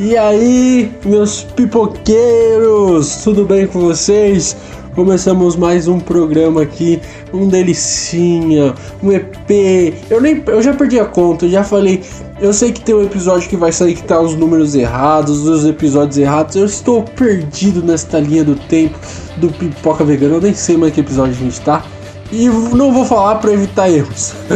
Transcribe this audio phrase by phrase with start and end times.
[0.00, 4.56] E aí, meus pipoqueiros, tudo bem com vocês?
[4.94, 7.00] Começamos mais um programa aqui,
[7.34, 9.92] um delicinha, um EP.
[10.08, 12.00] Eu nem, eu já perdi a conta, já falei.
[12.38, 15.66] Eu sei que tem um episódio que vai sair que tá os números errados, os
[15.66, 16.54] episódios errados.
[16.54, 18.96] Eu estou perdido nesta linha do tempo
[19.38, 20.36] do pipoca vegano.
[20.36, 21.84] Eu nem sei mais que episódio a gente tá.
[22.30, 24.32] E não vou falar para evitar erros.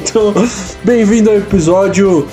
[0.00, 0.32] então,
[0.84, 2.24] bem-vindo ao episódio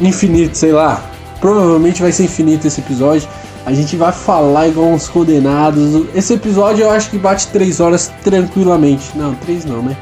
[0.00, 1.09] infinito, sei lá.
[1.40, 3.28] Provavelmente vai ser infinito esse episódio.
[3.64, 6.04] A gente vai falar igual uns condenados.
[6.14, 9.10] Esse episódio eu acho que bate 3 horas tranquilamente.
[9.14, 9.96] Não, 3 não, né?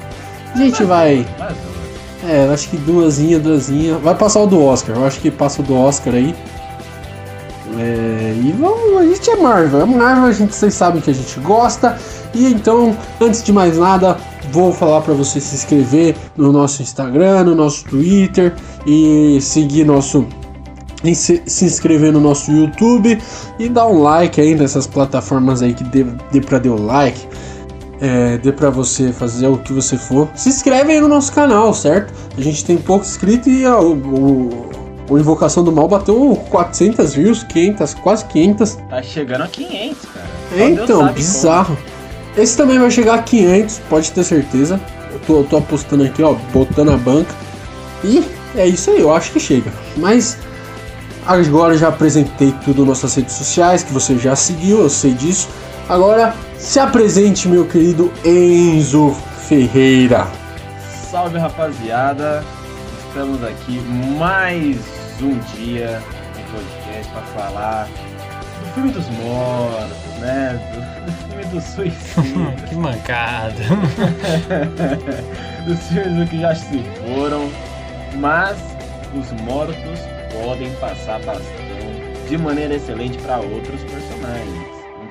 [0.55, 1.27] A gente vai.
[2.24, 3.98] É, eu acho que duasinha, duasinha.
[3.98, 4.97] Vai passar o do Oscar.
[4.97, 6.34] Eu acho que passa o do Oscar aí.
[7.78, 9.80] É, e vamos, a gente é Marvel.
[9.80, 11.97] É Marvel, a gente, vocês sabem que a gente gosta.
[12.34, 14.17] E então, antes de mais nada,
[14.50, 18.55] vou falar para você se inscrever no nosso Instagram, no nosso Twitter
[18.86, 20.27] e seguir nosso
[21.15, 23.19] se, se inscrever no nosso YouTube
[23.59, 27.27] e dar um like aí nessas plataformas aí que dê, dê para dar o like,
[28.01, 30.29] é, dê para você fazer o que você for.
[30.35, 32.13] Se inscreve aí no nosso canal, certo?
[32.37, 34.71] A gente tem pouco inscrito e ó, o,
[35.09, 38.79] o Invocação do Mal bateu 400 views, 500, quase 500.
[38.89, 40.27] Tá chegando a 500, cara.
[40.57, 41.77] É, então, bizarro.
[41.77, 41.99] Como.
[42.43, 44.81] Esse também vai chegar a 500, pode ter certeza.
[45.13, 47.35] Eu tô, eu tô apostando aqui, ó, botando a banca.
[48.05, 48.23] E
[48.55, 49.73] é isso aí, eu acho que chega.
[49.97, 50.39] Mas
[51.29, 55.51] Agora já apresentei tudo nas nossas redes sociais, que você já seguiu, eu sei disso.
[55.87, 59.15] Agora se apresente, meu querido Enzo
[59.47, 60.27] Ferreira.
[61.11, 62.43] Salve rapaziada,
[63.07, 63.79] estamos aqui
[64.19, 64.79] mais
[65.20, 66.03] um dia
[66.35, 70.59] de podcast para falar do filme dos mortos, né?
[70.73, 72.55] Do, do filme do suicídio.
[72.67, 73.53] que mancada!
[75.67, 77.51] Dos filmes que já se foram,
[78.14, 78.57] mas
[79.14, 80.01] os mortos
[80.43, 81.67] podem passar bastão
[82.29, 84.67] de maneira excelente para outros personagens.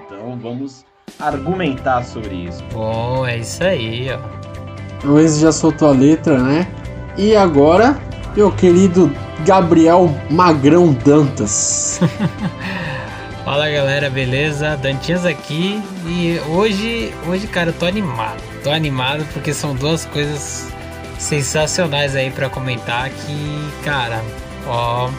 [0.05, 0.85] Então vamos
[1.19, 2.63] argumentar sobre isso.
[2.71, 5.07] Bom, é isso aí, ó.
[5.07, 6.67] O Enzo já soltou a letra, né?
[7.17, 7.97] E agora,
[8.35, 9.11] meu querido
[9.45, 11.99] Gabriel Magrão Dantas.
[13.45, 14.75] Fala galera, beleza?
[14.75, 18.41] Dantinhas aqui e hoje, hoje cara, eu tô animado.
[18.61, 20.67] Tô animado porque são duas coisas
[21.17, 24.21] sensacionais aí para comentar que, cara,
[24.67, 25.09] Ó,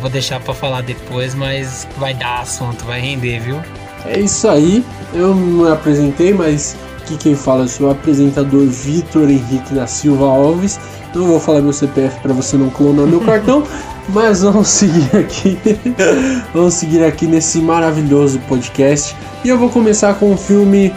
[0.00, 3.60] vou deixar para falar depois, mas vai dar assunto, vai render, viu?
[4.04, 4.84] É isso aí.
[5.12, 10.26] Eu não me apresentei, mas aqui quem fala é o apresentador Vitor Henrique da Silva
[10.26, 10.78] Alves.
[11.14, 13.62] Não vou falar meu CPF para você não clonar meu cartão,
[14.08, 15.58] mas vamos seguir aqui.
[16.52, 19.16] vamos seguir aqui nesse maravilhoso podcast.
[19.44, 20.94] E eu vou começar com o filme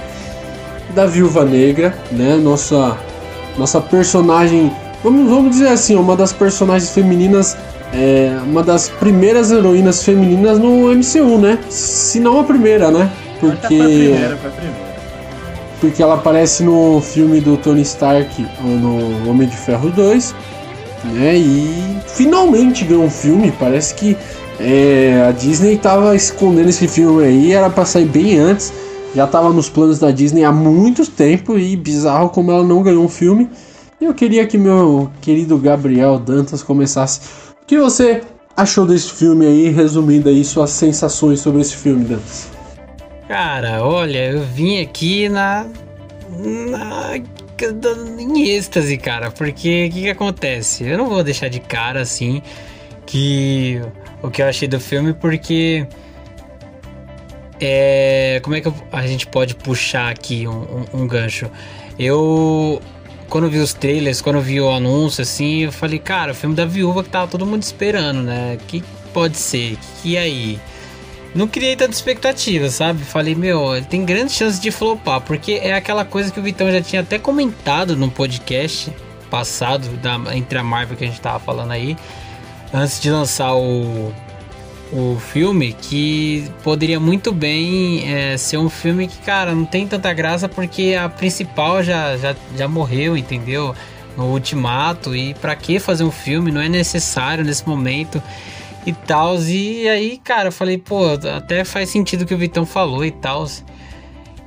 [0.96, 2.36] da Viúva Negra, né?
[2.36, 2.98] Nossa
[3.60, 4.72] nossa personagem,
[5.04, 7.58] vamos, vamos dizer assim, uma das personagens femininas
[7.94, 11.60] é uma das primeiras heroínas femininas no MCU, né?
[11.70, 13.12] Se não a primeira, né?
[13.40, 13.78] Porque.
[13.78, 14.90] Foi a primeira, foi a primeira.
[15.80, 20.36] Porque ela aparece no filme do Tony Stark, no Homem de Ferro 2,
[21.06, 21.38] né?
[21.38, 23.54] E finalmente ganhou um filme.
[23.58, 24.18] Parece que
[24.60, 28.74] é, a Disney tava escondendo esse filme aí, era pra sair bem antes.
[29.16, 33.04] Já tava nos planos da Disney há muito tempo e bizarro como ela não ganhou
[33.04, 33.50] um filme.
[34.00, 37.22] E eu queria que meu querido Gabriel Dantas começasse
[37.70, 38.24] que você
[38.58, 42.50] achou desse filme aí, resumindo aí suas sensações sobre esse filme, Dantas?
[43.28, 45.68] Cara, olha, eu vim aqui na.
[46.32, 47.16] na
[48.18, 50.84] em êxtase, cara, porque o que, que acontece?
[50.84, 52.42] Eu não vou deixar de cara assim
[53.06, 53.80] que
[54.24, 55.86] o que eu achei do filme, porque
[57.60, 61.52] é, como é que a gente pode puxar aqui um, um, um gancho?
[62.00, 62.82] Eu
[63.30, 66.36] quando eu vi os trailers, quando eu vi o anúncio, assim, eu falei, cara, o
[66.36, 68.58] filme da viúva que tava todo mundo esperando, né?
[68.68, 69.78] Que pode ser?
[70.02, 70.60] Que, aí?
[71.34, 73.04] Não criei tanta expectativa, sabe?
[73.04, 76.72] Falei, meu, ele tem grandes chances de flopar, porque é aquela coisa que o Vitão
[76.72, 78.92] já tinha até comentado no podcast
[79.30, 81.96] passado, da, entre a Marvel que a gente tava falando aí,
[82.74, 84.12] antes de lançar o,
[84.92, 90.12] o filme que poderia muito bem é, ser um filme que, cara, não tem tanta
[90.14, 93.76] graça porque a principal já, já, já morreu, entendeu?
[94.18, 96.52] No ultimato, e para que fazer um filme?
[96.52, 98.22] Não é necessário nesse momento
[98.86, 99.40] e tal.
[99.42, 103.12] E aí, cara, eu falei, pô, até faz sentido o que o Vitão falou e
[103.12, 103.48] tal.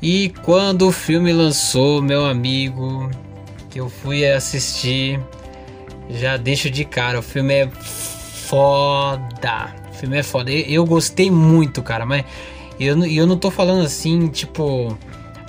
[0.02, 3.08] E quando o filme lançou, meu amigo,
[3.70, 5.20] que eu fui assistir,
[6.10, 10.50] já deixo de cara, o filme é foda filme é foda.
[10.50, 12.24] Eu, gostei muito, cara, mas
[12.78, 14.96] eu, eu não tô falando assim, tipo.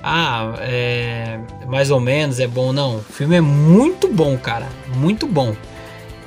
[0.04, 1.40] Ah, é.
[1.68, 2.98] Mais ou menos é bom, não.
[2.98, 4.68] O filme é muito bom, cara.
[4.96, 5.56] Muito bom.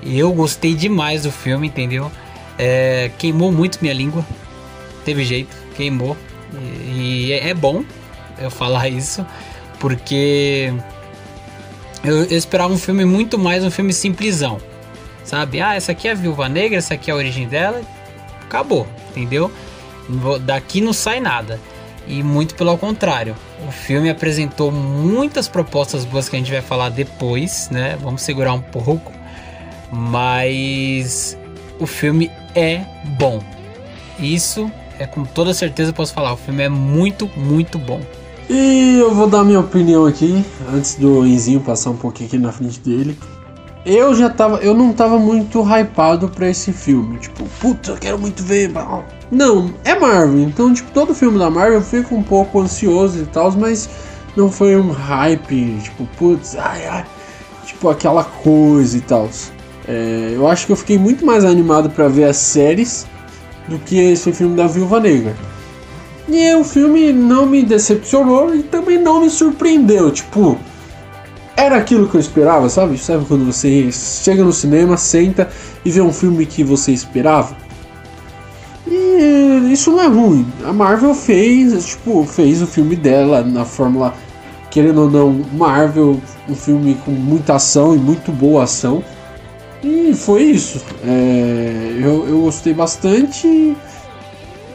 [0.02, 2.10] Eu gostei demais do filme, entendeu?
[2.58, 4.26] É, queimou muito minha língua.
[5.04, 6.16] Teve jeito, queimou.
[6.88, 7.84] E, e é, é bom
[8.40, 9.24] eu falar isso,
[9.78, 10.72] porque
[12.02, 14.58] eu, eu, esperava um filme muito mais um filme simplesão.
[15.22, 15.60] Sabe?
[15.60, 17.82] Ah, essa aqui é a Viúva Negra, essa aqui é a origem dela.
[18.46, 19.50] Acabou, entendeu?
[20.42, 21.60] Daqui não sai nada.
[22.06, 23.34] E muito pelo contrário.
[23.66, 27.98] O filme apresentou muitas propostas boas que a gente vai falar depois, né?
[28.00, 29.12] Vamos segurar um pouco.
[29.90, 31.36] Mas
[31.80, 32.82] o filme é
[33.18, 33.40] bom.
[34.20, 36.32] Isso é com toda certeza posso falar.
[36.32, 38.00] O filme é muito, muito bom.
[38.48, 42.52] E eu vou dar minha opinião aqui, antes do Enzinho passar um pouquinho aqui na
[42.52, 43.18] frente dele.
[43.86, 44.56] Eu já tava.
[44.56, 47.18] Eu não tava muito hypado pra esse filme.
[47.18, 48.72] Tipo, puta, eu quero muito ver.
[49.30, 50.40] Não, é Marvel.
[50.40, 53.88] Então, tipo, todo filme da Marvel eu fico um pouco ansioso e tal, mas
[54.36, 57.04] não foi um hype, tipo, putz, ai, ai.
[57.64, 59.30] Tipo, aquela coisa e tal.
[59.86, 63.06] É, eu acho que eu fiquei muito mais animado para ver as séries
[63.68, 65.36] do que esse filme da Viúva Negra.
[66.28, 70.10] E o filme não me decepcionou e também não me surpreendeu.
[70.10, 70.58] Tipo,
[71.56, 72.98] era aquilo que eu esperava, sabe?
[72.98, 75.48] Sabe quando você chega no cinema, senta
[75.84, 77.56] e vê um filme que você esperava?
[78.86, 80.46] E isso não é ruim.
[80.64, 84.14] A Marvel fez, tipo, fez o filme dela na fórmula,
[84.70, 89.02] querendo ou não, Marvel, um filme com muita ação e muito boa ação.
[89.82, 90.84] E foi isso.
[91.04, 93.76] É, eu, eu gostei bastante,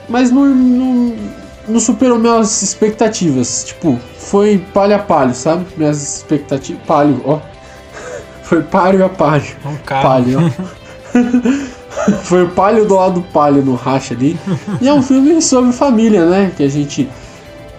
[0.09, 1.15] mas não, não,
[1.67, 3.63] não superou minhas expectativas.
[3.65, 5.65] Tipo, foi palha a palho, sabe?
[5.77, 6.81] Minhas expectativas.
[6.85, 7.39] Palho, ó.
[8.43, 9.45] Foi palho a palho.
[9.65, 10.03] Um carro.
[10.03, 11.81] Palho, ó.
[12.23, 14.37] foi o palho do lado do palho no racha ali.
[14.81, 16.51] E é um filme sobre família, né?
[16.55, 17.07] Que a gente.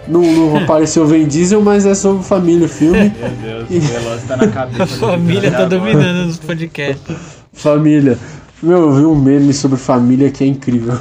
[0.07, 3.13] Não, não apareceu Vin Diesel, mas é sobre família o filme.
[3.19, 3.77] Meu Deus, e...
[3.77, 4.97] o Veloz tá na cabeça.
[4.97, 7.15] Família tá dominando nos podcasts.
[7.53, 8.17] Família.
[8.61, 10.97] Meu, eu vi um meme sobre família que é incrível.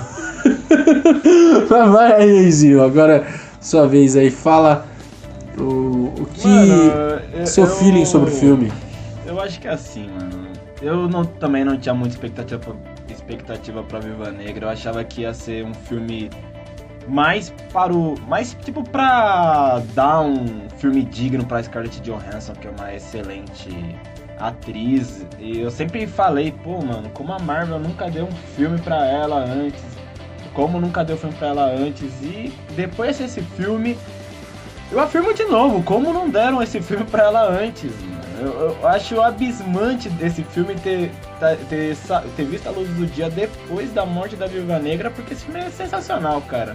[1.70, 2.82] Mas vai aí, Zinho.
[2.82, 3.26] Agora,
[3.60, 4.30] sua vez aí.
[4.30, 4.86] Fala
[5.58, 6.46] o, o que.
[6.46, 8.72] Mano, seu eu, feeling sobre o filme.
[9.26, 10.48] Eu acho que é assim, mano.
[10.80, 12.76] Eu não, também não tinha muita expectativa,
[13.08, 14.66] expectativa pra Viva Negra.
[14.66, 16.28] Eu achava que ia ser um filme
[17.06, 18.18] mais para o.
[18.26, 23.70] Mais tipo pra dar um filme digno pra Scarlett Johansson, que é uma excelente
[24.38, 25.24] atriz.
[25.38, 29.44] E eu sempre falei, pô, mano, como a Marvel nunca deu um filme pra ela
[29.44, 29.91] antes.
[30.54, 32.12] Como nunca deu filme pra ela antes.
[32.22, 33.96] E depois desse filme,
[34.90, 37.92] eu afirmo de novo, como não deram esse filme pra ela antes.
[38.38, 41.12] Eu, eu, acho abismante desse filme ter,
[41.68, 41.96] ter,
[42.36, 45.60] ter, visto a luz do dia depois da morte da Viúva Negra, porque esse filme
[45.60, 46.74] é sensacional, cara.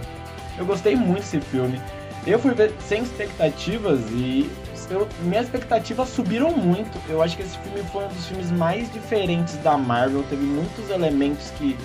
[0.56, 1.80] Eu gostei muito desse filme.
[2.26, 4.50] Eu fui ver sem expectativas e
[4.90, 6.98] eu, minhas expectativas subiram muito.
[7.08, 10.24] Eu acho que esse filme foi um dos filmes mais diferentes da Marvel.
[10.28, 11.76] Teve muitos elementos que,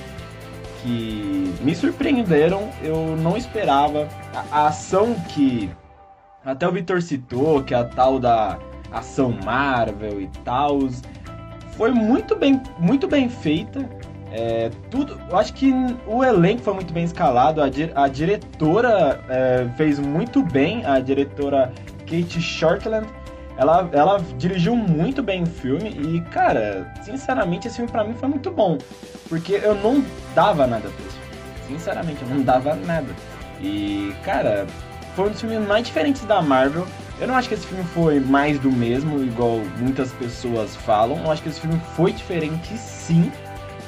[0.84, 2.70] que me surpreenderam.
[2.84, 4.08] Eu não esperava.
[4.34, 5.72] A, a ação que
[6.46, 8.60] até o Vitor citou, que é a tal da
[8.92, 10.80] ação Marvel e tal,
[11.78, 13.90] foi muito bem, muito bem feita.
[14.32, 15.72] É, tudo, eu acho que
[16.08, 21.72] o elenco foi muito bem escalado, a, a diretora é, fez muito bem, a diretora
[22.00, 23.08] Kate Shortland,
[23.58, 28.30] ela, ela dirigiu muito bem o filme e, cara, sinceramente, esse filme pra mim foi
[28.30, 28.78] muito bom,
[29.30, 31.14] porque eu não dava nada pra
[31.68, 33.08] sinceramente, eu não dava nada.
[33.62, 34.68] E, cara,
[35.16, 36.86] foi um dos filmes mais diferentes da Marvel.
[37.20, 41.18] Eu não acho que esse filme foi mais do mesmo, igual muitas pessoas falam.
[41.24, 43.32] Eu acho que esse filme foi diferente sim.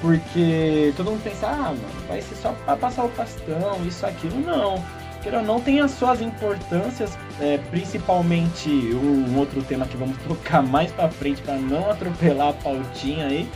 [0.02, 4.40] Porque todo mundo pensa, ah, mano, vai ser só pra passar o pastão, isso, aquilo.
[4.42, 4.84] Não.
[5.26, 10.62] Queira ou não, tem as suas importâncias, é, principalmente um outro tema que vamos trocar
[10.62, 13.50] mais pra frente para não atropelar a pautinha aí.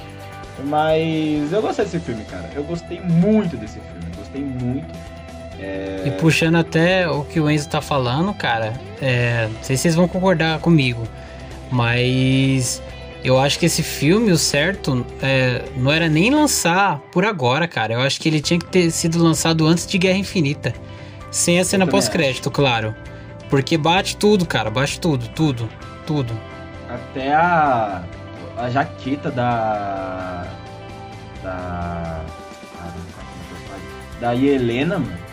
[0.66, 2.50] Mas eu gostei desse filme, cara.
[2.56, 4.16] Eu gostei muito desse filme.
[4.18, 4.88] Gostei muito.
[5.60, 6.06] É...
[6.08, 9.96] E puxando até o que o Enzo tá falando, cara, é, não sei se vocês
[9.96, 11.08] vão concordar comigo,
[11.70, 12.82] mas
[13.24, 17.94] eu acho que esse filme, o certo, é, não era nem lançar por agora, cara.
[17.94, 20.74] Eu acho que ele tinha que ter sido lançado antes de Guerra Infinita.
[21.32, 22.96] Sem a cena pós-crédito, claro.
[23.50, 24.70] Porque bate tudo, cara.
[24.70, 25.70] Bate tudo, tudo,
[26.06, 26.34] tudo.
[26.90, 28.04] Até a,
[28.58, 30.48] a jaqueta da.
[31.44, 32.22] Da.
[34.20, 35.30] Da Helena, mano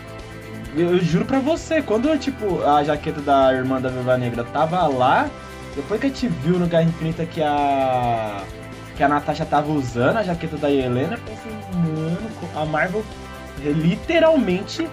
[0.81, 5.29] eu juro pra você, quando, tipo, a jaqueta da irmã da Viúva Negra tava lá,
[5.75, 8.43] depois que a gente viu no Guerra Infinita que a.
[8.95, 12.17] que a Natasha tava usando a jaqueta da Helena, eu pensei, mano,
[12.55, 13.03] a Marvel
[13.59, 14.87] literalmente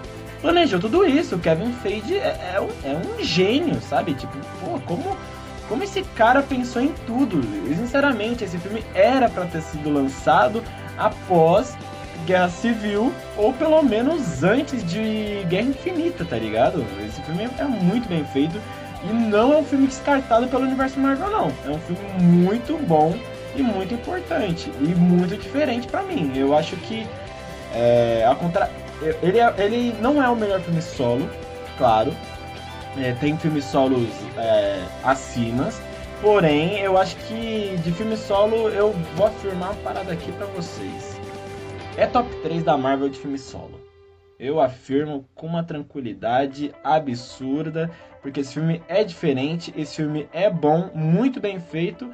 [0.45, 1.35] planejou tudo isso.
[1.35, 4.13] O Kevin Feige é, é, um, é um gênio, sabe?
[4.13, 5.17] Tipo, pô, como,
[5.67, 7.41] como esse cara pensou em tudo?
[7.67, 10.63] E, sinceramente, esse filme era para ter sido lançado
[10.99, 11.75] após
[12.27, 16.85] Guerra Civil, ou pelo menos antes de Guerra Infinita, tá ligado?
[17.03, 18.61] Esse filme é muito bem feito
[19.03, 21.51] e não é um filme descartado pelo universo Marvel, não.
[21.65, 23.15] É um filme muito bom
[23.55, 26.31] e muito importante e muito diferente para mim.
[26.35, 27.07] Eu acho que
[27.73, 28.69] é, a contra...
[29.21, 31.29] ele, é, ele não é o melhor filme solo,
[31.77, 32.13] claro.
[32.97, 35.69] É, tem filmes solos é, acima,
[36.21, 41.19] porém eu acho que de filme solo eu vou afirmar uma parada aqui para vocês.
[41.97, 43.79] É top 3 da Marvel de filme solo.
[44.39, 47.89] Eu afirmo com uma tranquilidade absurda,
[48.21, 52.09] porque esse filme é diferente, esse filme é bom, muito bem feito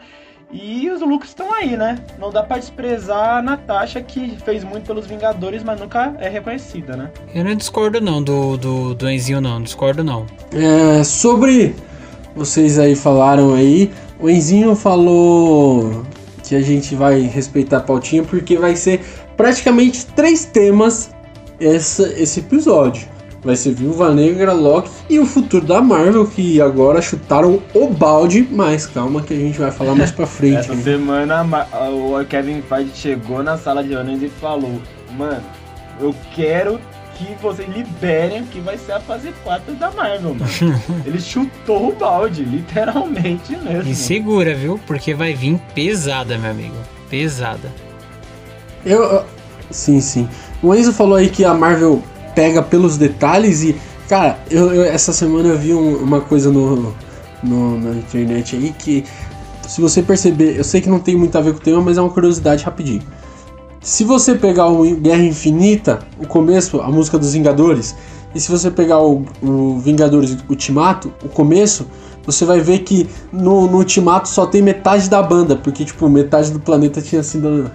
[0.54, 2.00] e os lucros estão aí, né?
[2.20, 6.96] Não dá pra desprezar a Natasha, que fez muito pelos Vingadores, mas nunca é reconhecida,
[6.96, 7.10] né?
[7.34, 9.62] Eu não discordo não do, do, do Enzinho, não.
[9.62, 10.26] Discordo não.
[10.54, 11.76] É, sobre...
[12.34, 16.06] Vocês aí falaram aí, o Enzinho falou
[16.44, 19.04] que a gente vai respeitar a pautinha, porque vai ser
[19.36, 21.12] praticamente três temas
[21.60, 23.11] essa, esse episódio
[23.44, 28.48] vai ser Viúva Negra, Loki e o futuro da Marvel, que agora chutaram o balde,
[28.52, 30.58] mas calma que a gente vai falar mais pra frente.
[30.58, 30.84] Essa né?
[30.84, 31.44] semana
[31.90, 34.82] o Kevin Feige chegou na sala de reuniões e falou,
[35.18, 35.44] mano,
[36.00, 36.80] eu quero
[37.16, 40.52] que vocês liberem o que vai ser a fase 4 da Marvel, mano.
[41.06, 43.90] Ele chutou o balde, literalmente mesmo.
[43.90, 44.80] E segura, viu?
[44.88, 46.76] Porque vai vir pesada, meu amigo.
[47.10, 47.72] Pesada.
[48.86, 49.24] Eu.
[49.70, 50.28] Sim, sim.
[50.62, 52.02] O Enzo falou aí que a Marvel
[52.36, 53.76] pega pelos detalhes e,
[54.08, 56.94] cara, eu, eu essa semana eu vi um, uma coisa no,
[57.44, 59.04] no, na internet aí que,
[59.68, 61.98] se você perceber, eu sei que não tem muito a ver com o tema, mas
[61.98, 63.02] é uma curiosidade rapidinho.
[63.82, 67.96] Se você pegar o Guerra Infinita, o começo, a música dos Vingadores,
[68.34, 71.88] e se você pegar o, o Vingadores Ultimato, o começo,
[72.26, 76.52] você vai ver que no, no Ultimato só tem metade da banda, porque, tipo, metade
[76.52, 77.70] do planeta tinha sido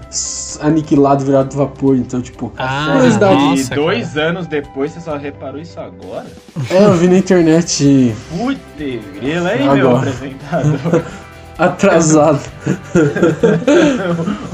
[0.61, 1.97] aniquilado, virado vapor.
[1.97, 3.35] Então, tipo, ah, curiosidade.
[3.35, 4.29] Nossa, e dois cara.
[4.29, 6.27] anos depois você só reparou isso agora?
[6.71, 8.15] É, eu vi na internet.
[8.31, 9.79] Putz, grila, hein, agora.
[9.79, 11.03] meu apresentador?
[11.59, 12.41] Atrasado.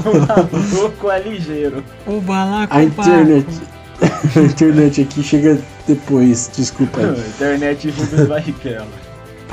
[0.05, 1.83] o maluco é ligeiro.
[2.07, 2.73] O balaco.
[2.73, 3.45] A internet.
[4.35, 7.19] a internet aqui chega depois, desculpa aí.
[7.27, 9.02] internet Rubens Barrichello.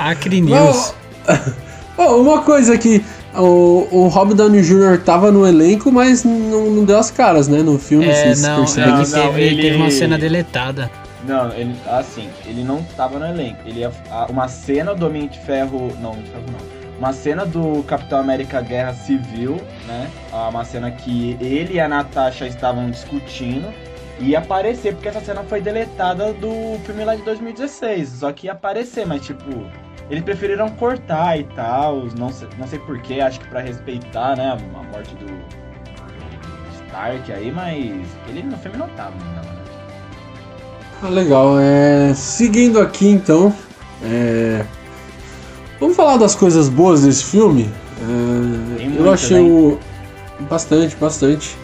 [0.09, 0.93] Acre News.
[1.97, 3.03] Oh, uma coisa que
[3.35, 5.03] o, o Rob Downey Jr.
[5.05, 7.61] tava no elenco, mas não, não deu as caras, né?
[7.61, 9.61] No filme, é, não, é não, teve, ele...
[9.61, 10.89] teve uma cena deletada.
[11.27, 13.59] Não, ele, assim, ele não tava no elenco.
[13.65, 13.81] Ele
[14.29, 15.91] uma cena do Homem de Ferro.
[16.01, 16.81] Não, Homem de Ferro não.
[16.97, 20.09] Uma cena do Capitão América Guerra Civil, né?
[20.31, 23.71] Uma cena que ele e a Natasha estavam discutindo.
[24.21, 28.09] Ia aparecer, porque essa cena foi deletada do filme lá de 2016.
[28.09, 29.49] Só que ia aparecer, mas tipo
[30.11, 34.51] eles preferiram cortar e tal, não sei, não sei porquê, acho que para respeitar, né,
[34.51, 35.25] a morte do
[36.85, 39.57] Stark aí, mas ele no filme não tava, não, né?
[41.01, 42.13] Ah, legal, é...
[42.13, 43.55] seguindo aqui então,
[44.03, 44.65] é...
[45.79, 47.69] vamos falar das coisas boas desse filme?
[48.01, 48.99] É...
[48.99, 49.79] eu achei o...
[50.41, 51.55] bastante, bastante.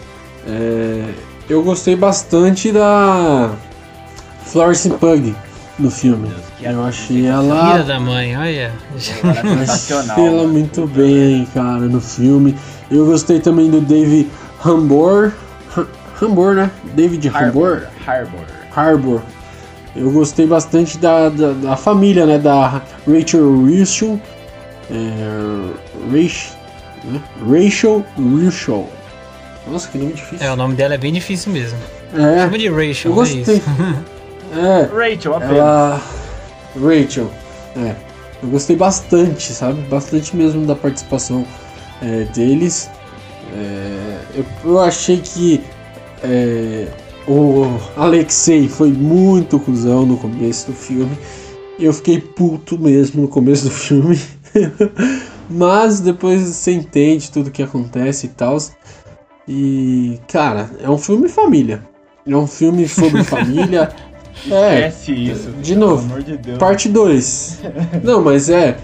[0.47, 1.03] É...
[1.49, 3.51] Eu gostei bastante da
[4.45, 5.33] Florence Pug
[5.79, 6.29] no filme.
[6.61, 7.71] Eu achei ela.
[7.71, 8.73] Filha da mãe, olha.
[9.63, 9.95] achei
[10.27, 12.57] ela muito bem, cara, no filme.
[12.91, 14.29] Eu gostei também do Dave
[14.65, 15.31] Hambor.
[16.21, 16.71] Hambor, né?
[16.93, 17.87] David Hambor.
[18.05, 18.45] Harbor.
[18.75, 19.21] Harbor.
[19.95, 22.37] Eu gostei bastante da, da, da família, né?
[22.37, 24.19] Da Rachel Wilson.
[24.91, 25.71] É,
[26.11, 26.57] Rachel,
[27.05, 27.21] né?
[27.49, 28.87] Rachel Wilson.
[29.69, 30.45] Nossa, que nome difícil.
[30.45, 31.77] É, o nome dela é bem difícil mesmo.
[32.13, 32.41] É.
[32.41, 33.61] Chama de Rachel, eu gostei.
[34.53, 35.57] É, é Rachel, apenas.
[35.57, 36.01] Ela...
[36.75, 37.31] Rachel,
[37.75, 37.95] é.
[38.41, 39.81] Eu gostei bastante, sabe?
[39.83, 41.45] Bastante mesmo da participação
[42.01, 42.89] é, deles.
[43.53, 45.63] É, eu, eu, achei que
[46.23, 46.87] é,
[47.27, 51.17] o Alexei foi muito cuzão no começo do filme.
[51.79, 54.19] Eu fiquei puto mesmo no começo do filme.
[55.49, 58.57] Mas depois você entende tudo que acontece e tal.
[59.47, 61.81] E, cara, é um filme família.
[62.25, 63.89] É um filme sobre família.
[64.51, 65.49] É, Esquece isso.
[65.61, 67.59] De novo, de parte 2.
[68.03, 68.77] Não, mas é.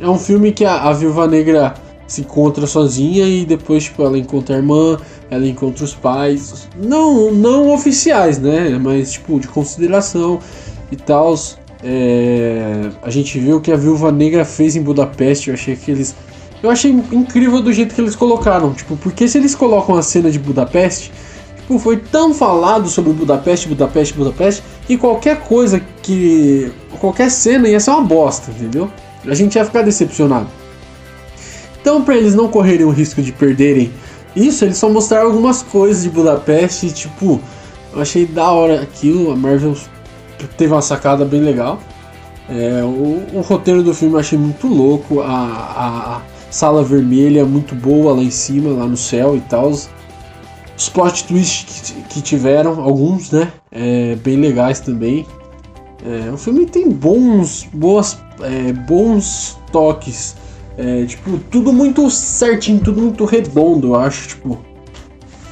[0.00, 1.74] É um filme que a, a Viúva Negra
[2.06, 4.98] se encontra sozinha e depois, tipo, ela encontra a irmã,
[5.30, 6.68] ela encontra os pais.
[6.76, 8.78] Não, não oficiais, né?
[8.78, 10.38] Mas, tipo, de consideração
[10.90, 11.34] e tal.
[11.82, 15.48] É, a gente viu o que a Viúva Negra fez em Budapeste.
[15.48, 16.14] Eu achei que eles.
[16.64, 18.72] Eu achei incrível do jeito que eles colocaram.
[18.72, 21.12] Tipo, porque se eles colocam a cena de Budapeste
[21.64, 26.70] Tipo, foi tão falado sobre Budapeste, Budapeste, Budapeste, que qualquer coisa que.
[27.00, 28.90] qualquer cena ia ser uma bosta, entendeu?
[29.26, 30.46] A gente ia ficar decepcionado.
[31.80, 33.90] Então, para eles não correrem o risco de perderem
[34.34, 37.40] Isso, eles só mostraram algumas coisas de Budapeste, tipo,
[37.94, 39.74] eu achei da hora aquilo, a Marvel
[40.58, 41.78] teve uma sacada bem legal.
[42.48, 46.20] É, o, o, roteiro do filme eu achei muito louco, a, a,
[46.54, 49.70] sala vermelha muito boa lá em cima, lá no céu e tal.
[49.70, 53.52] Os plot twists que, que tiveram, alguns, né?
[53.72, 55.26] É, bem legais também.
[56.06, 60.36] É, o filme tem bons, boas, é, bons toques.
[60.78, 64.28] É, tipo, tudo muito certinho, tudo muito redondo, eu acho.
[64.28, 64.58] Tipo,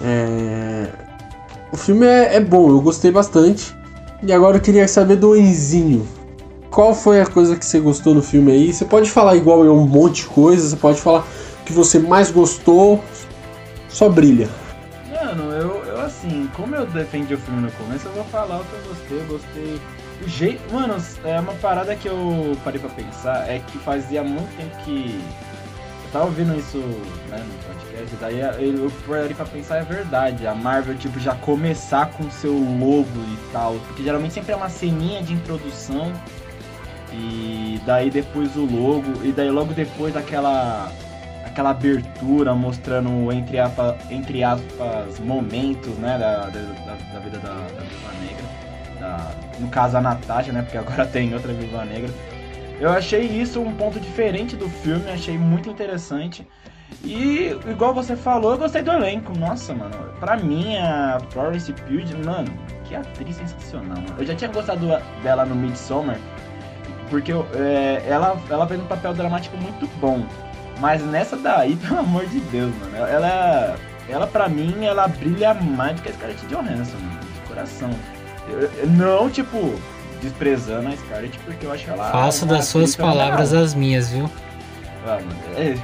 [0.04, 0.86] é,
[1.72, 3.74] o filme é, é, bom, eu gostei bastante.
[4.22, 6.06] E agora eu queria saber do Enzinho.
[6.72, 8.72] Qual foi a coisa que você gostou no filme aí?
[8.72, 11.22] Você pode falar igual eu um monte de coisa, você pode falar
[11.66, 13.04] que você mais gostou.
[13.90, 14.48] Só brilha.
[15.10, 18.64] Mano, eu, eu assim, como eu defendi o filme no começo, eu vou falar o
[18.64, 19.20] que eu gostei.
[19.20, 19.80] Eu gostei
[20.24, 20.72] o jeito.
[20.72, 25.20] Mano, é uma parada que eu parei pra pensar é que fazia muito tempo que.
[26.06, 26.78] Eu tava ouvindo isso
[27.28, 30.46] né, no podcast, daí eu parei pra pensar, é verdade.
[30.46, 33.74] A Marvel, tipo, já começar com seu logo e tal.
[33.88, 36.10] Porque geralmente sempre é uma ceninha de introdução.
[37.12, 39.24] E daí depois o logo.
[39.24, 40.90] E daí logo depois daquela.
[41.44, 46.60] Aquela abertura mostrando entre, aspas, entre aspas momentos né, da, da,
[47.12, 48.62] da vida da, da Viva Negra
[49.02, 50.62] da, no caso a Natasha, né?
[50.62, 52.10] Porque agora tem outra Viúva Negra.
[52.80, 56.46] Eu achei isso um ponto diferente do filme, achei muito interessante.
[57.04, 59.36] E igual você falou, eu gostei do elenco.
[59.36, 62.52] Nossa, mano, pra mim a Florence Pugh, mano,
[62.84, 63.96] que atriz sensacional.
[63.96, 64.14] Mano.
[64.18, 64.86] Eu já tinha gostado
[65.22, 66.18] dela no Midsommar,
[67.12, 70.24] porque é, ela, ela fez um papel dramático muito bom.
[70.80, 73.76] Mas nessa daí, pelo amor de Deus, mano, ela,
[74.08, 77.90] ela pra mim, ela brilha mais do que a Scarlett Johansson, mano, de coração.
[78.96, 79.78] Não, tipo,
[80.22, 82.10] desprezando a Scarlett, porque eu acho ela.
[82.10, 84.30] Faço das suas palavras as minhas, viu?
[85.06, 85.18] Ah,
[85.56, 85.76] é,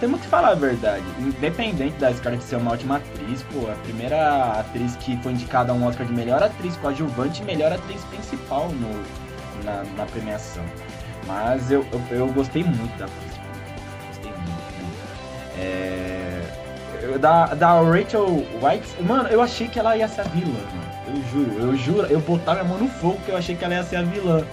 [0.00, 1.04] temos que falar a verdade.
[1.20, 5.74] Independente da Scarlett ser uma ótima atriz, pô, a primeira atriz que foi indicada a
[5.74, 9.21] um Oscar de melhor atriz coadjuvante e melhor atriz principal no,
[9.62, 10.64] na, na premiação.
[11.26, 13.32] Mas eu, eu, eu, gostei muito da atriz.
[14.08, 15.58] Gostei muito.
[15.58, 16.42] É,
[17.18, 20.60] da, da Rachel White, mano, eu achei que ela ia ser a vilã.
[21.06, 23.74] Eu juro, eu juro, eu botava minha mão no fogo porque eu achei que ela
[23.74, 24.44] ia ser a vilã.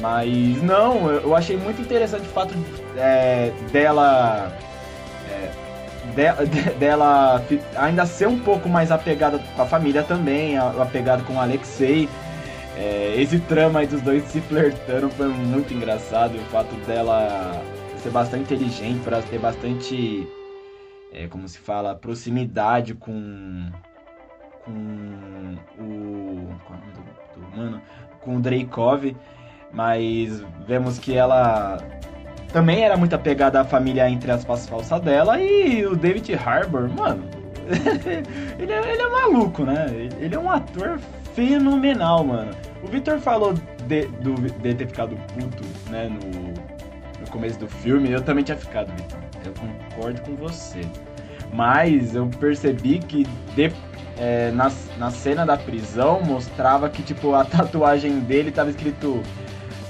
[0.00, 2.54] Mas não, eu achei muito interessante o fato
[2.96, 4.52] é, dela.
[5.28, 5.50] É,
[6.46, 7.42] de, dela
[7.76, 12.08] ainda ser um pouco mais apegada com a família também, apegada com o Alexei.
[12.80, 16.36] É, esse trama aí dos dois se flertando foi muito engraçado.
[16.36, 17.62] O fato dela
[17.98, 20.26] ser bastante inteligente, para ter bastante.
[21.12, 23.70] É, como se fala, proximidade com
[24.64, 26.48] com o.
[26.64, 27.82] Qual é do, do mano?
[28.22, 29.14] Com o Dreykov,
[29.70, 31.76] mas vemos que ela
[32.50, 37.24] também era muito apegada à família entre aspas falsa dela e o David Harbour, mano.
[38.58, 39.86] ele, é, ele é maluco, né?
[40.18, 40.98] Ele é um ator
[41.34, 42.69] fenomenal, mano.
[42.82, 43.54] O Victor falou
[43.86, 48.10] de, do, de ter ficado puto, né, no, no começo do filme.
[48.10, 49.18] Eu também tinha ficado, Victor.
[49.44, 50.80] Eu concordo com você.
[51.52, 53.90] Mas eu percebi que depois
[54.20, 59.22] é, na, na cena da prisão mostrava que tipo a tatuagem dele tava escrito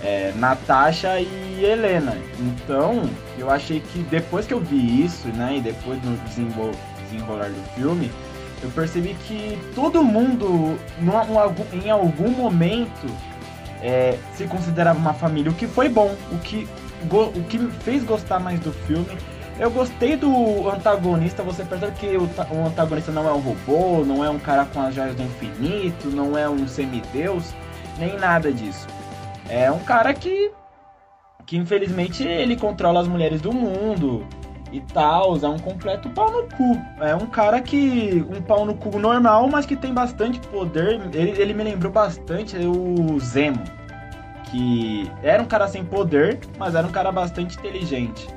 [0.03, 2.17] é, Natasha e Helena.
[2.39, 3.03] Então
[3.37, 8.11] eu achei que depois que eu vi isso, né, e depois no desenrolar do filme,
[8.63, 10.79] eu percebi que todo mundo,
[11.73, 13.07] em algum momento,
[13.83, 16.69] é, se considerava uma família, o que foi bom, o que,
[17.11, 19.17] o que me fez gostar mais do filme
[19.61, 24.25] eu gostei do antagonista, você percebe que o, o, antagonista não é um robô, não
[24.25, 27.53] é um cara com as joias do infinito, não é um semideus,
[27.99, 28.87] nem nada disso.
[29.51, 30.51] É um cara que,
[31.45, 34.27] que infelizmente ele controla as mulheres do mundo
[34.73, 36.81] e tal, é um completo pau no cu.
[37.01, 38.25] É um cara que.
[38.31, 41.01] um pau no cu normal, mas que tem bastante poder.
[41.13, 43.63] Ele, ele me lembrou bastante o Zemo.
[44.45, 48.29] Que era um cara sem poder, mas era um cara bastante inteligente.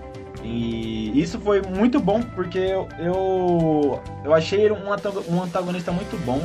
[0.44, 6.18] E isso foi muito bom porque eu, eu, eu achei ele um, um antagonista muito
[6.26, 6.42] bom.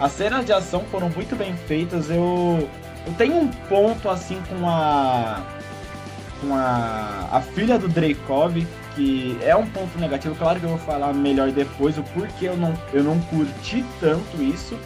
[0.00, 2.10] As cenas de ação foram muito bem feitas.
[2.10, 2.68] Eu,
[3.06, 5.42] eu tenho um ponto assim com a
[6.40, 10.34] com a, a filha do Dreykov, que é um ponto negativo.
[10.34, 14.42] Claro que eu vou falar melhor depois o porquê eu não, eu não curti tanto
[14.42, 14.78] isso.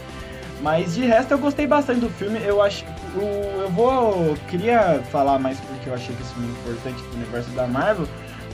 [0.60, 2.40] Mas de resto eu gostei bastante do filme.
[2.44, 3.22] Eu acho eu,
[3.62, 7.50] eu vou queria falar mais porque eu achei que isso é muito importante pro universo
[7.50, 8.08] da Marvel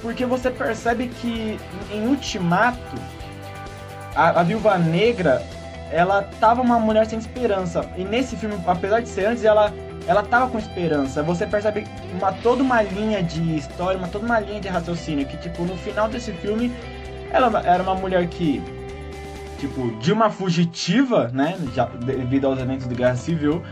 [0.05, 1.59] porque você percebe que
[1.91, 2.95] em Ultimato,
[4.15, 5.43] a, a Viúva Negra,
[5.91, 7.91] ela tava uma mulher sem esperança.
[7.97, 9.73] E nesse filme, apesar de ser antes, ela,
[10.07, 11.23] ela tava com esperança.
[11.23, 15.27] Você percebe uma, toda uma linha de história, uma, toda uma linha de raciocínio.
[15.27, 16.73] Que, tipo, no final desse filme,
[17.31, 18.63] ela era uma mulher que,
[19.59, 21.57] tipo, de uma fugitiva, né?
[21.75, 23.63] Já, devido aos eventos de guerra civil,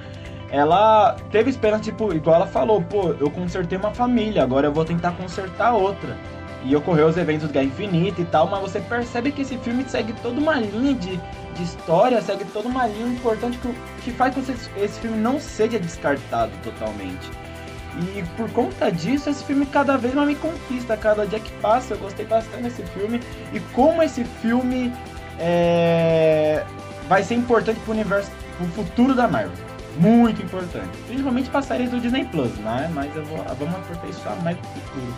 [0.51, 4.85] ela teve esperança, tipo, igual ela falou, pô, eu consertei uma família, agora eu vou
[4.85, 6.17] tentar consertar outra.
[6.65, 9.85] E ocorreu os eventos de Guerra Infinita e tal, mas você percebe que esse filme
[9.89, 11.19] segue toda uma linha de,
[11.55, 15.39] de história, segue toda uma linha importante que, que faz com que esse filme não
[15.41, 17.31] seja descartado totalmente.
[17.99, 20.97] E por conta disso, esse filme cada vez mais me conquista.
[20.97, 23.21] Cada dia que passa, eu gostei bastante desse filme.
[23.53, 24.93] E como esse filme
[25.39, 26.65] é...
[27.09, 29.53] vai ser importante pro universo, pro futuro da Marvel.
[29.99, 30.89] Muito importante.
[31.07, 32.91] Principalmente para séries do Disney Plus, né?
[32.95, 35.15] Mas eu vou, vamos aperfeiçoar mais pro futuro.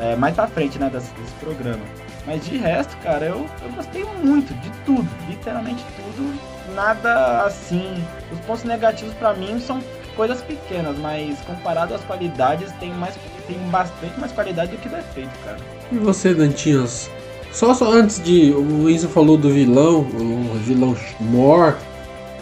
[0.00, 1.82] É, mais pra frente, né, desse, desse programa.
[2.26, 5.08] Mas de resto, cara, eu, eu gostei muito de tudo.
[5.28, 6.34] Literalmente tudo.
[6.74, 8.02] Nada assim.
[8.32, 9.82] Os pontos negativos para mim são
[10.16, 13.14] coisas pequenas, mas comparado às qualidades, tem, mais,
[13.46, 15.58] tem bastante mais qualidade do que defeito, cara.
[15.90, 17.10] E você, Dantinhas?
[17.52, 18.52] Só, só antes de.
[18.52, 21.76] O Enzo falou do vilão, o vilão Mor.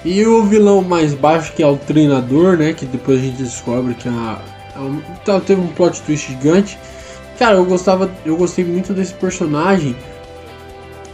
[0.04, 2.72] E o vilão mais baixo, que é o treinador, né?
[2.72, 4.40] Que depois a gente descobre que a,
[4.76, 6.78] a, teve um plot twist gigante.
[7.40, 8.10] Cara, eu gostava.
[8.22, 9.96] Eu gostei muito desse personagem.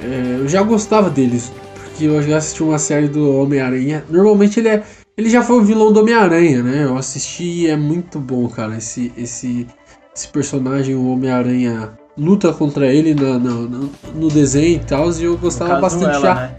[0.03, 1.53] É, eu já gostava deles.
[1.73, 4.05] Porque eu já assisti uma série do Homem-Aranha.
[4.11, 4.83] Normalmente ele é
[5.17, 6.83] ele já foi o vilão do Homem-Aranha, né?
[6.85, 8.77] Eu assisti e é muito bom, cara.
[8.77, 9.69] Esse, esse,
[10.15, 15.23] esse personagem, o Homem-Aranha, luta contra ele na, na, no, no desenho e tal, e
[15.23, 16.35] eu gostava bastante já.
[16.35, 16.57] Né?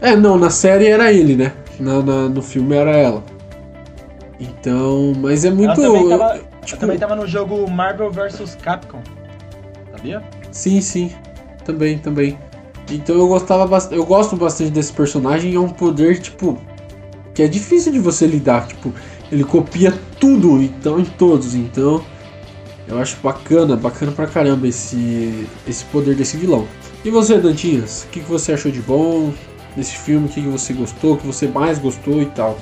[0.00, 1.52] É, não, na série era ele, né?
[1.78, 3.22] Na, na, no filme era ela.
[4.38, 5.80] Então, mas é muito.
[5.80, 6.80] Ela também tava, tipo...
[6.80, 9.02] também tava no jogo Marvel vs Capcom.
[9.90, 10.22] Sabia?
[10.50, 11.12] Sim, sim.
[11.64, 12.38] Também, também.
[12.90, 13.96] Então eu gostava bastante.
[13.96, 15.54] Eu gosto bastante desse personagem.
[15.54, 16.60] É um poder, tipo,
[17.34, 18.66] que é difícil de você lidar.
[18.66, 18.92] Tipo,
[19.30, 21.54] ele copia tudo, então em todos.
[21.54, 22.04] Então,
[22.86, 26.66] eu acho bacana, bacana pra caramba esse, esse poder desse vilão.
[27.04, 29.32] E você, Dantinhas, o que, que você achou de bom
[29.76, 30.26] desse filme?
[30.26, 32.58] O que, que você gostou, o que você mais gostou e tal?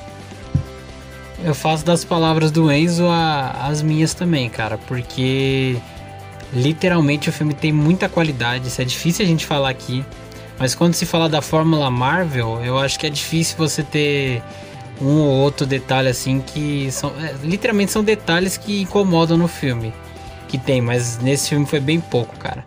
[1.44, 5.76] Eu faço das palavras do Enzo a, as minhas também, cara, porque
[6.52, 8.68] literalmente o filme tem muita qualidade.
[8.68, 10.04] Isso é difícil a gente falar aqui.
[10.58, 14.42] Mas quando se fala da fórmula Marvel, eu acho que é difícil você ter
[15.00, 19.92] um ou outro detalhe assim que são é, literalmente são detalhes que incomodam no filme
[20.52, 22.64] que tem, mas nesse filme foi bem pouco, cara.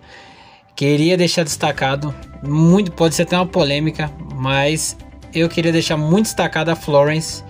[0.75, 4.97] Queria deixar destacado muito, pode ser até uma polêmica, mas
[5.31, 7.43] eu queria deixar muito destacado a Florence.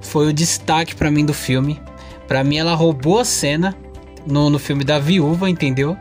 [0.00, 1.80] Foi o destaque para mim do filme.
[2.26, 3.76] Para mim ela roubou a cena
[4.26, 5.96] no, no filme da viúva, entendeu?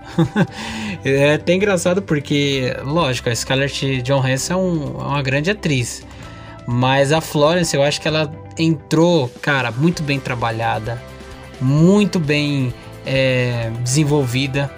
[1.04, 6.06] é até engraçado porque, lógico, a Scarlett Johansson é, um, é uma grande atriz.
[6.68, 11.02] Mas a Florence, eu acho que ela entrou, cara, muito bem trabalhada,
[11.62, 12.74] muito bem
[13.06, 14.70] é, desenvolvida.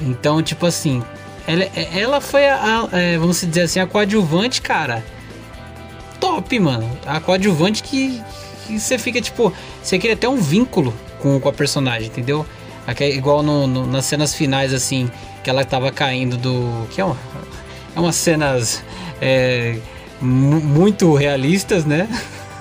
[0.00, 1.02] Então, tipo assim,
[1.46, 5.04] ela, ela foi a, a é, vamos dizer assim, a coadjuvante, cara.
[6.18, 6.90] Top, mano.
[7.06, 8.22] A coadjuvante que,
[8.72, 9.52] que você fica, tipo,
[9.82, 12.46] você cria até um vínculo com, com a personagem, entendeu?
[12.86, 15.10] Aqui, igual no, no, nas cenas finais, assim,
[15.42, 16.86] que ela tava caindo do.
[16.90, 17.16] Que é, uma,
[17.94, 18.82] é umas cenas
[19.20, 19.76] é,
[20.20, 22.08] muito realistas, né?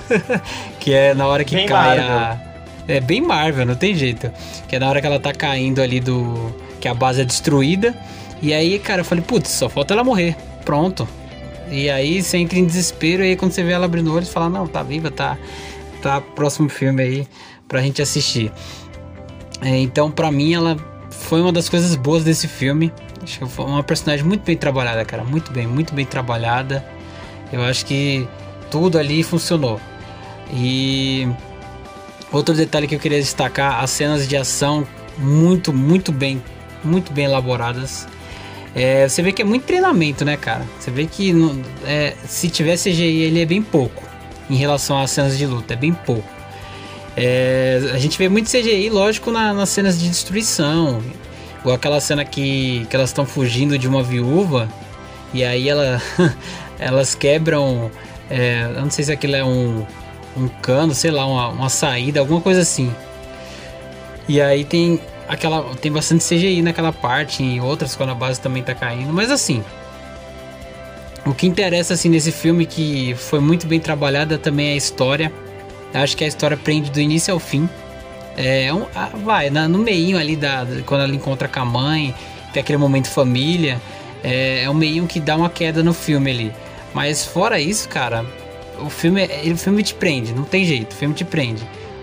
[0.80, 2.18] que é na hora que bem cai Marvel.
[2.18, 2.50] a.
[2.88, 4.32] É bem Marvel, não tem jeito.
[4.68, 6.54] Que é na hora que ela tá caindo ali do.
[6.82, 7.96] Que a base é destruída.
[8.42, 10.36] E aí, cara, eu falei, putz, só falta ela morrer.
[10.64, 11.08] Pronto.
[11.72, 14.50] E aí você entra em desespero, e aí quando você vê ela abrindo olhos, fala,
[14.50, 15.38] não, tá viva, tá.
[16.02, 17.28] Tá próximo filme aí
[17.68, 18.52] pra gente assistir.
[19.62, 20.78] É, então, para mim, ela
[21.10, 22.92] foi uma das coisas boas desse filme.
[23.22, 25.24] Acho que foi uma personagem muito bem trabalhada, cara.
[25.24, 26.86] Muito bem, muito bem trabalhada.
[27.52, 28.28] Eu acho que
[28.72, 29.80] tudo ali funcionou.
[30.54, 31.28] E
[32.32, 36.42] outro detalhe que eu queria destacar, as cenas de ação muito, muito bem,
[36.84, 38.08] muito bem elaboradas.
[38.74, 40.66] É, você vê que é muito treinamento, né, cara?
[40.80, 41.34] Você vê que
[41.86, 44.09] é, se tiver CGI ele é bem pouco
[44.50, 46.28] em relação às cenas de luta, é bem pouco.
[47.16, 51.02] É, a gente vê muito CGI, lógico, na, nas cenas de destruição.
[51.64, 54.70] Ou aquela cena que, que elas estão fugindo de uma viúva
[55.34, 56.02] e aí ela,
[56.80, 57.92] elas quebram.
[58.30, 59.86] É, eu não sei se aquilo é um,
[60.38, 62.94] um cano, sei lá, uma, uma saída, alguma coisa assim.
[64.28, 65.76] E aí tem aquela.
[65.76, 69.12] Tem bastante CGI naquela parte, em outras quando a base também tá caindo.
[69.14, 69.64] Mas assim.
[71.26, 75.32] O que interessa assim nesse filme que foi muito bem trabalhada também é a história.
[75.94, 77.68] Acho que a história prende do início ao fim.
[78.38, 82.16] É, um, ah, vai, na, no meio ali, da, quando ela encontra com a mãe,
[82.54, 83.82] tem aquele momento família.
[84.24, 86.52] É, é um meio que dá uma queda no filme ali.
[86.94, 88.26] Mas fora isso, cara,
[88.80, 91.62] o filme, o filme te prende, não tem jeito, o filme te prende.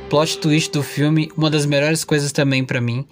[0.09, 3.05] plot twist do filme, uma das melhores coisas também para mim.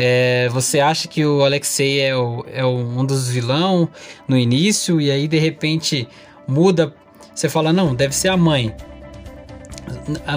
[0.00, 3.88] É, você acha que o Alexei é, o, é um dos vilão
[4.28, 6.06] no início e aí de repente
[6.46, 6.94] muda.
[7.34, 8.72] Você fala, não, deve ser a mãe.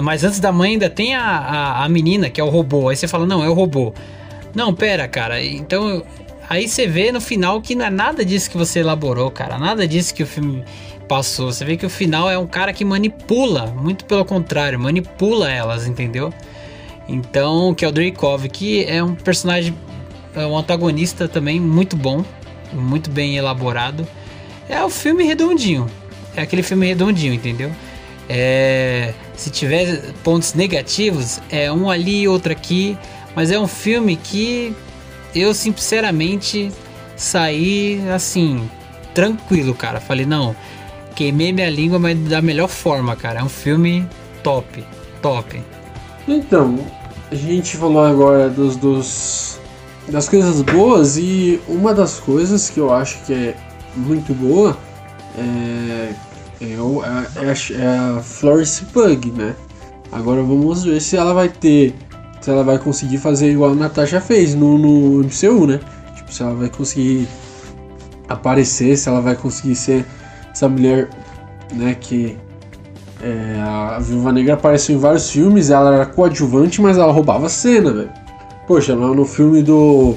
[0.02, 2.88] Mas antes da mãe ainda tem a, a, a menina, que é o robô.
[2.88, 3.94] Aí você fala, não, é o robô.
[4.52, 5.40] Não, pera, cara.
[5.40, 6.02] Então,
[6.50, 9.58] aí você vê no final que não é nada disso que você elaborou, cara.
[9.58, 10.64] Nada disso que o filme
[11.06, 11.52] passou.
[11.52, 15.86] Você vê que o final é um cara que manipula, muito pelo contrário, manipula elas,
[15.86, 16.32] entendeu?
[17.12, 19.76] Então, que é o Dreykov, que é um personagem,
[20.34, 22.24] é um antagonista também muito bom,
[22.72, 24.08] muito bem elaborado.
[24.66, 25.86] É o filme redondinho.
[26.34, 27.70] É aquele filme redondinho, entendeu?
[28.30, 32.96] É, se tiver pontos negativos, é um ali, outro aqui,
[33.36, 34.74] mas é um filme que
[35.34, 36.72] eu sinceramente
[37.14, 38.70] saí assim,
[39.12, 40.00] tranquilo, cara.
[40.00, 40.56] Falei, não,
[41.14, 43.40] queimei minha língua, mas da melhor forma, cara.
[43.40, 44.08] É um filme
[44.42, 44.82] top,
[45.20, 45.60] top.
[46.26, 46.78] Então,
[47.32, 49.58] a gente falou agora dos, dos
[50.06, 53.56] das coisas boas e uma das coisas que eu acho que é
[53.96, 54.76] muito boa
[55.38, 56.12] é,
[56.60, 59.56] é, é, é, é a Florence Pug, né?
[60.10, 61.94] Agora vamos ver se ela vai ter.
[62.42, 65.80] Se ela vai conseguir fazer igual a Natasha fez no, no MCU, né?
[66.14, 67.26] Tipo, se ela vai conseguir
[68.28, 70.04] aparecer, se ela vai conseguir ser
[70.52, 71.08] essa mulher,
[71.72, 72.36] né, que
[73.22, 77.92] é, a Viúva Negra apareceu em vários filmes, ela era coadjuvante, mas ela roubava cena,
[77.92, 78.10] velho.
[78.66, 80.16] Poxa, lá no filme do.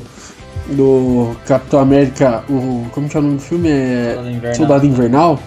[0.69, 2.85] do Capitão América, o.
[2.91, 3.69] como que é o nome do filme?
[3.69, 4.13] É.
[4.15, 4.55] Soldado Invernal.
[4.55, 5.39] Soldado Invernal.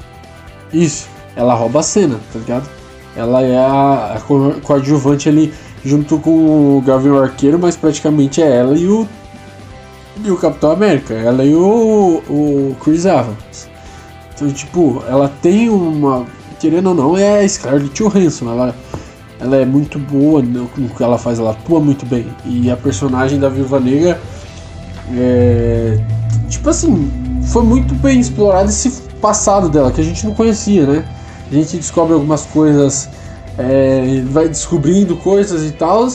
[0.72, 2.68] Isso, ela rouba a cena, tá ligado?
[3.16, 5.52] Ela é a, a coadjuvante ali
[5.84, 9.06] junto com o Gavião Arqueiro, mas praticamente é ela e o.
[10.24, 13.68] E o Capitão América, ela e o, o Chris Evans.
[14.34, 16.26] Então, tipo, ela tem uma
[16.58, 18.50] querendo ou não, é a Scarlett Johansson.
[18.50, 18.74] Ela,
[19.40, 22.26] ela é muito boa no, no que ela faz, ela atua muito bem.
[22.44, 24.20] E a personagem da Viúva Negra
[25.16, 25.98] é.
[26.48, 27.10] Tipo assim,
[27.46, 28.90] foi muito bem explorado esse
[29.20, 31.04] passado dela, que a gente não conhecia, né?
[31.50, 33.08] A gente descobre algumas coisas,
[33.58, 36.08] é, vai descobrindo coisas e tal.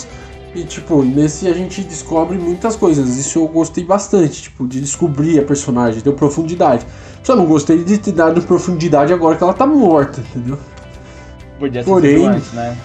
[0.56, 3.18] E tipo, nesse a gente descobre muitas coisas.
[3.18, 6.86] Isso eu gostei bastante, tipo, de descobrir a personagem, deu profundidade.
[7.24, 10.60] Só não gostei de ter dado profundidade agora que ela tá morta, entendeu?
[11.58, 12.78] Podia ser porém, antes, né?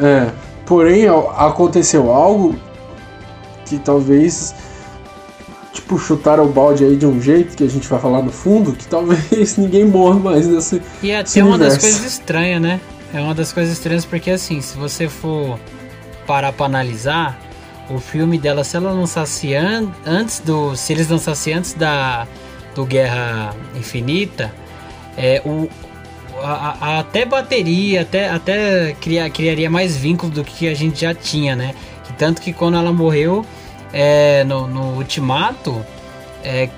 [0.00, 0.30] É.
[0.64, 2.54] Porém, aconteceu algo
[3.66, 4.54] que talvez
[5.72, 8.72] tipo chutaram o balde aí de um jeito que a gente vai falar no fundo,
[8.72, 12.80] que talvez ninguém morra mais nesse E é até uma das coisas estranhas, né?
[13.12, 15.58] É uma das coisas estranhas porque assim, se você for
[16.30, 17.36] parar para analisar,
[17.88, 22.24] o filme dela se ela lançasse an antes do se eles lançassem antes da
[22.72, 24.54] do Guerra Infinita,
[25.18, 25.68] é, o,
[26.40, 31.12] a, a, até bateria, até, até cria, criaria mais vínculo do que a gente já
[31.12, 31.74] tinha, né?
[32.04, 33.44] Que tanto que quando ela morreu
[33.92, 35.84] é, no, no Ultimato,
[36.44, 36.68] é,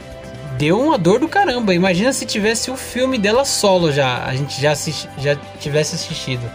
[0.56, 1.74] deu uma dor do caramba.
[1.74, 6.50] Imagina se tivesse o filme dela solo já, a gente já, assisti, já tivesse assistido.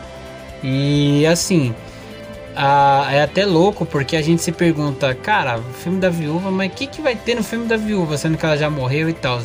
[0.63, 1.75] E assim,
[2.59, 6.75] ah, é até louco porque a gente se pergunta, cara, filme da viúva, mas o
[6.75, 9.39] que, que vai ter no filme da viúva, sendo que ela já morreu e tal?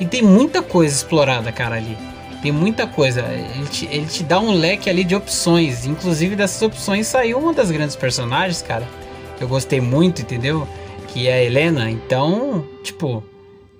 [0.00, 1.94] E tem muita coisa explorada, cara, ali.
[2.42, 3.20] Tem muita coisa.
[3.20, 5.84] Ele te, ele te dá um leque ali de opções.
[5.84, 8.88] Inclusive, dessas opções saiu uma das grandes personagens, cara.
[9.36, 10.66] Que eu gostei muito, entendeu?
[11.08, 11.90] Que é a Helena.
[11.90, 13.22] Então, tipo,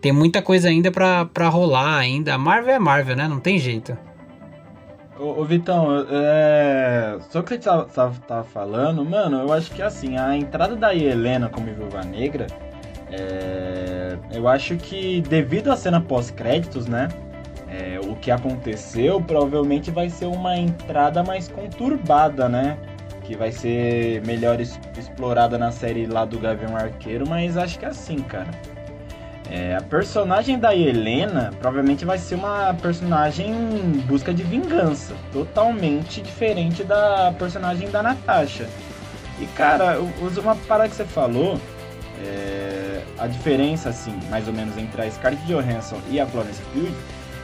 [0.01, 2.35] tem muita coisa ainda pra, pra rolar ainda.
[2.35, 3.27] A Marvel é Marvel, né?
[3.29, 3.97] Não tem jeito.
[5.19, 7.17] Ô, ô Vitão, é...
[7.31, 10.93] só que você tava, tava, tava, falando, mano, eu acho que assim, a entrada da
[10.93, 12.49] Helena como Viúva Negra,
[13.13, 14.19] é...
[14.33, 17.09] eu acho que devido à cena pós-créditos, né,
[17.69, 22.77] é, o que aconteceu provavelmente vai ser uma entrada mais conturbada, né,
[23.23, 27.89] que vai ser melhor explorada na série lá do Gavião Arqueiro, mas acho que é
[27.89, 28.51] assim, cara.
[29.51, 36.23] É, a personagem da Helena provavelmente vai ser uma personagem em busca de vingança, totalmente
[36.23, 38.67] diferente da personagem da Natasha.
[39.39, 41.61] E cara, usa uma parada que você falou,
[42.25, 46.93] é, a diferença assim, mais ou menos entre a Scarlett Johansson e a Florence Pugh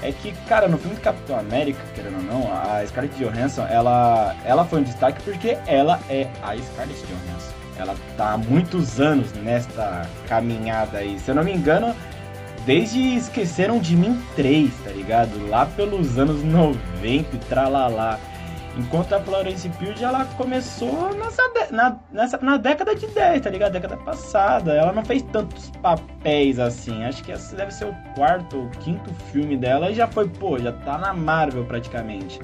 [0.02, 4.34] é que, cara, no filme do Capitão América, querendo ou não, a Scarlett Johansson, ela,
[4.44, 7.49] ela foi um destaque porque ela é a Scarlett Johansson.
[7.80, 11.18] Ela tá há muitos anos nesta caminhada aí.
[11.18, 11.94] Se eu não me engano,
[12.64, 15.48] desde Esqueceram de Mim 3, tá ligado?
[15.48, 18.18] Lá pelos anos 90 e tralalá.
[18.76, 23.72] Enquanto a Florence Pugh ela começou nessa, na, nessa, na década de 10, tá ligado?
[23.72, 24.72] Década passada.
[24.72, 27.02] Ela não fez tantos papéis assim.
[27.04, 30.58] Acho que esse deve ser o quarto ou quinto filme dela e já foi, pô,
[30.58, 32.38] já tá na Marvel praticamente.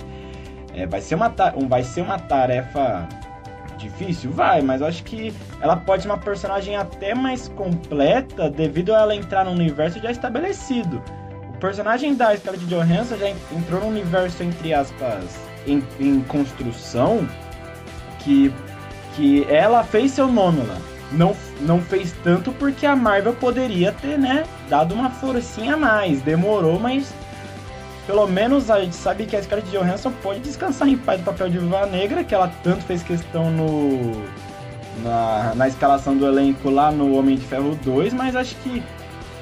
[0.75, 1.33] É, vai, ser uma,
[1.68, 3.09] vai ser uma tarefa
[3.77, 4.31] difícil?
[4.31, 9.01] Vai, mas eu acho que ela pode ser uma personagem até mais completa devido a
[9.01, 11.03] ela entrar num universo já estabelecido.
[11.49, 17.27] O personagem da Scarlett Johansson já entrou num universo, entre aspas, em, em construção
[18.21, 18.53] que,
[19.15, 20.77] que ela fez seu nome lá.
[21.12, 26.21] Não, não fez tanto porque a Marvel poderia ter, né, dado uma forcinha a mais.
[26.23, 27.15] Demorou, mas
[28.07, 31.49] pelo menos a gente sabe que a Scarlett Johansson pode descansar em paz do papel
[31.49, 34.25] de Viva Negra, que ela tanto fez questão no
[35.03, 38.83] na, na escalação do elenco lá no Homem de Ferro 2, mas acho que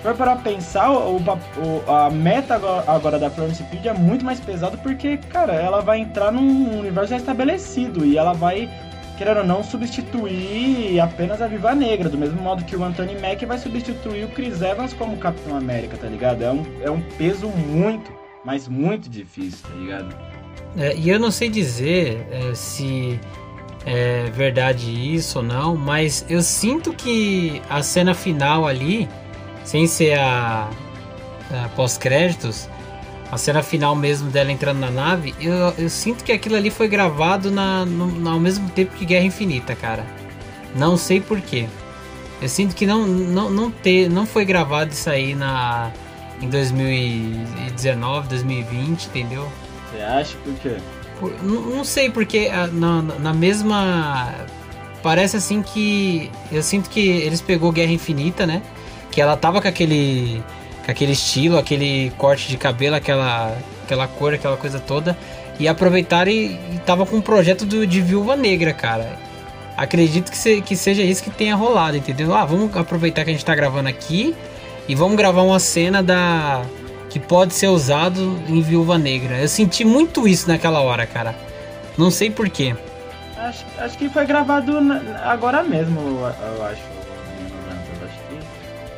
[0.02, 4.40] for para pensar, o, o, a meta agora, agora da Florence Pugh é muito mais
[4.40, 8.68] pesada porque, cara, ela vai entrar num universo já estabelecido e ela vai,
[9.16, 13.46] querendo ou não, substituir apenas a Viva Negra, do mesmo modo que o Anthony Mack
[13.46, 16.42] vai substituir o Chris Evans como Capitão América, tá ligado?
[16.42, 18.12] É um, é um peso muito,
[18.44, 20.16] mas muito difícil, tá ligado?
[20.76, 23.18] É, e eu não sei dizer é, se
[23.86, 29.08] é verdade isso ou não, mas eu sinto que a cena final ali
[29.64, 30.68] sem ser a,
[31.50, 32.68] a pós-créditos,
[33.32, 36.86] a cena final mesmo dela entrando na nave, eu, eu sinto que aquilo ali foi
[36.86, 40.04] gravado na, no, ao mesmo tempo que Guerra Infinita, cara.
[40.76, 41.66] Não sei porquê.
[42.42, 45.90] Eu sinto que não, não, não, ter, não foi gravado isso aí na,
[46.44, 49.50] em 2019, 2020, entendeu?
[49.90, 50.76] Você acha por quê?
[51.18, 54.34] Por, não, não, sei, porque ah, na, na mesma.
[55.02, 56.30] Parece assim que.
[56.50, 58.62] Eu sinto que eles pegou Guerra Infinita, né?
[59.14, 60.42] que ela tava com aquele
[60.84, 65.16] com aquele estilo, aquele corte de cabelo, aquela aquela cor, aquela coisa toda
[65.58, 69.16] e aproveitaram e, e tava com um projeto do, de Viúva Negra, cara.
[69.76, 72.34] Acredito que, se, que seja isso que tenha rolado, entendeu?
[72.34, 74.34] Ah, vamos aproveitar que a gente tá gravando aqui
[74.88, 76.62] e vamos gravar uma cena da
[77.08, 79.38] que pode ser usado em Viúva Negra.
[79.38, 81.34] Eu senti muito isso naquela hora, cara.
[81.96, 82.74] Não sei porquê.
[83.38, 84.72] Acho, acho que foi gravado
[85.22, 86.82] agora mesmo, eu acho.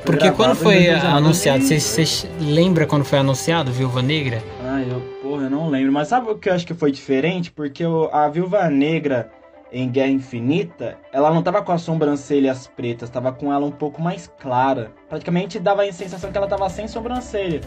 [0.07, 4.43] Porque quando foi anunciado, você lembra quando foi anunciado Viúva Negra?
[4.65, 5.93] Ah, eu, porra, eu não lembro.
[5.93, 7.51] Mas sabe o que eu acho que foi diferente?
[7.51, 9.31] Porque a Viúva Negra
[9.73, 14.01] em Guerra Infinita, ela não tava com as sobrancelhas pretas, tava com ela um pouco
[14.01, 14.91] mais clara.
[15.09, 17.61] Praticamente dava a sensação que ela tava sem sobrancelha.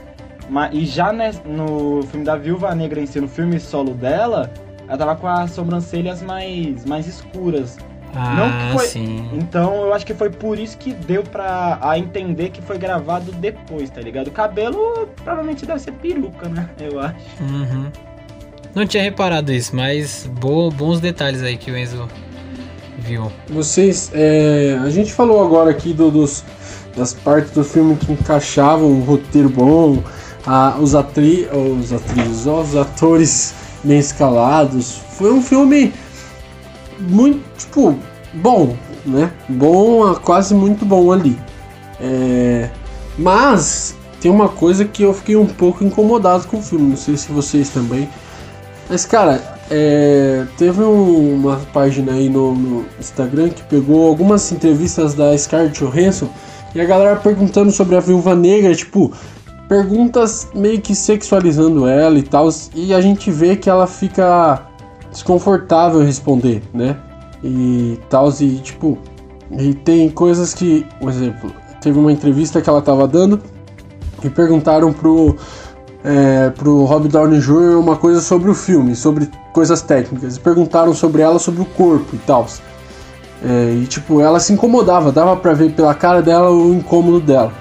[0.50, 4.52] Mas, e já no filme da Viúva Negra em si, no filme solo dela,
[4.88, 7.78] ela tava com as sobrancelhas mais, mais escuras.
[8.16, 8.88] Ah, não foi...
[8.88, 9.30] sim.
[9.34, 13.32] Então eu acho que foi por isso que deu pra a entender que foi gravado
[13.34, 14.28] depois, tá ligado?
[14.28, 16.68] O cabelo provavelmente deve ser peruca, né?
[16.80, 17.18] Eu acho.
[17.40, 17.92] Uhum.
[18.76, 22.08] Não tinha reparado isso, mas bo bons detalhes aí que o Enzo
[23.00, 23.32] viu.
[23.50, 26.44] Vocês, é, a gente falou agora aqui do, dos,
[26.96, 30.04] das partes do filme que encaixavam um roteiro bom,
[30.46, 33.54] a, os, atri, os atrizes, os atores
[33.84, 35.02] bem escalados.
[35.14, 35.94] Foi um filme
[37.00, 37.98] muito, tipo,
[38.34, 39.32] bom, né?
[39.48, 41.38] Bom, quase muito bom ali.
[42.00, 42.70] É...
[43.18, 47.18] Mas tem uma coisa que eu fiquei um pouco incomodado com o filme, não sei
[47.18, 48.08] se vocês também.
[48.89, 50.45] Mas, cara, é...
[50.58, 56.28] teve um, uma página aí no, no, Instagram que pegou algumas entrevistas da Scarlett Johansson
[56.73, 59.12] e a galera perguntando sobre a Viúva Negra, tipo,
[59.67, 64.67] perguntas meio que sexualizando ela e tal, e a gente vê que ela fica
[65.12, 66.97] desconfortável responder, né?
[67.43, 68.97] E tal, e tipo,
[69.52, 73.39] e tem coisas que, por exemplo, teve uma entrevista que ela tava dando
[74.23, 75.38] e perguntaram pro,
[76.04, 77.80] é, pro Rob Downey Jr.
[77.80, 82.16] uma coisa sobre o filme, sobre coisas técnicas, e perguntaram sobre ela, sobre o corpo
[82.16, 82.48] e tal.
[83.44, 87.54] É, e tipo, ela se incomodava, dava pra ver pela cara dela o incômodo dela.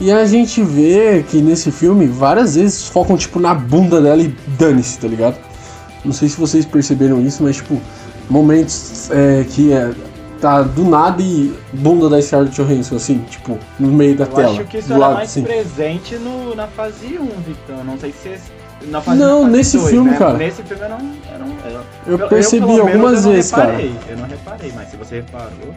[0.00, 4.34] E a gente vê que nesse filme várias vezes focam tipo na bunda dela e
[4.58, 5.36] dane-se, tá ligado?
[6.04, 7.78] Não sei se vocês perceberam isso, mas tipo,
[8.28, 9.92] momentos é, que é,
[10.40, 14.52] tá do nada e bunda da Scarlett Johansson, assim, tipo, no meio da eu tela.
[14.52, 15.42] acho que isso era lado, mais assim.
[15.42, 17.84] presente no, na fase 1, Vitão.
[17.84, 18.38] Não sei se
[18.86, 20.16] na fase Não, fase nesse 2, filme, né?
[20.18, 20.38] cara.
[20.38, 20.98] Nesse filme eu não.
[20.98, 24.10] Eu, não, eu, eu percebi eu, algumas vezes, reparei, cara.
[24.10, 25.74] Eu não reparei, mas se você reparou.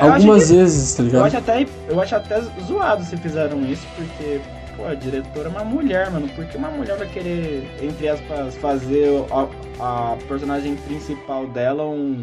[0.00, 1.20] Algumas vezes, tá ligado?
[1.20, 4.40] Eu acho, até, eu acho até zoado se fizeram isso, porque
[4.76, 6.28] pô, a diretora é uma mulher, mano.
[6.28, 12.22] Por que uma mulher vai querer, entre aspas, fazer a, a personagem principal dela um,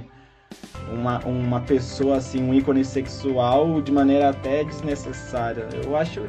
[0.92, 5.68] uma, uma pessoa, assim, um ícone sexual de maneira até desnecessária?
[5.84, 6.22] Eu acho.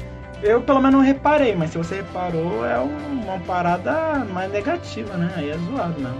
[0.43, 5.31] Eu pelo menos não reparei, mas se você reparou, é uma parada mais negativa, né?
[5.37, 6.15] Aí é zoado, não.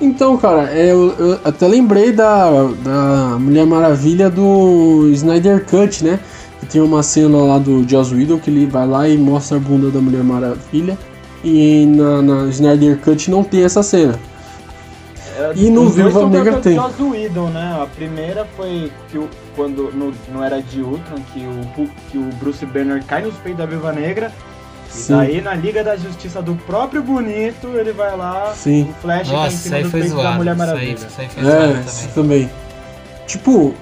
[0.00, 2.50] Então, cara, eu, eu, até lembrei da,
[2.84, 6.20] da Mulher Maravilha do Snyder Cut, né?
[6.62, 9.60] E tem uma cena lá do Joss Whedon que ele vai lá e mostra a
[9.60, 10.96] bunda da Mulher Maravilha.
[11.42, 14.18] E na, na Snyder Cut não tem essa cena.
[15.38, 16.74] É, E no os dois Viúva são Negra do tem.
[16.74, 17.78] Joss Whedon, né?
[17.82, 22.18] A primeira foi que o, quando no, no Era de Ultron, que o, Hulk- que
[22.18, 24.32] o Bruce Banner cai nos peitos da Viúva Negra.
[24.88, 25.12] E Sim.
[25.16, 28.88] daí na Liga da Justiça do próprio Bonito, ele vai lá, Sim.
[28.90, 30.36] o Flash cai em Nossa, isso cima aí do peito da zoado.
[30.38, 30.94] Mulher Isso aí, Maravilha.
[30.94, 31.84] isso aí foi É, também.
[31.84, 32.50] isso também.
[33.26, 33.74] Tipo,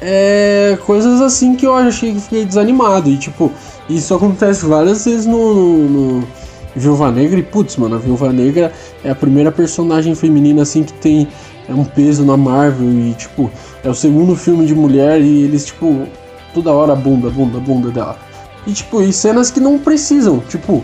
[0.00, 3.08] é coisas assim que eu achei que fiquei desanimado.
[3.10, 3.52] E tipo,
[3.88, 5.88] isso acontece várias vezes no, no,
[6.20, 6.28] no
[6.74, 7.38] Viúva Negra.
[7.38, 8.72] E putz, mano, a Viúva Negra
[9.04, 11.28] é a primeira personagem feminina assim que tem
[11.68, 12.90] é, um peso na Marvel.
[12.90, 13.50] E tipo,
[13.82, 16.06] é o segundo filme de mulher e eles, tipo,
[16.54, 18.18] toda hora bunda, bunda, bunda dela.
[18.66, 20.82] E tipo, e cenas que não precisam, tipo.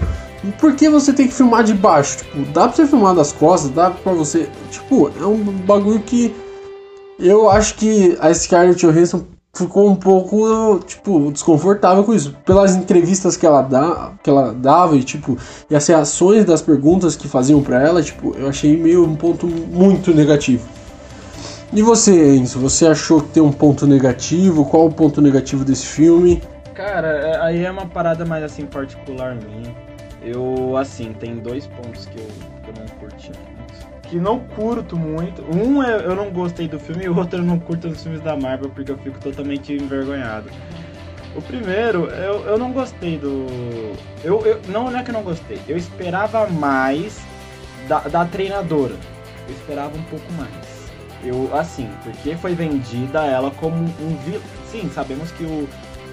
[0.60, 2.18] Por que você tem que filmar de baixo?
[2.18, 4.48] Tipo, dá pra você filmar das costas, dá pra você.
[4.70, 6.32] Tipo, é um bagulho que
[7.18, 9.24] eu acho que a Scarlett Johansson
[9.58, 12.34] ficou um pouco, tipo, desconfortável com isso.
[12.44, 15.36] Pelas entrevistas que ela, dá, que ela dava e, tipo,
[15.68, 19.46] e as reações das perguntas que faziam pra ela, tipo, eu achei meio um ponto
[19.46, 20.66] muito negativo.
[21.72, 24.64] E você, Enzo, você achou que tem um ponto negativo?
[24.64, 26.42] Qual o ponto negativo desse filme?
[26.74, 29.74] Cara, é- aí é uma parada mais assim particular minha.
[30.22, 32.26] Eu, assim, tem dois pontos que eu,
[34.08, 35.42] Que não curto muito.
[35.54, 38.20] Um é eu não gostei do filme e o outro eu não curto dos filmes
[38.20, 40.50] da Marvel porque eu fico totalmente envergonhado.
[41.36, 43.46] O primeiro, eu, eu não gostei do.
[44.24, 45.60] Eu, eu, não, não é que eu não gostei.
[45.68, 47.20] Eu esperava mais
[47.86, 48.96] da, da treinadora.
[49.46, 50.78] Eu esperava um pouco mais.
[51.22, 54.42] Eu, assim, porque foi vendida ela como um vilão.
[54.70, 55.68] Sim, sabemos que o,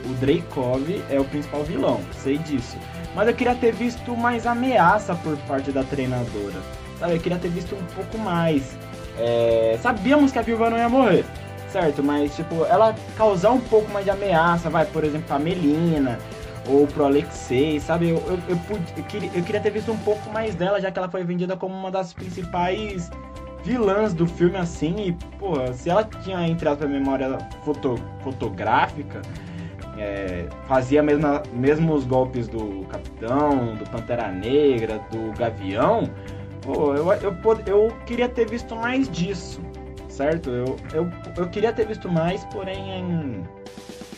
[0.06, 2.78] o Dreykov é o principal vilão, sei disso.
[3.16, 6.62] Mas eu queria ter visto mais ameaça por parte da treinadora.
[7.00, 8.78] Sabe, eu queria ter visto um pouco mais.
[9.18, 11.24] É, sabíamos que a viúva não ia morrer,
[11.70, 12.04] certo?
[12.04, 16.18] Mas, tipo, ela causar um pouco mais de ameaça, vai, por exemplo, pra Melina
[16.68, 18.10] ou pro Alexei, sabe?
[18.10, 20.91] Eu, eu, eu, pude- eu queria, eu queria ter visto um pouco mais dela, já
[20.91, 23.10] que ela foi vendida como uma das principais
[23.64, 24.96] vilãs do filme, assim.
[25.08, 29.22] E, porra, se ela tinha, entre aspas, memória foto, fotográfica,
[29.98, 31.02] é, fazia
[31.54, 36.10] mesmo os golpes do Capitão, do Pantera Negra, do Gavião,
[36.66, 39.61] pô, eu, eu, eu queria ter visto mais disso,
[40.09, 40.49] certo?
[40.49, 43.45] Eu, eu, eu queria ter visto mais, porém,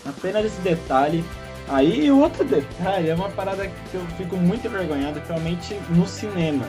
[0.06, 1.24] apenas esse detalhe.
[1.70, 6.66] Aí, outro detalhe é uma parada que eu fico muito envergonhado, principalmente no cinema.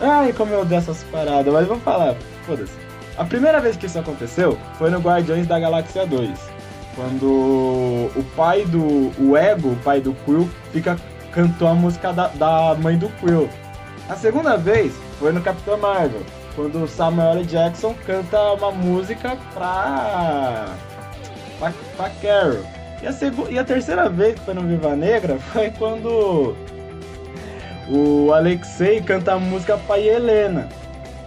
[0.00, 2.72] Ai, como eu odeio essas paradas, mas vou falar, foda-se.
[3.16, 6.30] A primeira vez que isso aconteceu foi no Guardiões da Galáxia 2.
[6.94, 9.12] Quando o pai do.
[9.20, 10.96] O Ego, o pai do Quill, fica
[11.32, 13.48] cantou a música da, da mãe do Quill.
[14.08, 16.22] A segunda vez foi no Capitão Marvel,
[16.56, 17.44] quando o Samuel.
[17.44, 20.66] Jackson canta uma música pra.
[21.58, 22.64] pra, pra Carol.
[23.02, 23.12] E a,
[23.50, 26.56] e a terceira vez que foi no Viva Negra foi quando
[27.88, 30.68] o Alexei canta a música pra Helena.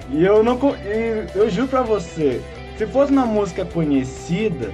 [0.09, 0.57] E eu não.
[0.83, 2.41] e eu juro pra você,
[2.77, 4.71] se fosse uma música conhecida,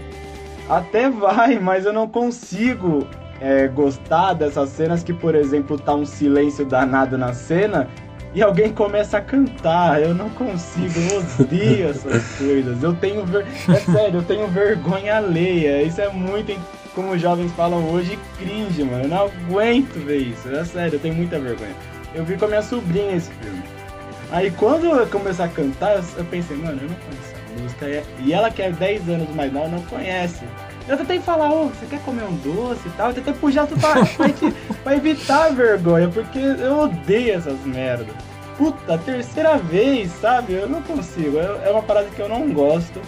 [0.69, 3.05] até vai, mas eu não consigo
[3.41, 7.87] é, gostar dessas cenas que, por exemplo, tá um silêncio danado na cena
[8.33, 10.01] e alguém começa a cantar.
[10.01, 12.81] Eu não consigo, eu odeio essas coisas.
[12.83, 13.45] Eu tenho ver...
[13.69, 15.81] É sério, eu tenho vergonha alheia.
[15.83, 16.55] Isso é muito,
[16.95, 19.03] como os jovens falam hoje, cringe, mano.
[19.03, 20.49] Eu não aguento ver isso.
[20.49, 21.75] É sério, eu tenho muita vergonha.
[22.15, 23.61] Eu vi com a minha sobrinha esse filme.
[24.31, 27.85] Aí quando eu comecei a cantar, eu- pensei, mano, eu não conheço essa música.
[27.87, 30.43] E- E ela que é 10 anos mais nova não conhece.
[30.87, 33.09] Eu tentei falar, ô, você quer comer um doce e tal?
[33.09, 34.51] Eu tentei puxar tudo pra, pra,
[34.83, 38.07] pra evitar a vergonha, porque eu odeio essas merdas.
[38.57, 40.53] Puta, terceira vez, sabe?
[40.53, 41.37] Eu não consigo.
[41.37, 43.01] É é uma parada que eu não gosto.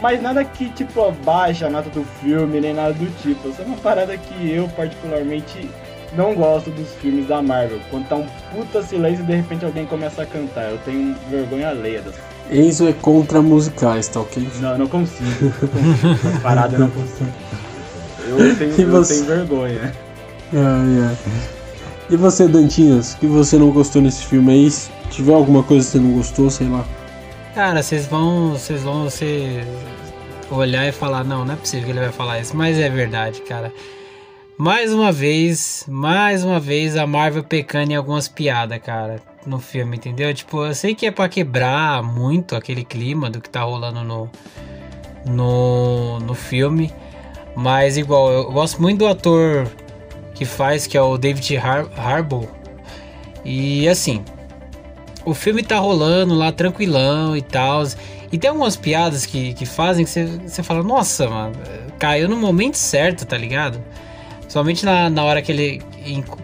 [0.00, 3.48] Mas nada que, tipo, abaixa a nota do filme, nem nada do tipo.
[3.48, 5.70] Isso é uma parada que eu, particularmente,
[6.14, 7.78] não gosto dos filmes da Marvel.
[7.88, 10.70] Quando tá um puta silêncio e de repente alguém começa a cantar.
[10.70, 12.16] Eu tenho vergonha alheia das
[12.50, 14.46] Enzo é contra musicais, tá ok?
[14.60, 15.24] Não, eu não consigo.
[15.40, 16.28] Não consigo.
[16.28, 17.32] Essa parada eu não consigo.
[18.26, 19.14] Eu tenho, eu você?
[19.14, 19.92] tenho vergonha.
[20.52, 21.16] Ai, ai.
[22.10, 24.70] E você, Dantinhas, que você não gostou nesse filme aí?
[24.70, 26.84] Se tiver alguma coisa que você não gostou, sei lá.
[27.54, 29.64] Cara, vocês vão, vocês vão você
[30.50, 33.40] olhar e falar, não, não é possível que ele vai falar isso, mas é verdade,
[33.42, 33.72] cara.
[34.58, 39.96] Mais uma vez, mais uma vez a Marvel pecando em algumas piadas, cara, no filme,
[39.96, 40.32] entendeu?
[40.32, 44.30] Tipo, eu sei que é pra quebrar muito aquele clima do que tá rolando no
[45.24, 46.92] no, no filme,
[47.54, 49.68] mas igual, eu gosto muito do ator
[50.34, 52.48] que faz, que é o David Har Harbour.
[53.44, 54.24] E assim,
[55.24, 57.84] o filme tá rolando lá tranquilão e tal.
[58.30, 61.54] E tem algumas piadas que, que fazem que você fala, nossa, mano,
[61.98, 63.82] caiu no momento certo, tá ligado?
[64.52, 65.82] Somente na, na hora que, ele,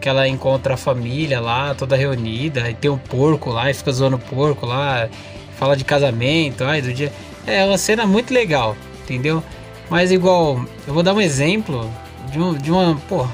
[0.01, 3.93] que ela encontra a família lá, toda reunida, e tem um porco lá, e fica
[3.93, 5.11] zoando o porco lá.
[5.59, 7.13] fala de casamento, ai, do dia.
[7.47, 9.45] É uma cena muito legal, entendeu?
[9.91, 11.93] Mas igual, eu vou dar um exemplo
[12.33, 13.27] de, um, de uma, pô,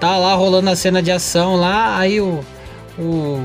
[0.00, 2.42] tá lá rolando a cena de ação lá, aí o
[2.98, 3.38] o,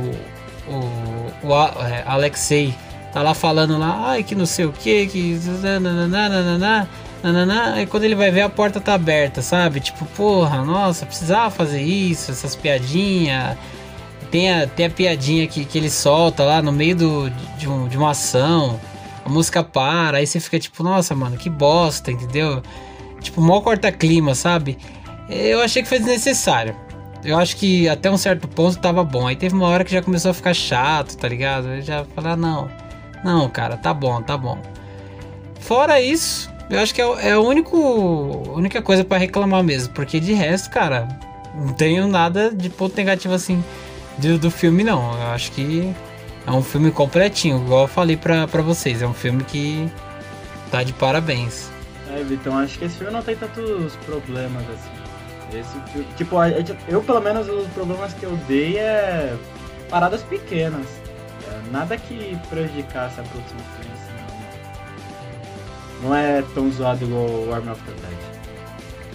[0.70, 2.74] o, o é, Alexei
[3.12, 5.38] tá lá falando lá, ai que não sei o que, que
[5.82, 6.88] nananana,
[7.24, 9.80] nananana, e quando ele vai ver a porta tá aberta, sabe?
[9.80, 13.57] Tipo, porra, nossa, precisava fazer isso, essas piadinhas.
[14.32, 17.88] Tem a, tem a piadinha que, que ele solta lá no meio do, de, um,
[17.88, 18.80] de uma ação,
[19.26, 22.61] a música para, aí você fica tipo, nossa, mano, que bosta, entendeu?
[23.22, 24.78] Tipo, mó corta-clima, sabe?
[25.30, 26.76] Eu achei que foi desnecessário.
[27.24, 29.28] Eu acho que até um certo ponto tava bom.
[29.28, 31.67] Aí teve uma hora que já começou a ficar chato, tá ligado?
[31.67, 32.70] Eu já falei, ah, não,
[33.24, 34.57] não, cara, tá bom, tá bom.
[35.59, 37.78] Fora isso, eu acho que é, é a único,
[38.55, 39.93] única coisa para reclamar mesmo.
[39.93, 41.07] Porque de resto, cara,
[41.55, 43.63] não tenho nada de ponto negativo assim
[44.17, 45.13] do, do filme, não.
[45.13, 45.93] Eu acho que
[46.45, 49.01] é um filme completinho, igual eu falei pra, pra vocês.
[49.01, 49.89] É um filme que
[50.72, 51.70] tá de parabéns.
[52.11, 55.57] É, Vitão, acho que esse filme não tem tantos problemas assim.
[55.57, 56.36] Esse tipo,
[56.88, 59.36] eu pelo menos os problemas que eu dei é
[59.89, 60.86] paradas pequenas.
[61.47, 63.89] É, nada que prejudicasse a produção do filme
[66.02, 66.16] não.
[66.16, 67.91] É tão zoado igual o Army of the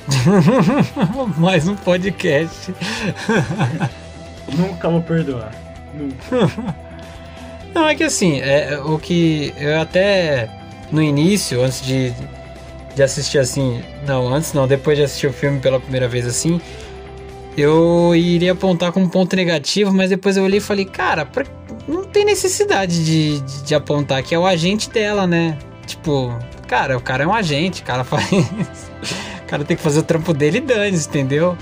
[1.27, 1.39] Dead.
[1.39, 2.75] Mais um podcast.
[4.57, 5.53] Nunca vou perdoar.
[5.95, 6.75] Nunca.
[7.75, 10.49] Não, é que assim, é, o que eu até
[10.93, 12.13] no início, antes de,
[12.95, 16.61] de assistir assim, não, antes não, depois de assistir o filme pela primeira vez assim,
[17.57, 21.45] eu iria apontar como ponto negativo, mas depois eu olhei e falei, cara, pra,
[21.89, 25.59] não tem necessidade de, de, de, apontar, que é o agente dela, né?
[25.85, 26.33] Tipo,
[26.67, 28.31] cara, o cara é um agente, o cara faz.
[28.33, 31.57] o cara tem que fazer o trampo dele e dane entendeu?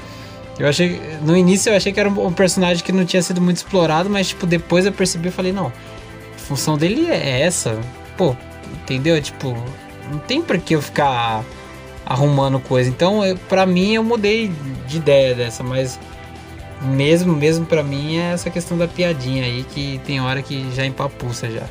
[0.58, 1.00] Eu achei.
[1.22, 4.28] No início eu achei que era um personagem que não tinha sido muito explorado, mas
[4.28, 5.72] tipo, depois eu percebi e falei, não
[6.42, 7.78] função dele é essa.
[8.16, 8.36] Pô,
[8.82, 9.20] entendeu?
[9.20, 9.56] Tipo,
[10.10, 11.42] não tem por que eu ficar
[12.04, 12.90] arrumando coisa.
[12.90, 14.50] Então, eu, pra mim, eu mudei
[14.86, 15.98] de ideia dessa, mas
[16.82, 20.84] mesmo, mesmo pra mim, é essa questão da piadinha aí que tem hora que já
[20.84, 21.62] empapuça já.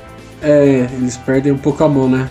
[0.41, 2.29] É, eles perdem um pouco a mão, né?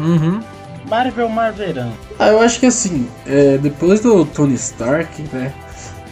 [0.00, 0.40] Uhum.
[0.88, 1.92] Marvel Marverão.
[2.18, 5.52] Ah, eu acho que assim, é, depois do Tony Stark, né?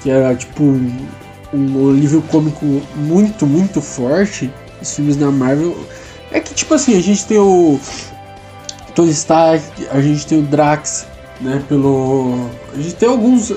[0.03, 1.09] Que era tipo um,
[1.53, 2.65] um livro cômico
[2.95, 5.77] muito, muito forte os filmes da Marvel.
[6.31, 7.81] É que, tipo assim, a gente tem o
[8.95, 11.07] Tony Stark, a gente tem o Drax,
[11.41, 11.63] né?
[11.69, 12.49] Pelo.
[12.73, 13.53] A gente tem alguns.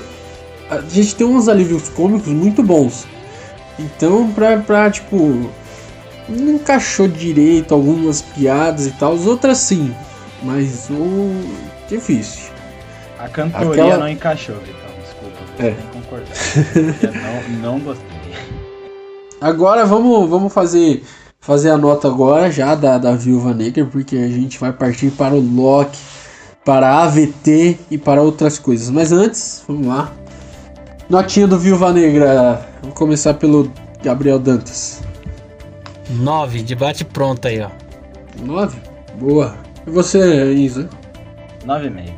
[0.70, 3.06] A gente tem uns alívios cômicos muito bons.
[3.78, 5.50] Então, pra, pra tipo.
[6.28, 9.92] Não encaixou direito algumas piadas e tal, as outras sim.
[10.42, 11.30] Mas o.
[11.88, 12.50] difícil.
[13.18, 13.98] A cantoria Aquela...
[13.98, 15.38] não encaixou, Vitão, desculpa.
[15.58, 15.70] É.
[15.70, 17.52] Tem que concordar.
[17.60, 18.06] não, não gostei.
[19.40, 21.02] Agora vamos, vamos fazer
[21.42, 25.34] fazer a nota agora já da, da Viúva Negra, porque a gente vai partir para
[25.34, 25.98] o Loki,
[26.64, 28.88] para a AVT e para outras coisas.
[28.88, 30.12] Mas antes, vamos lá.
[31.10, 32.66] Notinha do Viúva Negra.
[32.80, 33.70] Vamos começar pelo
[34.02, 35.02] Gabriel Dantas.
[36.10, 37.70] 9, debate pronto aí, ó.
[38.44, 38.78] 9?
[39.18, 39.54] Boa.
[39.86, 40.88] E você, Isa?
[41.66, 42.12] 9,5.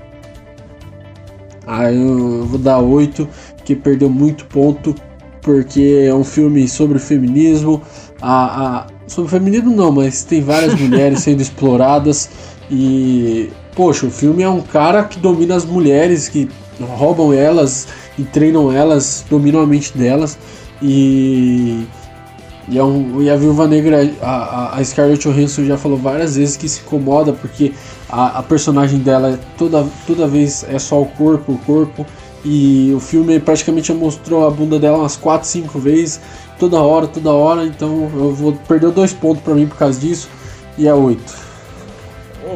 [1.66, 3.26] Ah, eu vou dar 8,
[3.64, 4.94] que perdeu muito ponto
[5.40, 7.82] porque é um filme sobre feminismo.
[8.20, 12.30] A, a, sobre feminismo não, mas tem várias mulheres sendo exploradas
[12.70, 16.48] e poxa, o filme é um cara que domina as mulheres, que
[16.80, 17.86] roubam elas
[18.18, 20.38] e treinam elas, dominam a mente delas
[20.82, 21.86] e
[22.68, 26.56] e, é um, e a Viúva Negra, a, a, Scarlett Johansson já falou várias vezes
[26.56, 27.72] que se incomoda porque
[28.08, 32.06] a, a personagem dela é toda, toda vez é só o corpo, o corpo
[32.44, 36.20] e o filme praticamente mostrou a bunda dela umas 4, 5 vezes,
[36.58, 37.64] toda hora, toda hora.
[37.64, 40.28] Então eu vou perder dois pontos para mim por causa disso.
[40.76, 41.44] E é 8.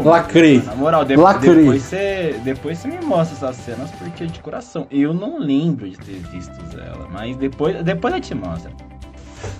[0.05, 0.63] Lacrei.
[0.63, 1.57] Na moral, de Lacrei.
[1.57, 4.87] depois você depois você me mostra essas cenas porque de coração.
[4.91, 8.88] Eu não lembro de ter visto ela, mas depois, depois eu te mostro.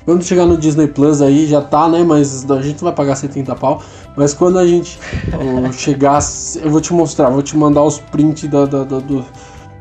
[0.09, 2.03] Quando chegar no Disney Plus aí, já tá, né?
[2.03, 3.83] Mas a gente não vai pagar 70 pau.
[4.17, 4.99] Mas quando a gente
[5.77, 6.19] chegar,
[6.63, 9.23] eu vou te mostrar, vou te mandar os prints da, da, da do,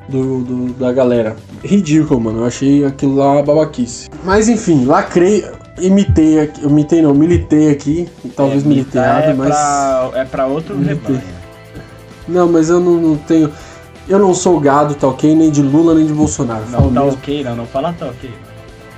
[0.09, 1.38] do, do, da galera.
[1.63, 2.39] Ridículo, mano.
[2.39, 4.09] Eu achei aquilo lá babaquice.
[4.25, 5.45] Mas enfim, lacrei.
[5.80, 6.65] Imitei aqui.
[6.65, 8.09] Imitei não, militei aqui.
[8.36, 9.47] Talvez é, militei errado, é mas.
[9.47, 11.21] Pra, é pra outro militei.
[12.28, 13.49] Não, mas eu não, não, tenho.
[14.09, 15.34] Eu não sou gado, tá ok?
[15.34, 16.65] Nem de Lula, nem de Bolsonaro.
[16.69, 17.17] Não, tá mesmo.
[17.17, 18.30] ok, não, não fala tá ok.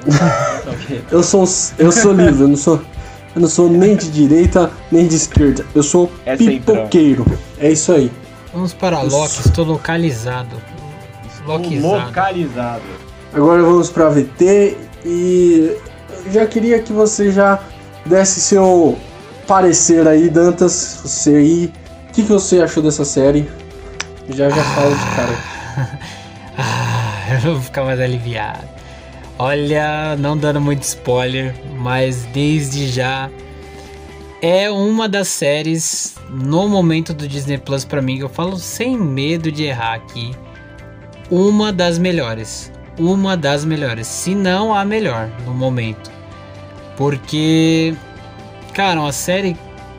[1.11, 1.45] eu sou
[1.77, 2.81] eu sou livre, eu não sou.
[3.35, 5.63] Eu não sou nem de direita, nem de esquerda.
[5.75, 7.25] Eu sou Essa pipoqueiro.
[7.59, 8.11] É isso aí.
[8.51, 10.55] Vamos para Loki, estou localizado.
[11.45, 12.81] Localizado.
[13.33, 15.77] Agora vamos para VT e
[16.31, 17.59] já queria que você já
[18.05, 18.97] desse seu
[19.47, 21.73] parecer aí, Dantas, você aí,
[22.09, 23.49] o que, que você achou dessa série?
[24.29, 25.37] Já já falo de cara.
[26.57, 28.78] ah, eu vou ficar mais aliviado.
[29.41, 33.31] Olha, não dando muito spoiler, mas desde já
[34.41, 39.49] é uma das séries no momento do Disney Plus para mim, eu falo sem medo
[39.49, 40.35] de errar aqui,
[41.31, 42.69] uma das melhores,
[42.99, 46.11] uma das melhores, se não a melhor no momento.
[46.97, 47.95] Porque
[48.73, 49.55] cara, uma série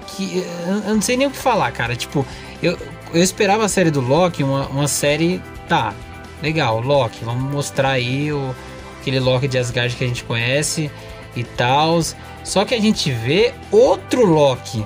[0.09, 2.27] que eu não sei nem o que falar, cara, tipo,
[2.63, 2.77] eu,
[3.15, 5.95] eu esperava a série do Loki, uma, uma série, tá,
[6.43, 8.55] legal, Loki, vamos mostrar aí o
[9.01, 10.91] aquele Loki de Asgard que a gente conhece
[11.35, 12.01] e tal.
[12.45, 14.85] Só que a gente vê outro Loki,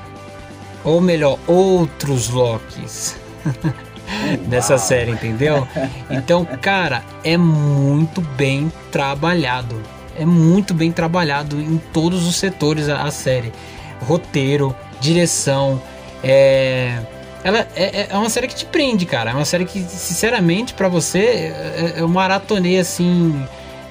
[0.82, 3.16] ou melhor, outros Lokis
[4.48, 5.66] dessa série, entendeu?
[6.10, 9.80] Então, cara, é muito bem trabalhado.
[10.16, 13.52] É muito bem trabalhado em todos os setores a, a série.
[14.00, 15.80] Roteiro, direção,
[16.22, 16.98] é
[17.44, 19.30] ela é, é, é, uma série que te prende, cara.
[19.30, 23.46] É uma série que, sinceramente, para você, é, é, uma maratonei assim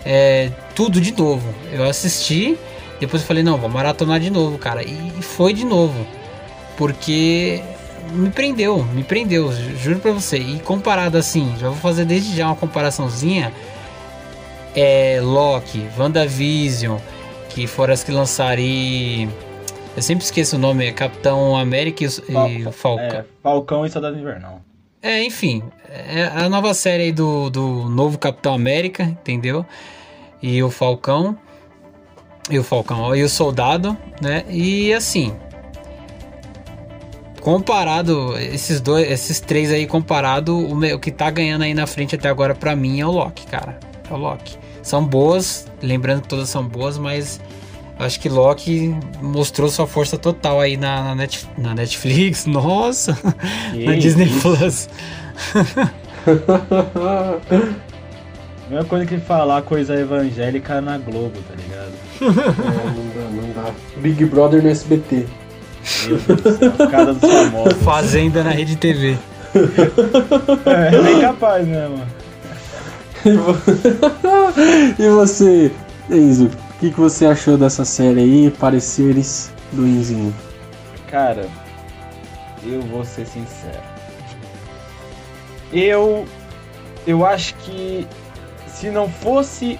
[0.05, 1.53] é, tudo de novo.
[1.71, 2.57] Eu assisti,
[2.99, 4.83] depois eu falei, não, vou maratonar de novo, cara.
[4.83, 6.05] E foi de novo.
[6.77, 7.61] Porque
[8.11, 10.37] me prendeu, me prendeu, juro pra você.
[10.37, 13.53] E comparado assim, já vou fazer desde já uma comparaçãozinha.
[14.75, 16.97] É Loki, WandaVision,
[17.49, 19.29] que foram as que lançaram e.
[19.95, 23.19] Eu sempre esqueço o nome, é Capitão América e, Fal Falcão.
[23.19, 24.61] É, Falcão e Soldado Invernal.
[25.03, 29.65] É, enfim, é a nova série do, do novo Capitão América, entendeu?
[30.41, 31.37] E o Falcão.
[32.49, 34.45] E o Falcão, e o Soldado, né?
[34.49, 35.35] E assim.
[37.41, 42.15] Comparado, esses dois, esses três aí, comparado, o, o que tá ganhando aí na frente
[42.15, 43.77] até agora pra mim é o Loki, cara.
[44.09, 44.57] É o Loki.
[44.81, 47.41] São boas, lembrando que todas são boas, mas
[47.99, 53.17] Acho que Loki mostrou sua força total aí na, na, Net, na Netflix, nossa,
[53.71, 54.41] que na Disney isso?
[54.41, 54.89] Plus.
[58.69, 61.91] Mesma coisa que falar coisa evangélica na Globo, tá ligado?
[62.21, 63.71] É, não dá, não dá.
[63.97, 65.27] Big Brother no SBT.
[66.07, 66.17] Meu
[67.13, 67.83] dos famosos.
[67.83, 69.17] Fazenda na Rede TV.
[70.65, 72.07] É, nem capaz, né, mano?
[74.97, 75.71] e você,
[76.09, 76.49] Enzo?
[76.83, 78.51] Que, que você achou dessa série aí?
[78.51, 80.35] Pareceres do Inzinho?
[81.07, 81.47] Cara,
[82.61, 83.81] eu vou ser sincero.
[85.71, 86.25] Eu
[87.07, 88.05] eu acho que
[88.67, 89.79] se não fosse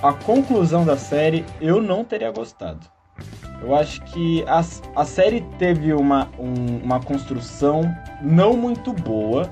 [0.00, 2.86] a conclusão da série, eu não teria gostado.
[3.60, 4.62] Eu acho que a,
[4.94, 7.82] a série teve uma, um, uma construção
[8.22, 9.50] não muito boa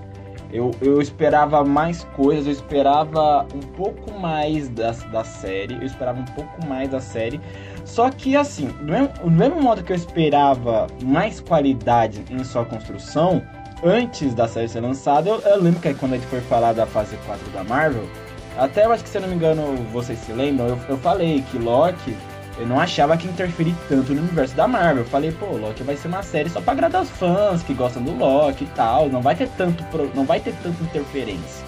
[0.53, 6.21] eu, eu esperava mais coisas, eu esperava um pouco mais da, da série, eu esperava
[6.21, 7.41] um pouco mais da série.
[7.85, 12.65] Só que assim, do mesmo, do mesmo modo que eu esperava mais qualidade em sua
[12.65, 13.43] construção,
[13.85, 16.87] antes da série ser lançada, eu, eu lembro que quando a gente foi falar da
[16.87, 18.09] fase 4 da Marvel,
[18.57, 21.45] até eu acho que se eu não me engano, vocês se lembram, eu, eu falei
[21.51, 22.17] que Loki
[22.59, 25.05] eu não achava que interferir tanto no universo da Marvel.
[25.05, 28.03] Eu falei, pô, Loki vai ser uma série só pra agradar os fãs que gostam
[28.03, 29.09] do Loki e tal.
[29.09, 29.85] Não vai ter tanto,
[30.15, 31.65] não vai ter tanta interferência.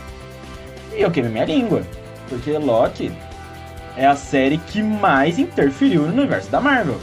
[0.97, 1.83] E eu queimei minha língua.
[2.29, 3.13] Porque Loki
[3.97, 6.99] é a série que mais interferiu no universo da Marvel.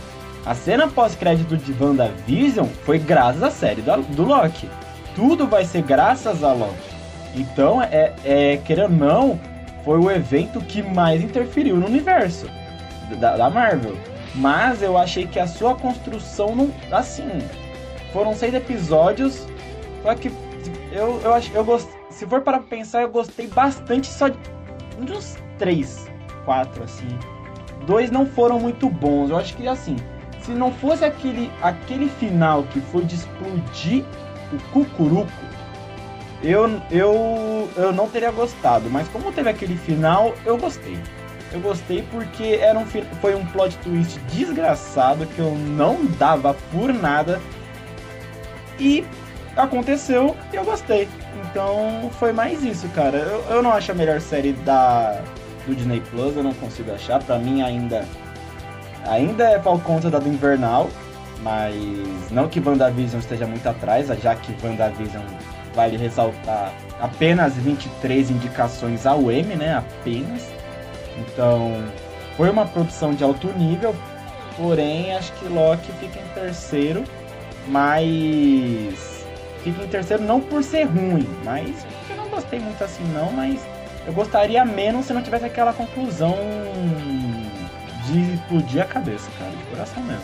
[0.45, 4.69] A cena pós-crédito de WandaVision foi graças à série do, do Loki.
[5.15, 6.95] Tudo vai ser graças a Loki.
[7.35, 9.39] Então, é, é, querendo ou não,
[9.83, 12.47] foi o evento que mais interferiu no universo
[13.19, 13.97] da, da Marvel.
[14.33, 16.73] Mas eu achei que a sua construção não.
[16.91, 17.27] Assim.
[18.11, 19.45] Foram seis episódios.
[20.03, 20.31] Só que
[20.91, 21.51] eu, eu acho.
[21.53, 24.37] Eu gost, se for para pensar, eu gostei bastante só de
[25.11, 26.07] uns três,
[26.45, 27.07] quatro, assim.
[27.85, 29.29] Dois não foram muito bons.
[29.29, 29.95] Eu acho que assim.
[30.41, 34.05] Se não fosse aquele, aquele final que foi de explodir
[34.53, 35.31] o cucuruco,
[36.43, 38.89] eu, eu, eu não teria gostado.
[38.89, 40.99] Mas como teve aquele final, eu gostei.
[41.55, 46.93] Eu gostei porque era um, foi um plot twist desgraçado que eu não dava por
[46.93, 47.39] nada.
[48.77, 49.05] E
[49.55, 51.07] aconteceu e eu gostei.
[51.39, 53.19] Então foi mais isso, cara.
[53.19, 55.21] Eu, eu não acho a melhor série da
[55.65, 57.23] do Disney Plus, eu não consigo achar.
[57.23, 58.05] Pra mim ainda
[59.05, 60.89] ainda é por conta da do Invernal,
[61.41, 61.73] mas
[62.31, 65.23] não que WandaVision esteja muito atrás, já que WandaVision
[65.73, 69.77] vale ressaltar apenas 23 indicações ao M, né?
[69.77, 70.54] Apenas.
[71.17, 71.83] Então,
[72.35, 73.95] foi uma produção de alto nível,
[74.57, 77.03] porém acho que Loki fica em terceiro,
[77.67, 79.25] mas
[79.63, 83.59] fica em terceiro não por ser ruim, mas eu não gostei muito assim não, mas
[84.05, 86.37] eu gostaria menos se não tivesse aquela conclusão
[88.05, 90.23] de explodir a cabeça, cara, de coração mesmo.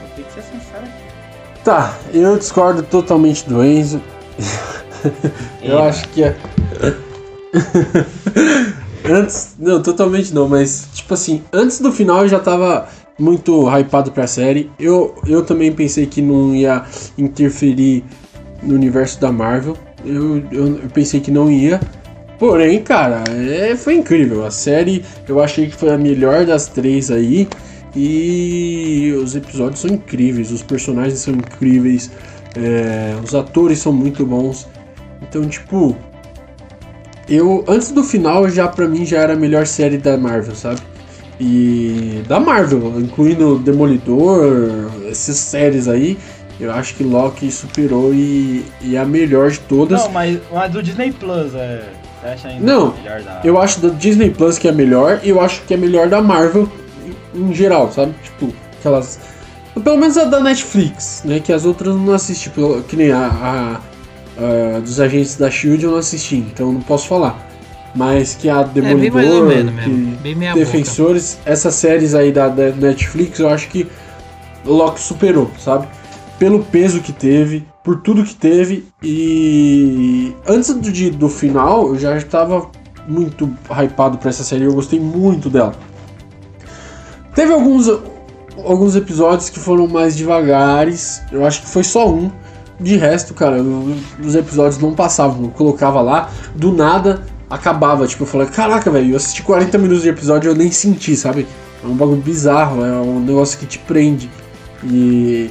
[0.00, 1.12] Vou ter que ser sincero aqui.
[1.64, 4.02] Tá, eu discordo totalmente do Enzo.
[5.62, 5.88] eu Eita.
[5.88, 6.36] acho que é.
[9.04, 9.54] antes.
[9.58, 12.88] Não, totalmente não, mas tipo assim, antes do final eu já tava
[13.18, 14.70] muito hypado pra série.
[14.78, 16.84] Eu, eu também pensei que não ia
[17.16, 18.04] interferir
[18.62, 19.76] no universo da Marvel.
[20.04, 21.80] Eu, eu, eu pensei que não ia.
[22.38, 24.44] Porém, cara, é, foi incrível.
[24.44, 27.48] A série eu achei que foi a melhor das três aí.
[27.94, 32.10] E os episódios são incríveis, os personagens são incríveis,
[32.56, 34.66] é, os atores são muito bons.
[35.20, 35.94] Então, tipo,
[37.28, 40.80] eu antes do final já pra mim já era a melhor série da Marvel, sabe?
[41.40, 46.16] E da Marvel, incluindo Demolidor, essas séries aí,
[46.60, 50.00] eu acho que Loki superou e, e é a melhor de todas.
[50.02, 51.82] Não, mas, mas do Disney Plus é.
[52.20, 53.40] Você acha ainda Não, melhor da.
[53.42, 56.08] Eu acho da Disney Plus que é a melhor e eu acho que é melhor
[56.08, 56.68] da Marvel
[57.34, 58.14] em, geral, sabe?
[58.22, 59.18] Tipo, aquelas.
[59.82, 61.40] Pelo menos a da Netflix, né?
[61.40, 63.80] Que as outras não assisti, pelo- que nem a, a-
[64.36, 67.48] a dos agentes da Shield eu não assisti, então não posso falar.
[67.94, 69.02] Mas que a É Demolidor,
[69.84, 69.90] que.
[70.22, 70.64] Bem meia boca.
[70.64, 73.86] Defensores, essas séries aí da, da Netflix, eu acho que
[74.64, 75.86] o Loki superou, sabe?
[76.38, 81.98] Pelo peso que teve, por tudo que teve e antes do, de- do final eu
[81.98, 82.66] já estava
[83.06, 85.74] muito hypado pra essa série, eu gostei muito dela.
[87.34, 87.88] Teve alguns
[88.64, 92.30] alguns episódios que foram mais devagares, eu acho que foi só um.
[92.82, 93.62] De resto, cara,
[94.22, 99.12] os episódios não passavam, eu colocava lá, do nada acabava, tipo, eu falei, caraca, velho,
[99.12, 101.46] eu assisti 40 minutos de episódio e eu nem senti, sabe?
[101.84, 104.30] É um bagulho bizarro, é um negócio que te prende.
[104.84, 105.50] E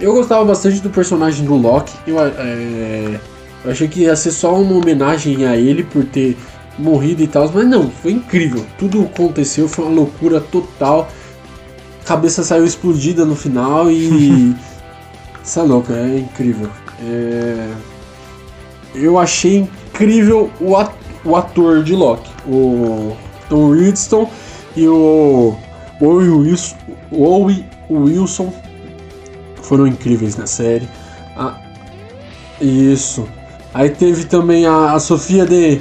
[0.00, 1.92] eu gostava bastante do personagem do Loki.
[2.06, 3.20] Eu, é,
[3.64, 6.36] eu achei que ia ser só uma homenagem a ele por ter
[6.78, 8.64] morrido e tal, mas não, foi incrível.
[8.78, 11.08] Tudo aconteceu, foi uma loucura total.
[12.04, 14.54] Cabeça saiu explodida no final e.
[15.44, 16.68] Isso é louco, é incrível.
[17.02, 17.68] É,
[18.94, 20.92] Eu achei incrível o at-
[21.24, 23.14] o ator de Loki, o
[23.48, 24.28] Tom Hiddleston
[24.76, 25.54] e o
[26.00, 28.52] Owen Wilson,
[29.62, 30.88] foram incríveis na série.
[31.36, 31.56] Ah,
[32.60, 33.28] isso.
[33.72, 35.80] Aí teve também a, a Sofia de,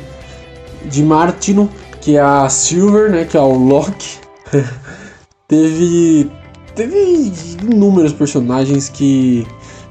[0.85, 1.69] de Martino,
[2.01, 3.25] que é a Silver, né?
[3.25, 4.19] Que é o Loki.
[5.47, 6.29] teve.
[6.79, 9.45] Teve inúmeros personagens que.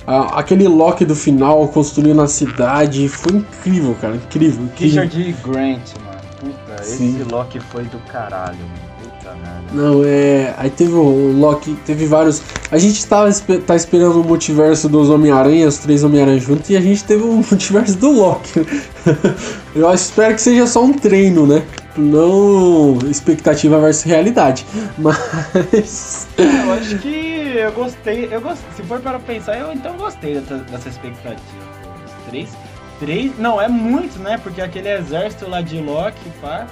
[0.06, 3.06] a- aquele Loki do final construindo a cidade.
[3.10, 4.16] Foi incrível, cara.
[4.16, 4.64] Incrível.
[4.64, 5.02] incrível.
[5.02, 6.18] Richard Grant, mano.
[6.40, 7.20] Puta, Sim.
[7.20, 8.97] esse Loki foi do caralho, mano.
[9.72, 10.54] Não, é.
[10.56, 12.42] Aí teve o Loki, teve vários.
[12.70, 16.76] A gente tava espe- tá esperando o multiverso dos Homem-Aranha, os três Homem-Aranha juntos, e
[16.76, 18.66] a gente teve o multiverso do Loki.
[19.76, 21.62] Eu espero que seja só um treino, né?
[21.96, 24.64] Não expectativa versus realidade.
[24.96, 26.26] Mas.
[26.38, 28.28] Eu acho que eu gostei.
[28.30, 28.62] Eu gost...
[28.76, 31.42] Se for para pensar, eu então gostei dessa, dessa expectativa.
[32.06, 32.48] Os Três.
[33.00, 33.32] Três.
[33.38, 34.38] Não, é muito, né?
[34.42, 36.66] Porque aquele exército lá de Loki, pá.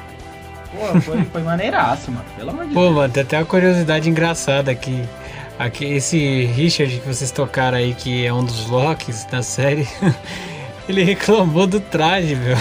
[0.73, 2.25] Pô, foi, foi maneiraço, mano.
[2.37, 2.95] Pelo amor de Pô, Deus.
[2.95, 5.03] mano, tem até uma curiosidade engraçada aqui.
[5.59, 5.85] aqui.
[5.85, 9.89] Esse Richard que vocês tocaram aí, que é um dos Locks da série,
[10.89, 12.57] ele reclamou do traje, meu.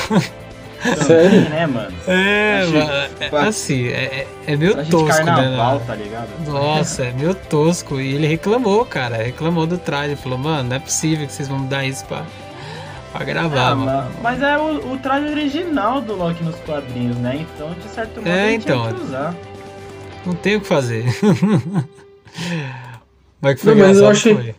[1.04, 1.46] Sério?
[1.46, 1.96] Também, né, mano?
[2.08, 5.84] É, Achei- mano, é, assim, é, é- é meio tosco, carnaval, né?
[5.88, 6.28] tá ligado?
[6.48, 8.00] Nossa, é meio tosco.
[8.00, 9.18] E ele reclamou, cara.
[9.18, 10.16] Reclamou do traje.
[10.16, 12.24] Falou, mano, não é possível que vocês vão mudar isso pra,
[13.16, 14.12] pra gravar, Ah, mano.
[14.22, 17.46] mas é o, o traje original do Loki nos quadrinhos, né?
[17.56, 18.94] Então, de certo modo, É, ele tinha então.
[18.94, 19.36] que usar.
[20.26, 21.06] Não tem o que fazer.
[23.42, 24.56] Mas que foi Não, mas eu achei- foi.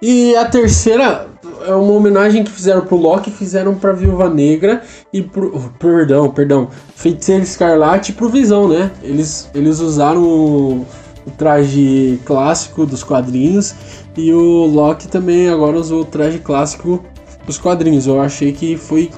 [0.00, 1.26] E a terceira
[1.66, 4.82] é uma homenagem que fizeram pro Loki, fizeram pra Viúva Negra
[5.12, 5.72] e pro.
[5.78, 6.68] Perdão, perdão.
[6.94, 8.92] Feiticeiro Escarlate e pro Visão, né?
[9.02, 10.86] Eles, eles usaram o,
[11.26, 13.74] o traje clássico dos quadrinhos
[14.16, 17.04] e o Loki também agora usou o traje clássico
[17.48, 18.06] dos quadrinhos.
[18.06, 19.10] Eu achei que foi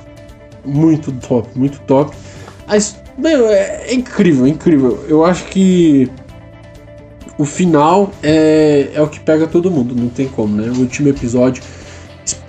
[0.64, 2.16] muito top, muito top.
[2.66, 5.04] Mas, meu, é, é incrível, é incrível.
[5.08, 6.08] Eu acho que
[7.36, 10.70] o final é, é o que pega todo mundo, não tem como, né?
[10.70, 11.62] O último episódio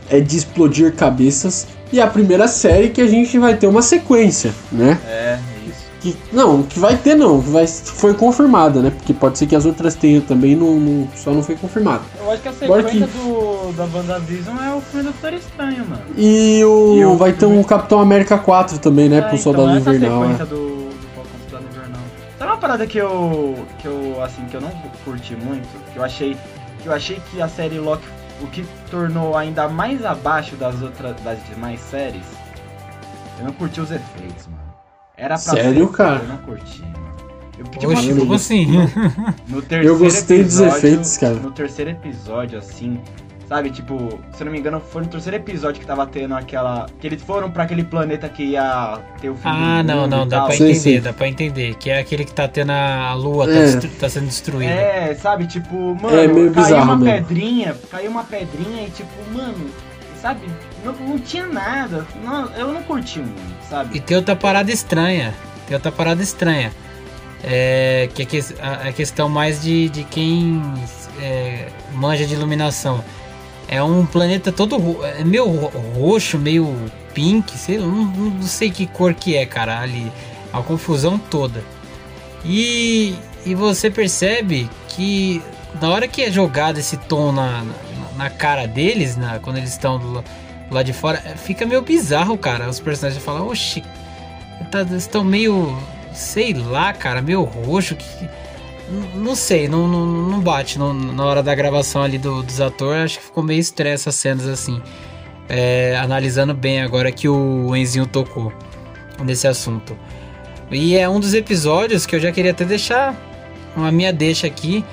[0.09, 1.67] é de explodir cabeças.
[1.91, 4.97] E a primeira série que a gente vai ter uma sequência, né?
[5.05, 5.39] É.
[6.01, 8.89] Que, não, que vai ter não, que vai, foi confirmada, né?
[8.89, 12.01] Porque pode ser que as outras tenham também, não, não- só não foi confirmado.
[12.19, 15.33] Eu acho que a Agora sequência que- do, da WandaVision é o filme do Doutor
[15.33, 16.01] Estranho, mano.
[16.17, 19.17] E, o, E o vai ter um Capitão América 4 também, né?
[19.17, 20.21] É, pro então, Soldado essa Invernal.
[20.23, 20.49] sequência né?
[20.49, 20.57] do,
[20.89, 22.01] do Soldado Invernal.
[22.39, 24.71] Sabe uma parada que eu, que eu, assim, que eu não
[25.05, 25.67] curti muito?
[25.93, 26.35] Que eu achei,
[26.81, 28.07] que eu achei que a série Loki,
[28.41, 32.23] o que tornou ainda mais abaixo das outras, das demais séries,
[33.37, 34.61] eu não curti os efeitos, mano.
[35.22, 36.19] Era pra Sério, ser, cara?
[36.24, 36.91] Eu não curti, mano.
[37.59, 38.65] Eu, tipo, Oxe, assim, como assim?
[39.47, 41.34] no terceiro Eu gostei dos episódio- efeitos, cara.
[41.36, 42.99] No terceiro episódio, assim,
[43.47, 43.97] Sabe, tipo,
[44.32, 46.86] se eu não me engano, foi no terceiro episódio que tava tendo aquela.
[47.01, 50.26] Que eles foram pra aquele planeta que ia ter o fim Ah, do não, não,
[50.26, 51.01] dá pra Sim, entender, sim.
[51.01, 51.76] dá pra entender.
[51.76, 53.61] Que é aquele que tá tendo a lua, tá, É.
[53.65, 54.72] destru- tá sendo destruída.
[54.72, 57.28] É, sabe, tipo, mano, É meio caiu bizarro uma mesmo.
[57.28, 59.69] pedrinha, caiu uma pedrinha e tipo, mano,
[60.22, 60.39] sabe,
[60.86, 62.07] não, não tinha nada.
[62.24, 63.99] Não, eu não curti muito, E sabe?
[64.01, 65.34] tem outra parada estranha.
[65.67, 66.72] Tem outra parada estranha.
[67.43, 70.61] É, que é a, a questão mais de, de quem
[71.22, 73.03] é, manja de iluminação.
[73.67, 76.76] É um planeta todo é meio ro- roxo, meio
[77.13, 80.11] pink, sei lá, não, não sei que cor que é, cara, ali.
[80.53, 81.63] A confusão toda.
[82.43, 83.15] E,
[83.45, 85.41] e você percebe que
[85.82, 87.74] na hora que é jogado esse tom na, na,
[88.17, 90.24] na cara deles, na, quando eles estão do, la-
[90.76, 92.69] lado de fora, é, fica meio bizarro, cara.
[92.69, 93.84] Os personagens falam, oxi,
[94.72, 95.78] tá, estão meio,
[96.13, 97.95] sei lá, cara, meio roxo.
[97.95, 98.05] Que,
[99.15, 103.03] não sei, não, não, não bate no- na hora da gravação ali do- dos atores.
[103.03, 104.82] Acho que ficou meio estranho essas cenas assim.
[105.49, 108.53] É, analisando bem agora que o Enzinho tocou
[109.24, 109.97] nesse assunto.
[110.69, 113.13] E é um dos episódios que eu já queria até deixar
[113.76, 114.84] uma minha deixa aqui,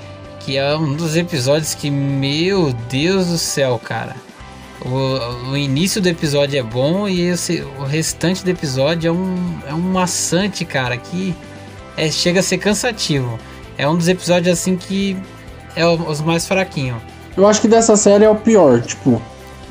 [0.40, 4.16] que é um dos episódios que, meu Deus do céu, cara.
[4.84, 9.58] O, o início do episódio é bom e esse, o restante do episódio é um,
[9.70, 11.34] é um maçante, cara, que
[11.96, 13.38] é, chega a ser cansativo.
[13.76, 15.16] É um dos episódios assim que
[15.74, 16.98] é o- os mais fraquinhos.
[17.36, 19.20] Eu acho que dessa série é o pior, tipo.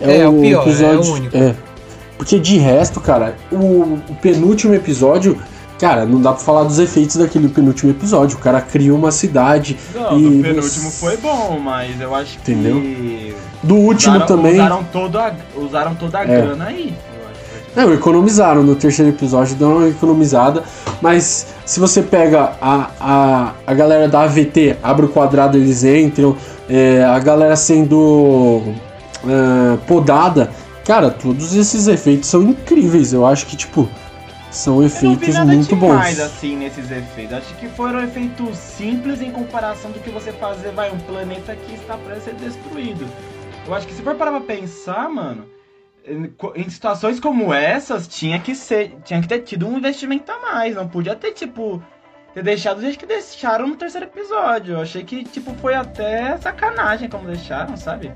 [0.02, 1.36] É, é o pior, é o único.
[1.38, 1.56] É.
[2.18, 5.42] Porque de resto, cara, o, o penúltimo episódio,
[5.80, 8.38] cara, não dá pra falar dos efeitos daquele penúltimo episódio.
[8.38, 9.78] O cara cria uma cidade.
[9.94, 13.36] Não, E o penúltimo foi bom, mas eu acho que.
[13.64, 14.54] Do último usaram, também.
[14.56, 16.26] Usaram, todo a, usaram toda a É.
[16.26, 16.94] grana aí.
[17.76, 20.64] Não, economizaram no terceiro episódio, deu uma economizada.
[21.00, 26.36] Mas se você pega a, a, a galera da AVT, abre o quadrado, eles entram,
[26.68, 28.64] é, a galera sendo
[29.24, 30.50] é, podada,
[30.84, 33.14] cara, todos esses efeitos são incríveis.
[33.14, 33.88] Eu acho que, tipo,
[34.50, 36.26] são Eu não vi efeitos nada muito demais bons.
[36.26, 37.38] assim nesses efeitos.
[37.38, 41.76] Acho que foram efeitos simples em comparação do que você fazer, vai, um planeta que
[41.76, 43.06] está para ser destruído.
[43.68, 45.46] Eu acho que se for parar pra pensar, mano,
[46.56, 50.76] em situações como essas, tinha que ser, tinha que ter tido um investimento a mais,
[50.76, 51.82] não podia ter tipo
[52.34, 54.76] ter deixado do que deixaram no terceiro episódio.
[54.76, 58.12] Eu achei que tipo foi até sacanagem como deixaram, sabe?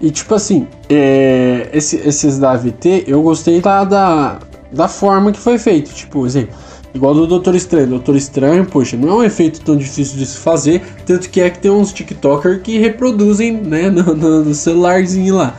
[0.00, 4.38] E tipo assim, é, esse- esses da AVT, eu gostei da, da,
[4.70, 5.92] da forma que foi feito.
[5.92, 6.54] Tipo, exemplo,
[6.96, 7.86] igual do Doutor Estranho.
[7.88, 10.82] Doutor Estranho, poxa, não é um efeito tão difícil de se fazer.
[11.04, 15.56] Tanto que é que tem uns TikTokers que reproduzem, né, no, no- no celularzinho lá.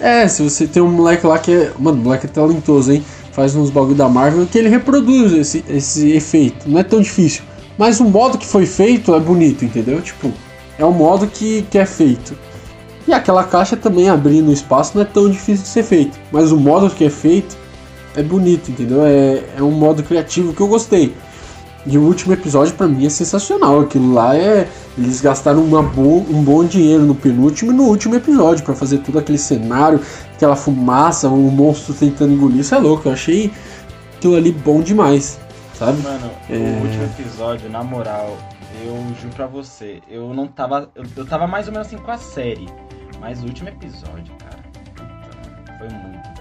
[0.00, 1.72] É, se você tem um moleque lá que é.
[1.78, 3.04] Mano, o moleque é talentoso, hein?
[3.32, 6.68] Faz uns bagulho da Marvel que ele reproduz esse, esse efeito.
[6.68, 7.42] Não é tão difícil.
[7.78, 10.00] Mas o modo que foi feito é bonito, entendeu?
[10.00, 10.32] Tipo,
[10.78, 12.36] é o modo que, que é feito.
[13.06, 16.18] E aquela caixa também abrindo espaço não é tão difícil de ser feito.
[16.32, 17.56] Mas o modo que é feito
[18.16, 19.04] é bonito, entendeu?
[19.04, 21.14] É, é um modo criativo que eu gostei.
[21.86, 23.80] E o último episódio pra mim é sensacional.
[23.80, 24.66] Aquilo lá é.
[24.96, 28.98] Eles gastaram uma bo um bom dinheiro no penúltimo e no último episódio pra fazer
[28.98, 30.00] todo aquele cenário,
[30.34, 32.60] aquela fumaça, um monstro tentando engolir.
[32.60, 33.08] Isso é louco.
[33.08, 33.52] Eu achei
[34.16, 35.38] aquilo ali bom demais,
[35.74, 36.00] sabe?
[36.00, 36.54] Mano, É.
[36.54, 38.38] o último episódio, na moral,
[38.82, 40.88] eu juro pra você, eu não tava.
[40.94, 42.68] Eu, eu tava mais ou menos assim com a série.
[43.20, 44.58] Mas o último episódio, cara,
[44.94, 46.33] puta, foi muito.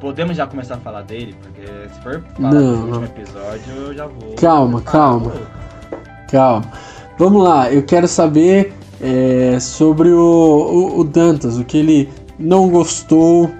[0.00, 1.34] Podemos já começar a falar dele?
[1.40, 4.34] Porque se for falar Não, do último episódio, eu já vou.
[4.34, 5.30] Calma, falar, calma.
[5.30, 5.96] pô.
[6.30, 6.72] Calma.
[7.18, 12.68] Vamos lá, eu quero saber é, sobre o, o, o Dantas, o que ele não
[12.68, 13.50] gostou.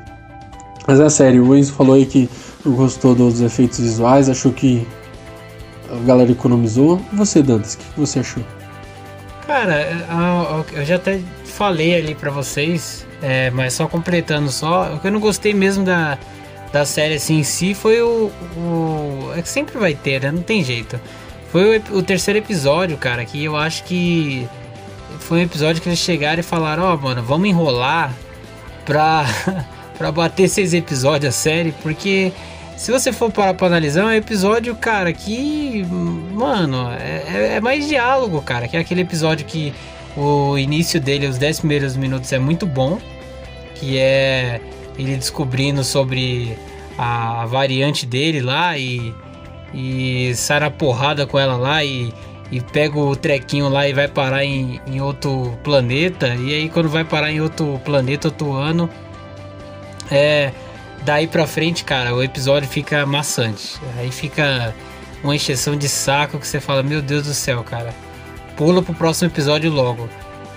[0.87, 2.29] Mas é sério, o Enzo falou aí que
[2.65, 4.87] não gostou dos efeitos visuais, achou que
[5.91, 7.01] a galera economizou.
[7.13, 8.43] E você, Dantas, o que você achou?
[9.47, 9.87] Cara,
[10.73, 15.13] eu já até falei ali pra vocês, é, mas só completando só, o que eu
[15.13, 16.19] não gostei mesmo da,
[16.73, 20.31] da série assim em si foi o, o- É que sempre vai ter, né?
[20.31, 21.01] Não tem jeito.
[21.51, 24.47] Foi o, o terceiro episódio, cara, que eu acho que
[25.21, 28.13] foi um episódio que eles chegaram e falaram, ó, mano, vamos enrolar
[28.85, 29.25] pra,
[29.97, 32.33] pra bater seis episódios a série, porque
[32.77, 35.87] se você for parar pra analisar, é um episódio, cara, que.
[36.33, 38.67] Mano, é, é- é mais diálogo, cara.
[38.67, 39.73] Que é aquele episódio que
[40.17, 42.99] o início dele, os 10 primeiros minutos, é muito bom.
[43.85, 44.61] Que é
[44.99, 46.57] ele descobrindo sobre
[46.97, 49.15] a variante dele lá e,
[49.75, 52.15] e sai na porrada com ela lá e,
[52.51, 56.29] e pega o trequinho lá e vai parar em, em outro planeta.
[56.29, 58.89] E aí, quando vai parar em outro planeta, outro ano,
[60.11, 60.51] é
[61.05, 63.79] daí pra frente, cara, o episódio fica maçante.
[63.99, 64.75] Aí fica
[65.23, 67.95] uma encheção de saco que você fala, meu Deus do céu, cara.
[68.57, 70.09] Pula pro próximo episódio logo.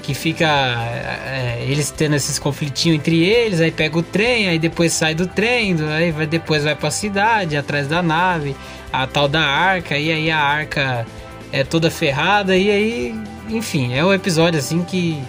[0.07, 4.93] Que fica é, eles tendo esses conflitinhos entre eles, aí pega o trem, aí depois
[4.93, 8.55] sai do trem, aí vai, depois vai pra cidade, atrás da nave,
[8.93, 11.05] a tal da arca, e aí a arca
[11.51, 13.15] é toda ferrada, e aí,
[13.49, 15.21] enfim, é um episódio assim que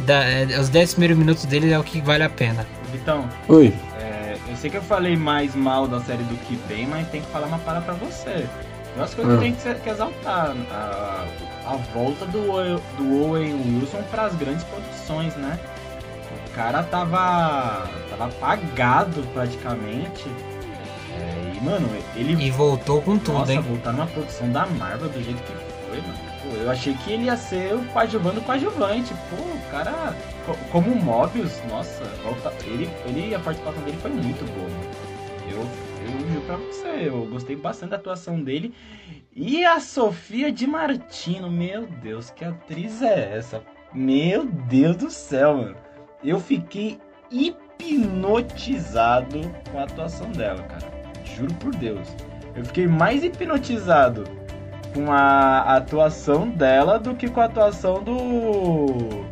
[0.00, 2.66] dá, é, os 10 primeiros minutos dele é o que vale a pena.
[2.92, 3.72] Vitão, Oi.
[3.98, 7.22] é, eu sei que eu falei mais mal da série do que bem, mas tem
[7.22, 8.44] que falar uma parada pra você.
[8.94, 9.38] Eu acho que eu Ah.
[9.38, 11.24] tenho que, ser- que exaltar a,
[11.66, 15.58] a volta do, Owen- do Owen Wilson para as grandes produções, né?
[16.46, 20.24] O cara tava, tava apagado praticamente.
[21.18, 23.60] É, e, mano, ele E voltou com tudo, nossa, hein?
[23.60, 25.52] voltar numa produção da Marvel do jeito que
[25.88, 26.32] foi, mano.
[26.42, 29.14] Pô, eu achei que ele ia ser o coadjuvante do coadjuvante.
[29.30, 30.14] Pô, o cara,
[30.46, 34.90] co- como o Mobius, nossa, volta, ele, ele, a participação dele foi muito boa, mano.
[35.50, 35.66] Eu,
[36.46, 38.74] pra você, eu gostei bastante da atuação dele.
[39.34, 43.62] E a Sofia de Martino, meu Deus, que atriz é essa?
[43.94, 45.76] Meu Deus do céu, mano.
[46.22, 49.40] Eu fiquei hipnotizado
[49.70, 50.86] com a atuação dela, cara.
[51.24, 52.06] Juro por Deus.
[52.54, 54.24] Eu fiquei mais hipnotizado
[54.94, 59.24] com a atuação dela do que com a atuação do.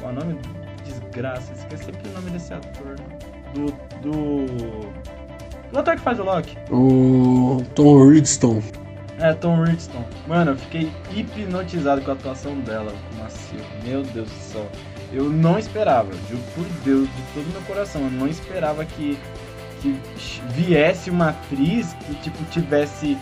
[0.00, 0.38] Qual é o nome?
[0.84, 2.96] Desgraça, esqueci o nome desse ator.
[3.54, 3.66] Do.
[4.00, 4.46] Do.
[5.72, 6.56] Do ator que faz o Loki.
[6.70, 8.62] O Tom Hiddleston.
[9.18, 10.04] É, Tom Hiddleston.
[10.26, 13.64] Mano, eu fiquei hipnotizado com a atuação dela, com Silva.
[13.84, 14.66] Meu Deus do céu.
[15.12, 19.18] Eu não esperava, juro por Deus, de todo meu coração, eu não esperava que,
[19.80, 20.00] que
[20.50, 23.18] viesse uma atriz que, tipo, tivesse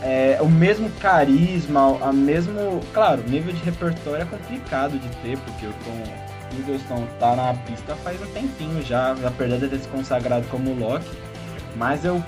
[0.00, 2.80] é, o mesmo carisma, a mesmo...
[2.94, 7.54] Claro, o nível de repertório é complicado de ter, porque o Tom Hiddleston tá na
[7.54, 11.08] pista faz um tempinho já, apesar de ter se consagrado como Loki.
[11.78, 12.22] Mas eu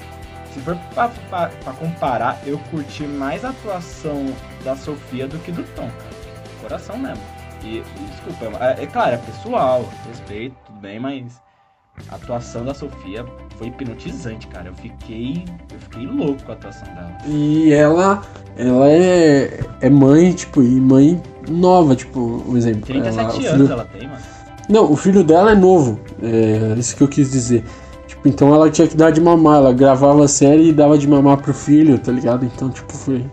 [0.55, 4.27] se for pra comparar, eu curti mais a atuação
[4.65, 6.21] da Sofia do que do Tom, cara.
[6.61, 7.23] Coração mesmo.
[7.63, 11.41] E, e desculpa, é, é claro, é pessoal, respeito, tudo bem, mas
[12.09, 13.25] a atuação da Sofia
[13.57, 14.69] foi hipnotizante, cara.
[14.69, 15.45] Eu fiquei.
[15.73, 17.17] Eu fiquei louco com a atuação dela.
[17.27, 18.23] E ela,
[18.57, 22.83] ela é, é mãe, tipo, e mãe nova, tipo, um exemplo.
[22.87, 24.23] 37 ela, anos filho- ela tem, mano.
[24.69, 26.01] Não, o filho dela é novo.
[26.23, 27.65] É isso que eu quis dizer.
[28.25, 29.57] Então ela tinha que dar de mamar.
[29.59, 32.45] Ela gravava a série e dava de mamar pro filho, tá ligado?
[32.45, 33.25] Então, tipo, foi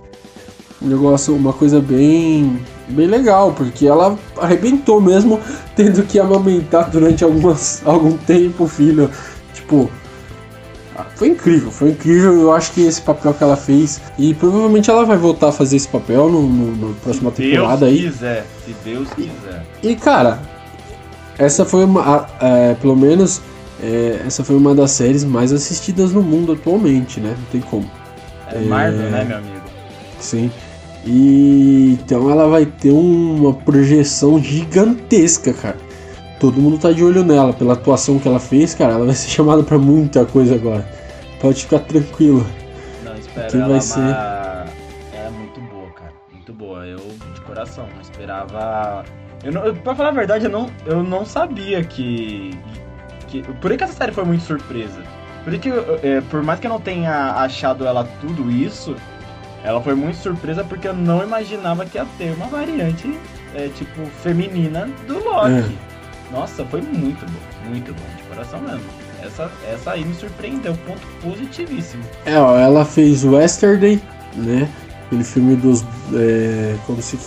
[0.82, 5.40] um negócio, uma coisa bem, bem legal, porque ela arrebentou mesmo,
[5.76, 9.10] tendo que amamentar durante algumas, algum tempo o filho.
[9.54, 9.90] Tipo,
[10.96, 12.34] ah, foi incrível, foi incrível.
[12.42, 15.76] Eu acho que esse papel que ela fez, e provavelmente ela vai voltar a fazer
[15.76, 18.02] esse papel no, no, no próxima Se Deus temporada aí.
[18.02, 19.66] quiser, se Deus quiser.
[19.84, 20.40] E cara,
[21.38, 22.28] essa foi uma.
[22.42, 23.42] é, pelo menos
[23.82, 27.36] é, essa foi uma das séries mais assistidas no mundo atualmente, né?
[27.38, 27.90] Não tem como.
[28.52, 29.62] É Marvel, né, meu amigo?
[30.20, 30.52] Sim.
[31.06, 35.78] E então ela vai ter uma projeção gigantesca, cara.
[36.40, 38.94] Todo mundo tá de olho nela pela atuação que ela fez, cara.
[38.94, 40.88] Ela vai ser chamada pra muita coisa agora.
[41.40, 42.46] Pode ficar tranquilo.
[43.04, 43.82] Não, espero Quem ela vai uma...
[43.82, 44.00] ser?
[45.16, 46.14] É muito boa, cara.
[46.32, 46.86] Muito boa.
[46.86, 47.00] Eu,
[47.34, 49.06] de coração, não esperava...
[49.44, 52.58] Eu não, eu, pra falar a verdade, eu não, eu não sabia que,
[53.28, 53.42] que...
[53.42, 55.02] Por que essa série foi muito surpresa?
[55.44, 55.70] Por que,
[56.04, 58.96] é, por mais que eu não tenha achado ela tudo isso,
[59.64, 63.18] ela foi muito surpresa porque eu não imaginava que ia ter uma variante,
[63.56, 65.52] é, tipo, feminina do Loki.
[65.52, 65.88] É.
[66.32, 67.70] Nossa, foi muito bom.
[67.70, 68.84] Muito bom, de coração mesmo.
[69.22, 72.04] Essa, essa aí me surpreendeu, ponto positivíssimo.
[72.26, 74.02] É, ó, ela fez Yesterday,
[74.36, 74.70] né?
[75.06, 75.84] Aquele filme dos.
[76.14, 77.18] É, como se.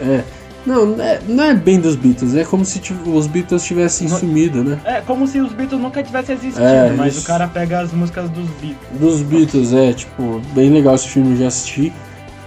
[0.00, 0.22] É.
[0.64, 4.16] Não, não é, não é bem dos Beatles, é como se os Beatles tivessem Não-
[4.18, 4.78] sumido, né?
[4.84, 7.24] É, como se os Beatles nunca tivessem existido, É, mas isso.
[7.24, 9.00] o cara pega as músicas dos Beatles.
[9.00, 11.92] Dos Beatles, é, tipo, bem legal esse filme, já assisti.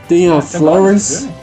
[0.07, 1.17] Tem a Você Florence.
[1.17, 1.35] filme?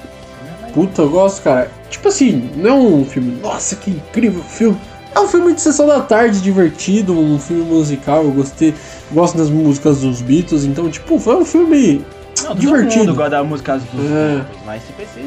[0.72, 1.70] Puta, eu gosto, cara.
[1.90, 4.78] Tipo assim, não é um filme, nossa, que incrível filme.
[5.14, 8.72] É um filme de sessão da tarde, divertido, um filme musical, eu gostei,
[9.12, 12.02] gosto das músicas dos Beatles, então, tipo, foi um filme
[12.38, 13.04] Não, todo divertido.
[13.04, 14.34] mundo gosta das músicas dos É.
[14.36, 15.20] Beatles, mas se PC...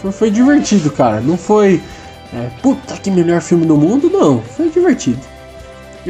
[0.00, 1.20] Foi, foi divertido, cara.
[1.20, 1.80] Não foi.
[2.32, 4.40] é, puta que melhor filme do mundo, não.
[4.40, 5.20] Foi divertido.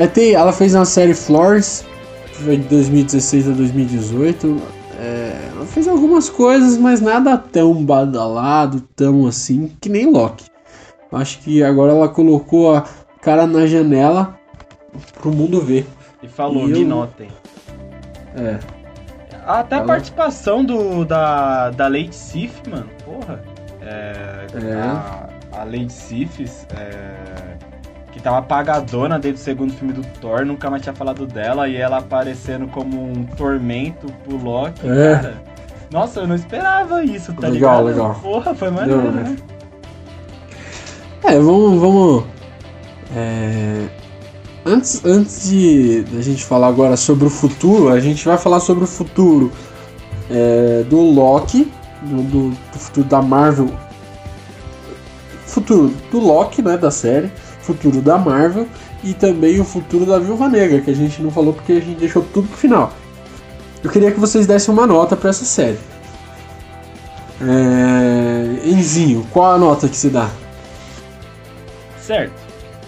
[0.01, 1.85] Até ela fez uma série Flores,
[2.27, 4.57] que foi de 2016 a 2018.
[5.01, 10.45] É, ela fez algumas coisas, mas nada tão badalado, tão assim, que nem Loki.
[11.13, 12.85] Acho que agora ela colocou a
[13.23, 14.37] cara na janela
[15.21, 15.87] pro mundo ver.
[16.23, 17.29] E falou, E eu- me notem.
[18.37, 18.59] É.
[19.47, 23.43] Até a participação do, da, da Lady Sif, mano, porra.
[23.89, 24.75] É, É.
[24.75, 25.29] A,
[25.61, 26.41] a Lady Sif,
[26.77, 27.57] é,
[28.13, 31.77] que tava apagadona desde o segundo filme do Thor, nunca mais tinha falado dela, e
[31.77, 35.15] ela aparecendo como um tormento pro Loki, É.
[35.17, 35.43] cara.
[35.91, 38.09] Nossa, eu não esperava isso, tá legal, ligado?
[38.09, 39.37] Legal, Porra, foi maneiro, Não, né?
[41.25, 41.81] É, vamos.
[41.81, 42.25] vamos
[43.17, 43.87] é,
[44.67, 48.85] Antes, antes de a gente falar agora sobre o futuro, a gente vai falar sobre
[48.85, 49.51] o futuro
[50.31, 51.73] é, do Loki,
[52.03, 53.71] do, do, do futuro da Marvel.
[55.47, 58.67] Futuro do Loki, né, da série, futuro da Marvel
[59.03, 61.99] e também o futuro da Viúva Negra, que a gente não falou porque a gente
[61.99, 62.93] deixou tudo pro final.
[63.83, 65.79] Eu queria que vocês dessem uma nota para essa série.
[67.41, 68.69] É...
[68.69, 70.29] Enzinho, qual a nota que se dá?
[72.01, 72.33] Certo.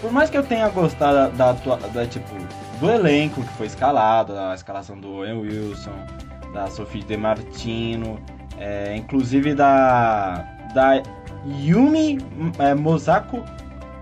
[0.01, 2.35] Por mais que eu tenha gostado da, da, da, tipo,
[2.79, 5.93] do elenco que foi escalado, da escalação do Owen Wilson,
[6.53, 8.19] da Sophie De Martino,
[8.61, 11.01] é, inclusive da, da
[11.47, 12.19] Yumi
[12.59, 12.75] é,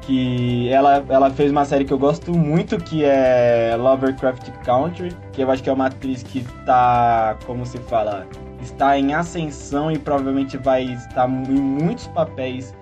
[0.01, 5.41] que ela, ela fez uma série que eu gosto muito, que é Lovecraft Country, que
[5.41, 8.27] eu acho que é uma atriz que tá, como se fala,
[8.61, 12.73] está em ascensão e provavelmente vai estar em muitos papéis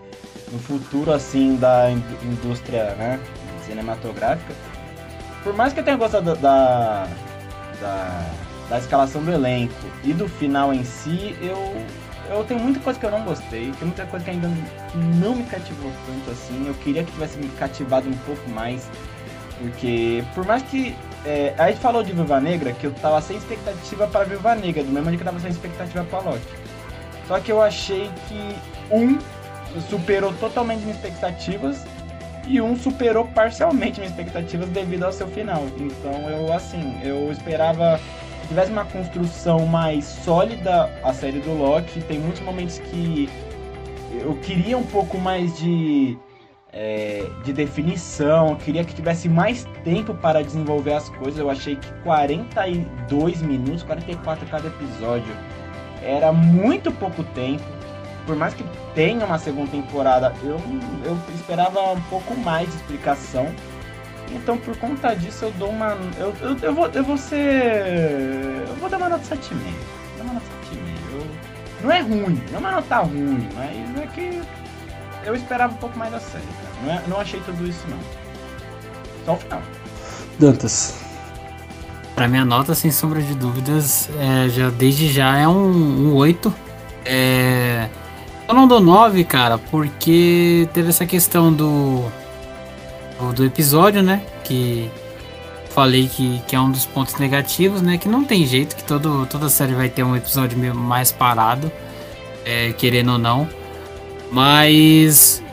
[0.51, 1.91] no futuro assim da
[2.23, 3.19] indústria né,
[3.65, 4.55] cinematográfica.
[5.43, 7.07] Por mais que eu tenha gostado da,
[7.81, 8.25] da,
[8.69, 11.85] da escalação do elenco e do final em si, eu,
[12.29, 14.49] eu tenho muita coisa que eu não gostei, tem muita coisa que ainda
[15.19, 16.67] não me cativou tanto assim.
[16.67, 18.89] Eu queria que tivesse me cativado um pouco mais,
[19.59, 20.95] porque por mais que.
[21.25, 24.83] É, a gente falou de Viúva Negra que eu tava sem expectativa para Viúva Negra,
[24.83, 26.41] do mesmo jeito que eu tava sem expectativa para Loki.
[27.27, 28.55] Só que eu achei que
[28.89, 29.17] um
[29.89, 31.85] superou totalmente minhas expectativas
[32.47, 35.65] e um superou parcialmente minhas expectativas devido ao seu final.
[35.77, 37.99] Então eu assim, eu esperava
[38.47, 42.01] tivesse uma construção mais sólida a série do Loki.
[42.01, 43.29] Tem muitos momentos que
[44.21, 46.17] eu queria um pouco mais de
[46.73, 51.39] é, de definição, eu queria que tivesse mais tempo para desenvolver as coisas.
[51.39, 55.33] Eu achei que 42 minutos, 44 cada episódio
[56.03, 57.63] era muito pouco tempo
[58.27, 60.59] por mais que tenha uma segunda temporada, eu,
[61.05, 63.47] eu esperava um pouco mais de explicação.
[64.31, 65.97] Então, por conta disso, eu dou uma.
[66.17, 68.65] Eu, eu, eu, vou, eu vou ser.
[68.67, 69.55] Eu vou dar uma nota 7,5.
[70.17, 70.87] Dar uma nota 7,5.
[71.83, 74.41] Não é ruim, não é uma nota ruim, mas é que
[75.23, 76.83] eu esperava um pouco mais da série, cara.
[76.83, 77.99] Não, é, não achei tudo isso, não.
[79.25, 79.61] Só o final.
[80.39, 80.95] Dantas.
[82.15, 86.53] Pra minha nota, sem sombra de dúvidas, é, já, desde já é um, um 8.
[87.05, 87.89] É,
[88.47, 92.11] eu não dou 9, cara, porque teve essa questão do,
[93.35, 94.21] do episódio, né?
[94.43, 94.89] Que
[95.69, 97.97] falei que, que é um dos pontos negativos, né?
[97.97, 101.71] Que não tem jeito, que todo, toda série vai ter um episódio mais parado,
[102.43, 103.47] é, querendo ou não.
[104.31, 105.43] Mas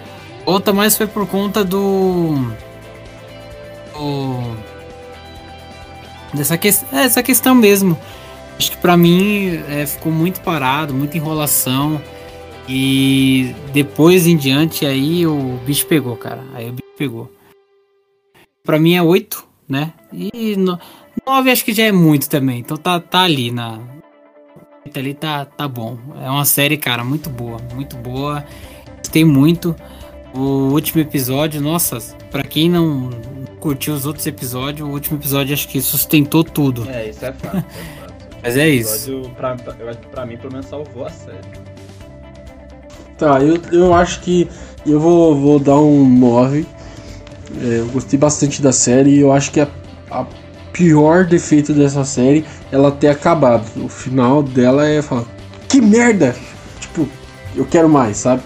[0.47, 2.51] outra mais foi por conta do.
[3.93, 4.57] do
[6.33, 7.99] dessa que, é, essa questão mesmo.
[8.59, 12.01] Acho que pra mim é, ficou muito parado, muita enrolação.
[12.67, 16.43] E depois em diante aí o bicho pegou, cara.
[16.55, 17.31] Aí o bicho pegou.
[18.65, 19.93] Pra mim é 8, né?
[20.11, 20.57] E
[21.27, 22.61] 9 acho que já é muito também.
[22.61, 23.79] Então tá, tá ali na.
[24.95, 25.99] Ali tá, tá bom.
[26.23, 27.59] É uma série, cara, muito boa.
[27.75, 28.43] Muito boa.
[28.99, 29.77] Gostei muito.
[30.35, 31.99] O último episódio, nossa,
[32.31, 33.11] pra quem não
[33.61, 36.89] curtiu os outros episódios, o último episódio acho que sustentou tudo.
[36.89, 37.59] É, isso é fato.
[37.59, 37.75] É fato.
[38.43, 39.31] Mas é isso.
[39.37, 41.39] Pra, eu acho que pra mim, pelo menos, salvou a série.
[43.19, 44.49] Tá, eu, eu acho que
[44.87, 46.67] eu vou, vou dar um 9.
[47.63, 49.69] É, eu gostei bastante da série e eu acho que a,
[50.11, 50.27] a
[50.73, 53.65] pior defeito dessa série é ela ter acabado.
[53.77, 55.25] O final dela é falar,
[55.69, 56.35] que merda!
[56.81, 57.09] Tipo,
[57.55, 58.43] eu quero mais, sabe?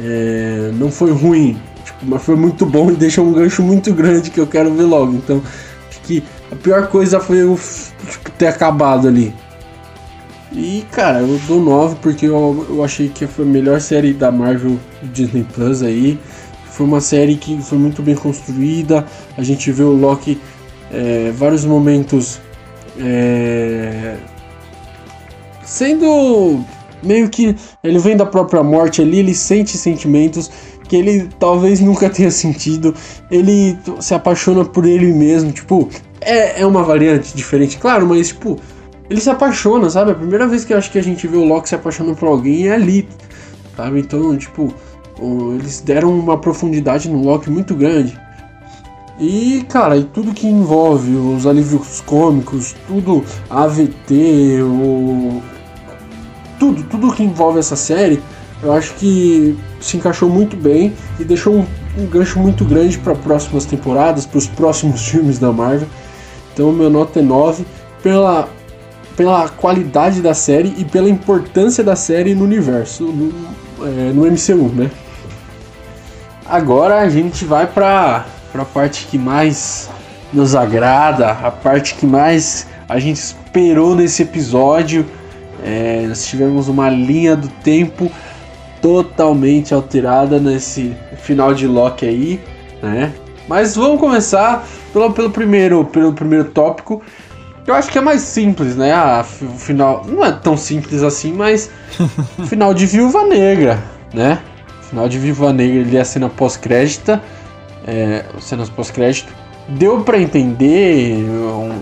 [0.00, 4.30] É, não foi ruim, tipo, mas foi muito bom e deixou um gancho muito grande
[4.30, 5.12] que eu quero ver logo.
[5.14, 5.42] Então,
[5.88, 7.58] acho que a pior coisa foi o
[8.08, 9.34] tipo, ter acabado ali.
[10.52, 14.32] E, cara, eu dou 9 porque eu, eu achei que foi a melhor série da
[14.32, 16.18] Marvel Disney Plus aí.
[16.78, 19.04] Foi uma série que foi muito bem construída.
[19.36, 20.40] A gente vê o Loki
[20.92, 22.40] é, vários momentos
[22.96, 24.14] é,
[25.64, 26.64] sendo
[27.02, 30.48] meio que ele vem da própria morte ali, ele sente sentimentos
[30.84, 32.94] que ele talvez nunca tenha sentido.
[33.28, 35.88] Ele se apaixona por ele mesmo, tipo,
[36.20, 38.56] é, é uma variante diferente, claro, mas tipo,
[39.10, 40.12] ele se apaixona, sabe?
[40.12, 42.28] A primeira vez que eu acho que a gente vê o Loki se apaixonando por
[42.28, 43.08] alguém é ali,
[43.76, 43.98] sabe?
[43.98, 44.72] Então, tipo,
[45.20, 48.18] eles deram uma profundidade no Loki muito grande.
[49.18, 55.42] E, cara, e tudo que envolve os alívios cômicos, tudo AVT, o...
[56.58, 58.22] tudo, tudo que envolve essa série,
[58.62, 61.66] eu acho que se encaixou muito bem e deixou um,
[61.98, 65.88] um gancho muito grande para próximas temporadas, para os próximos filmes da Marvel.
[66.54, 67.64] Então, meu nota é 9
[68.02, 68.48] pela
[69.16, 73.32] pela qualidade da série e pela importância da série no universo, no,
[73.84, 74.88] é, no MCU, né?
[76.48, 79.90] Agora a gente vai pra, pra parte que mais
[80.32, 85.04] nos agrada, a parte que mais a gente esperou nesse episódio.
[85.62, 88.10] É, nós tivemos uma linha do tempo
[88.80, 92.40] totalmente alterada nesse final de Loki aí,
[92.82, 93.12] né?
[93.46, 97.02] Mas vamos começar pelo, pelo, primeiro, pelo primeiro tópico.
[97.66, 98.92] Eu acho que é mais simples, né?
[98.92, 101.70] Ah, o final não é tão simples assim, mas
[102.48, 103.82] final de Viúva Negra,
[104.14, 104.38] né?
[104.88, 107.22] Final de Viúva Negra, ele é a cena pós-crédita,
[107.86, 109.32] é, cenas pós-crédito.
[109.68, 111.80] Deu para entender um,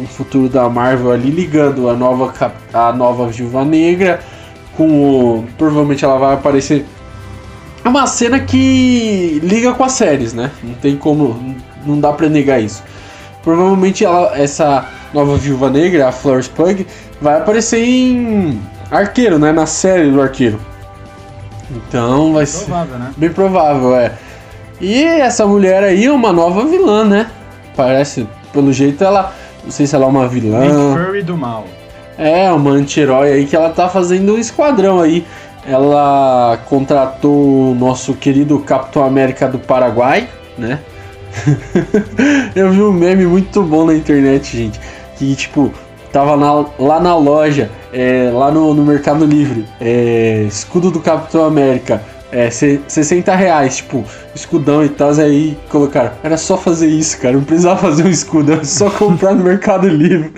[0.00, 2.32] um, futuro da Marvel ali ligando a nova
[2.72, 4.20] a nova Viúva Negra
[4.74, 6.86] com provavelmente ela vai aparecer
[7.84, 10.50] é uma cena que liga com as séries, né?
[10.62, 12.82] Não tem como, não dá para negar isso.
[13.42, 16.86] Provavelmente ela, essa nova Viúva Negra, a Florence Pug,
[17.20, 18.60] vai aparecer em
[18.90, 19.50] Arqueiro, né?
[19.50, 20.60] Na série do Arqueiro.
[21.70, 23.12] Então vai ser provável, né?
[23.16, 24.12] bem provável, é.
[24.80, 27.30] E essa mulher aí é uma nova vilã, né?
[27.76, 30.96] Parece, pelo jeito ela, não sei se ela é uma vilã.
[30.96, 31.66] Fury do mal.
[32.16, 35.24] É, uma anti-herói aí que ela tá fazendo um esquadrão aí.
[35.66, 40.80] Ela contratou o nosso querido Capitão América do Paraguai, né?
[42.56, 44.80] Eu vi um meme muito bom na internet, gente.
[45.16, 45.72] Que tipo,
[46.12, 51.44] tava na, lá na loja, é, lá no, no, Mercado Livre, é, escudo do Capitão
[51.44, 52.02] América,
[52.32, 54.04] é, 60 reais, tipo,
[54.34, 58.52] escudão e tal, aí colocaram, era só fazer isso, cara, não precisava fazer um escudo,
[58.52, 60.32] era só comprar no Mercado Livre.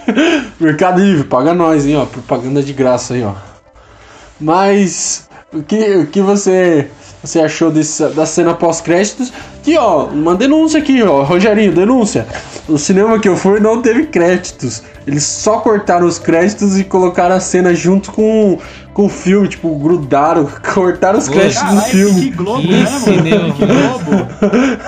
[0.60, 3.32] Mercado Livre, paga nós, hein, ó, propaganda de graça aí, ó.
[4.40, 6.88] Mas o que, o que você
[7.22, 9.32] você achou desse, da cena pós-créditos?
[9.62, 12.26] Que ó, uma denúncia aqui, ó, Rogerinho, denúncia.
[12.68, 14.82] O cinema que eu fui não teve créditos.
[15.06, 18.58] Eles só cortaram os créditos e colocaram a cena junto com,
[18.92, 22.20] com o filme, tipo, grudaram, cortaram os créditos do filme.
[22.22, 22.84] Que Globo, né,
[23.38, 23.54] mano?
[23.54, 24.28] Que Globo.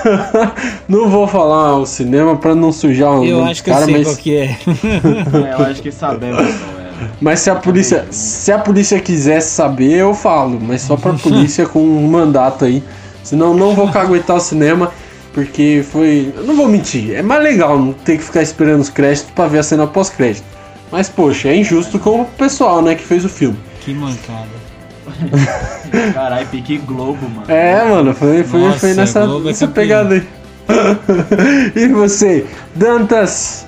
[0.89, 3.99] não vou falar o cinema pra não sujar o Eu acho que cara, eu sei
[3.99, 4.07] mas...
[4.09, 4.45] qual que é.
[4.45, 5.55] é.
[5.55, 6.84] Eu acho que sabemos é.
[7.21, 11.67] Mas se a polícia, se a polícia quisesse saber, eu falo, mas só pra polícia
[11.69, 12.83] com um mandato aí.
[13.23, 14.93] Senão não vou caguetar o cinema,
[15.33, 18.91] porque foi, eu não vou mentir, é mais legal não ter que ficar esperando os
[18.91, 20.45] créditos para ver a cena pós-crédito.
[20.93, 23.59] Mas poxa, é injusto com o pessoal, né, que fez o filme.
[23.81, 24.65] Que mancada.
[26.15, 27.45] Caralho, pique Globo, mano.
[27.49, 30.27] É, mano, foi, foi, Nossa, foi nessa, é nessa pegada aí.
[31.77, 33.67] e você, Dantas,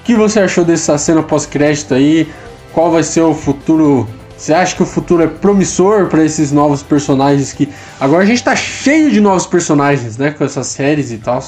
[0.00, 2.28] o que você achou dessa cena pós-crédito aí?
[2.72, 4.08] Qual vai ser o futuro.
[4.36, 7.68] Você acha que o futuro é promissor para esses novos personagens que.
[8.00, 10.30] Agora a gente tá cheio de novos personagens, né?
[10.32, 11.42] Com essas séries e tal.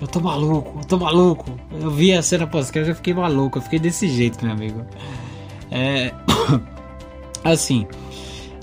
[0.00, 1.50] Eu tô maluco, eu tô maluco.
[1.80, 4.84] Eu vi a cena pós-crédito, eu fiquei maluco, eu fiquei desse jeito, meu amigo.
[5.70, 6.12] É.
[7.42, 7.86] Assim,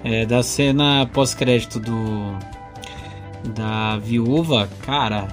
[0.04, 2.38] é, da cena pós-crédito do.
[3.56, 5.28] Da viúva, cara.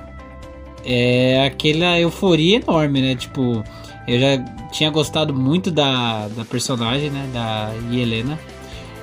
[0.85, 3.15] É aquela euforia enorme, né?
[3.15, 3.63] Tipo,
[4.07, 4.39] eu já
[4.71, 7.29] tinha gostado muito da, da personagem, né?
[7.33, 8.39] Da Helena.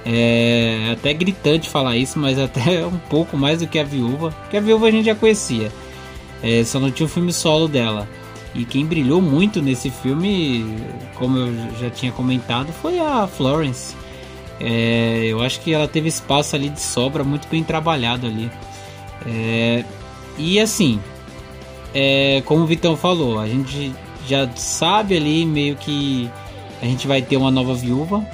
[0.05, 4.31] É até gritante falar isso, mas até um pouco mais do que a viúva.
[4.31, 5.71] Porque a viúva a gente já conhecia.
[6.41, 8.07] É, só não tinha o filme solo dela.
[8.55, 10.65] E quem brilhou muito nesse filme,
[11.15, 13.95] como eu já tinha comentado, foi a Florence.
[14.59, 18.51] É, eu acho que ela teve espaço ali de sobra, muito bem trabalhado ali.
[19.25, 19.85] É,
[20.37, 20.99] e assim,
[21.93, 23.93] é, como o Vitão falou, a gente
[24.29, 26.29] já sabe ali meio que
[26.81, 28.25] a gente vai ter uma nova viúva.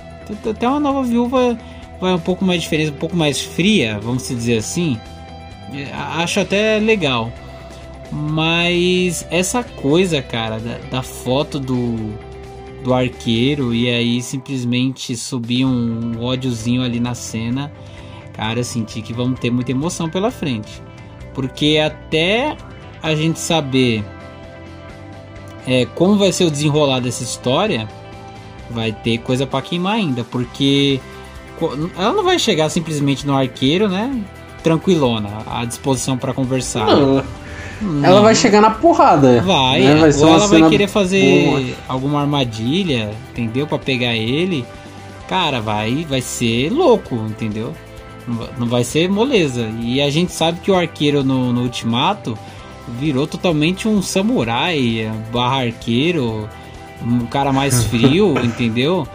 [0.49, 1.57] Até uma nova viúva
[1.99, 4.99] vai um pouco mais diferente, um pouco mais fria, vamos dizer assim.
[5.73, 7.31] É, acho até legal.
[8.11, 12.13] Mas essa coisa, cara, da, da foto do,
[12.83, 17.71] do arqueiro e aí simplesmente subir um ódiozinho ali na cena,
[18.33, 20.81] cara, eu senti que vamos ter muita emoção pela frente.
[21.33, 22.55] Porque até
[23.01, 24.03] a gente saber
[25.67, 27.87] é, como vai ser o desenrolar dessa história,
[28.69, 30.99] vai ter coisa para queimar ainda, porque
[31.97, 34.23] ela não vai chegar simplesmente no arqueiro, né?
[34.63, 36.85] Tranquilona, à disposição para conversar.
[36.85, 37.23] Não.
[37.81, 38.05] Não.
[38.05, 39.41] Ela vai chegar na porrada.
[39.41, 39.95] Vai, né?
[39.95, 41.63] vai ou ela vai querer fazer boa.
[41.87, 43.67] alguma armadilha, entendeu?
[43.67, 44.65] para pegar ele.
[45.27, 47.73] Cara, vai, vai ser louco, entendeu?
[48.57, 49.67] Não vai ser moleza.
[49.79, 52.37] E a gente sabe que o arqueiro no, no Ultimato
[52.87, 56.49] virou totalmente um samurai, barra arqueiro,
[57.01, 59.07] um cara mais frio, entendeu?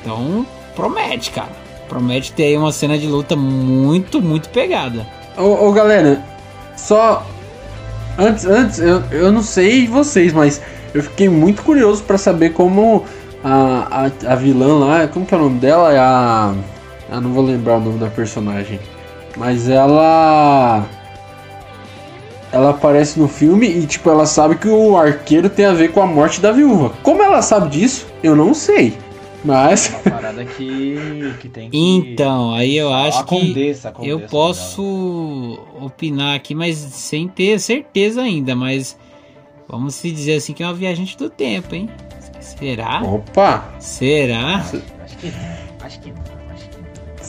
[0.00, 1.66] Então, promete, cara.
[1.88, 5.06] Promete ter aí uma cena de luta muito, muito pegada.
[5.36, 6.24] Ô, ô galera,
[6.76, 7.24] só
[8.18, 10.60] Antes, antes eu, eu não sei vocês, mas
[10.94, 13.04] eu fiquei muito curioso pra saber como
[13.44, 15.92] a, a, a vilã lá, como que é o nome dela?
[15.92, 16.54] É a.
[17.10, 18.80] Eu não vou lembrar o nome da personagem.
[19.36, 20.84] Mas ela.
[22.52, 26.00] Ela aparece no filme e, tipo, ela sabe que o arqueiro tem a ver com
[26.00, 26.92] a morte da viúva.
[27.02, 28.96] Como ela sabe disso, eu não sei.
[29.44, 29.88] Mas.
[30.04, 31.78] Uma parada que, que tem que.
[31.78, 37.28] Então, aí eu acho a que condessa, a condessa eu posso opinar aqui, mas sem
[37.28, 38.98] ter certeza ainda, mas
[39.68, 41.88] vamos se dizer assim que é uma viajante do tempo, hein?
[42.40, 43.02] Será?
[43.02, 43.64] Opa!
[43.78, 44.64] Será?
[45.04, 46.12] Acho que não, acho que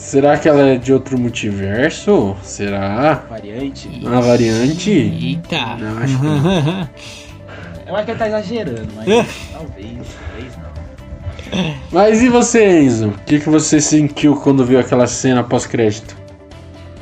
[0.08, 2.34] Será que ela é de outro multiverso?
[2.42, 3.26] Será?
[3.28, 3.88] Variante.
[4.02, 4.90] Uma variante?
[4.90, 5.76] Eita!
[5.76, 6.88] Não, acho que não.
[7.86, 10.56] Eu acho que ele tá exagerando, mas talvez, talvez
[11.52, 11.74] não.
[11.92, 13.08] Mas e você, Enzo?
[13.08, 16.16] O que, que você sentiu quando viu aquela cena pós-crédito?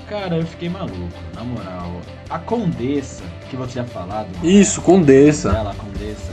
[0.09, 2.01] Cara, eu fiquei maluco, na moral.
[2.29, 4.27] A Condessa, que você tinha falado.
[4.43, 5.51] Isso, Condessa.
[5.51, 6.33] Ela, a Condessa.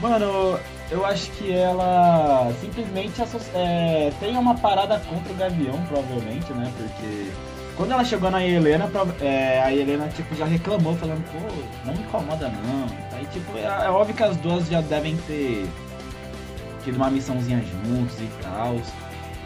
[0.00, 3.14] Mano, eu acho que ela simplesmente
[3.54, 6.70] é, tem uma parada contra o Gavião, provavelmente, né?
[6.76, 7.30] Porque
[7.76, 8.90] quando ela chegou na Helena,
[9.20, 11.38] é, a Helena tipo, já reclamou, falando, pô,
[11.84, 12.86] não me incomoda não.
[13.16, 15.66] Aí tipo, é, é óbvio que as duas já devem ter
[16.84, 18.76] tido uma missãozinha juntos e tal.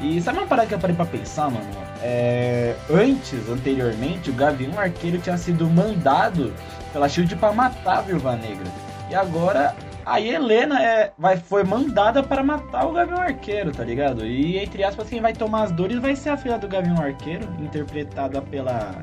[0.01, 1.67] E sabe uma parada que eu parei pra pensar, mano?
[2.03, 6.53] É, antes, anteriormente, o Gavião Arqueiro tinha sido mandado
[6.93, 8.71] pela Shield pra matar a Viúva Negra.
[9.11, 9.75] E agora
[10.13, 14.25] a Helena é, vai, foi mandada para matar o Gavião Arqueiro, tá ligado?
[14.27, 17.47] E entre aspas, quem vai tomar as dores vai ser a filha do Gavião Arqueiro,
[17.61, 19.01] interpretada pela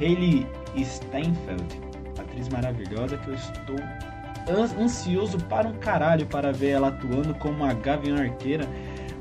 [0.00, 0.46] Hayley
[0.78, 1.64] Steinfeld,
[2.18, 3.76] atriz maravilhosa que eu estou
[4.48, 8.66] ans- ansioso para um caralho para ver ela atuando como a Gavião Arqueira.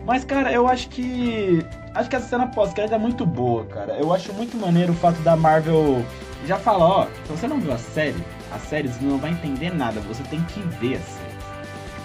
[0.05, 1.63] Mas, cara, eu acho que.
[1.93, 3.93] Acho que essa cena pós-crédito é muito boa, cara.
[3.93, 6.03] Eu acho muito maneiro o fato da Marvel
[6.45, 8.15] já falar, ó, se você não viu a série,
[8.51, 11.29] a série você não vai entender nada, você tem que ver a série.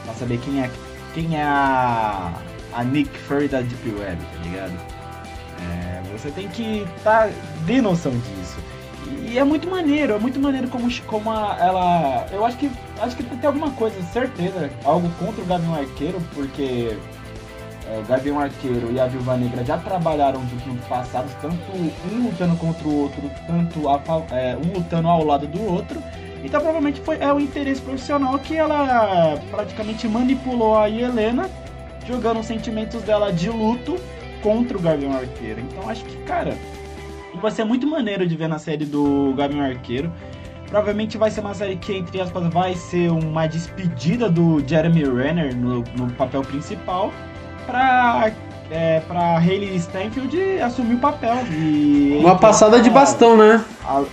[0.05, 0.71] Pra saber quem é,
[1.15, 2.33] quem é a,
[2.73, 4.73] a Nick Fury da Deep Web, tá ligado?
[5.63, 7.29] É, você tem que tá,
[7.67, 8.59] ter noção disso.
[9.31, 12.27] E é muito maneiro, é muito maneiro como, como a- ela.
[12.33, 12.71] Eu acho que.
[13.01, 16.97] Acho que tem alguma coisa, certeza, algo contra o Gavião Arqueiro, porque
[17.87, 22.25] é, o Gavião Arqueiro e a Viúva Negra já trabalharam juntos no passado, tanto um
[22.27, 24.01] lutando contra o outro, tanto a
[24.35, 26.03] é, um lutando ao lado do outro.
[26.45, 31.49] Então provavelmente foi é o interesse profissional que ela praticamente manipulou a Helena,
[32.07, 33.97] jogando os sentimentos dela de luto
[34.43, 35.61] contra o Gavião Arqueiro.
[35.61, 36.55] Então acho que, cara,
[37.41, 40.13] vai ser muito maneiro de ver na série do Gavião Arqueiro.
[40.69, 45.57] Provavelmente vai ser uma série que, entre aspas, vai ser uma despedida do Jeremy Renner
[45.57, 47.11] no, no papel principal
[47.65, 48.33] pra,
[48.71, 51.37] é, pra Hayley Steinfeld assumir o papel.
[51.51, 53.65] E Uma passada de bastão, né?
[53.87, 54.05] a-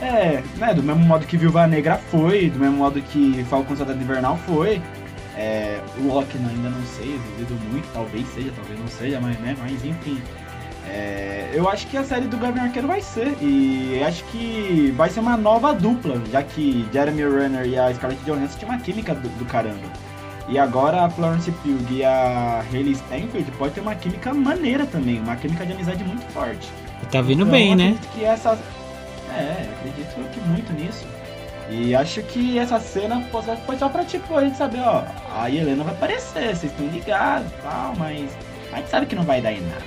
[0.00, 0.72] É, né?
[0.74, 4.80] Do mesmo modo que Viúva Negra foi, do mesmo modo que Falcão Soldado Invernal foi.
[5.36, 9.38] É, o Loki ainda não sei, eu duvido muito, talvez seja, talvez não seja, mas,
[9.38, 10.20] né, mas enfim.
[10.86, 15.08] É, eu acho que a série do Gavião Arqueiro vai ser, e acho que vai
[15.08, 19.14] ser uma nova dupla, já que Jeremy Renner e a Scarlett Johansson tinham uma química
[19.14, 19.86] do, do caramba.
[20.48, 25.20] E agora a Florence Pugh e a Hayley Steinfeld pode ter uma química maneira também,
[25.20, 26.68] uma química de amizade muito forte.
[27.10, 27.98] Tá vindo Então, bem, eu né?
[28.12, 28.58] Que essa...
[29.36, 31.06] É, acredito que muito nisso.
[31.70, 33.24] E acho que essa cena
[33.64, 37.46] foi só pra, tipo, a gente saber, ó, a Helena vai aparecer, vocês estão ligados
[37.46, 38.28] e tal, mas
[38.72, 39.84] a gente sabe que não vai dar em nada.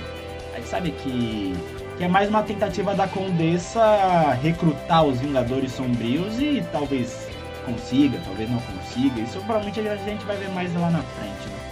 [0.54, 1.54] A gente sabe que,
[1.98, 7.28] que é mais uma tentativa da Condessa recrutar os Vingadores Sombrios e talvez
[7.66, 9.20] consiga, talvez não consiga.
[9.20, 11.64] Isso provavelmente a gente vai ver mais lá na frente, né?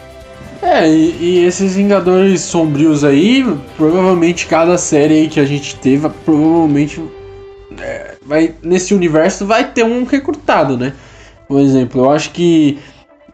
[0.62, 3.44] É, e, e esses Vingadores sombrios aí,
[3.76, 7.02] provavelmente cada série aí que a gente teve, provavelmente
[7.80, 10.92] é, vai nesse universo vai ter um recrutado, né?
[11.48, 12.78] Por exemplo, eu acho que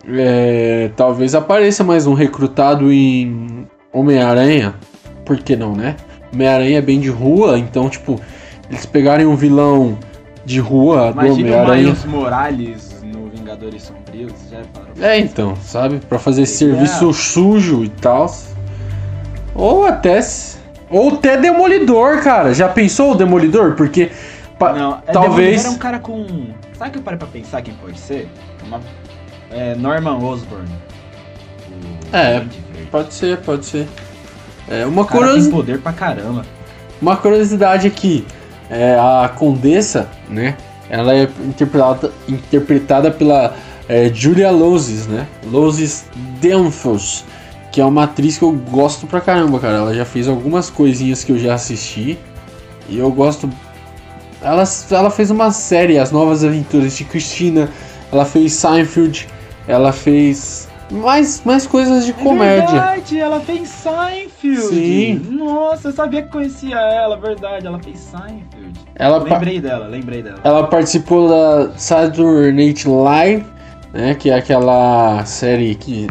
[0.08, 4.74] é, talvez apareça mais um recrutado em Homem-Aranha.
[5.24, 5.96] Por que não, né?
[6.32, 8.20] Homem-Aranha é bem de rua, então, tipo,
[8.70, 9.98] eles pegarem um vilão
[10.44, 11.82] de rua do Imagina o Homem-Aranha.
[11.84, 14.92] Miles Morales no Vingadores Sombrios, já falaram.
[15.00, 16.00] É, então, sabe?
[16.08, 18.30] Pra fazer serviço é- sujo e tal.
[19.54, 20.20] Ou até.
[20.90, 22.54] Ou até Demolidor, cara.
[22.54, 23.74] Já pensou o Demolidor?
[23.74, 24.10] Porque.
[24.60, 26.26] Não, é talvez- Demolidor é um cara com.
[26.78, 28.28] Sabe que eu parei pra pensar quem pode ser?
[28.66, 28.80] Uma-
[29.50, 30.68] é, Norman Osborn.
[32.12, 32.44] O É.
[32.90, 33.86] Pode ser, pode ser.
[34.68, 36.44] É, uma, O cara curiosi- tem poder pra caramba.
[37.00, 38.26] uma curiosidade aqui.
[38.70, 40.56] É, a Condessa, né?
[40.90, 43.54] Ela é interpretada, interpretada pela
[43.88, 45.26] é, Julia Lozes, né?
[45.50, 46.04] Lozes
[46.40, 47.24] Delphos.
[47.72, 49.76] Que é uma atriz que eu gosto pra caramba, cara.
[49.78, 52.18] Ela já fez algumas coisinhas que eu já assisti.
[52.88, 53.48] E eu gosto
[54.40, 57.68] ela, ela fez uma série, As Novas Aventuras de Christina.
[58.12, 59.28] Ela fez Seinfeld.
[59.66, 62.66] Ela fez mais, mais coisas de É comédia.
[62.68, 64.60] verdade, ela fez Seinfeld.
[64.68, 65.14] Sim.
[65.30, 67.66] Nossa, eu sabia que conhecia ela, verdade.
[67.66, 68.80] Ela fez Seinfeld.
[68.94, 70.38] Ela, Lembrei dela, lembrei dela.
[70.42, 73.44] ela participou da Saturday Night Live,
[73.92, 74.14] né?
[74.14, 76.06] Que é aquela série que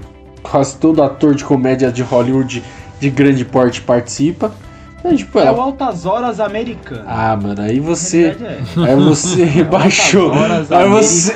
[0.52, 2.64] quase todo ator de comédia de Hollywood
[3.00, 4.52] de grande porte participa.
[5.00, 5.62] Então, tipo, É o ela.
[5.62, 7.04] Altas Horas Americano.
[7.08, 8.36] Ah, mano, aí você.
[8.42, 8.58] É.
[8.84, 10.32] Aí você baixou.
[10.32, 11.36] horas Aí você.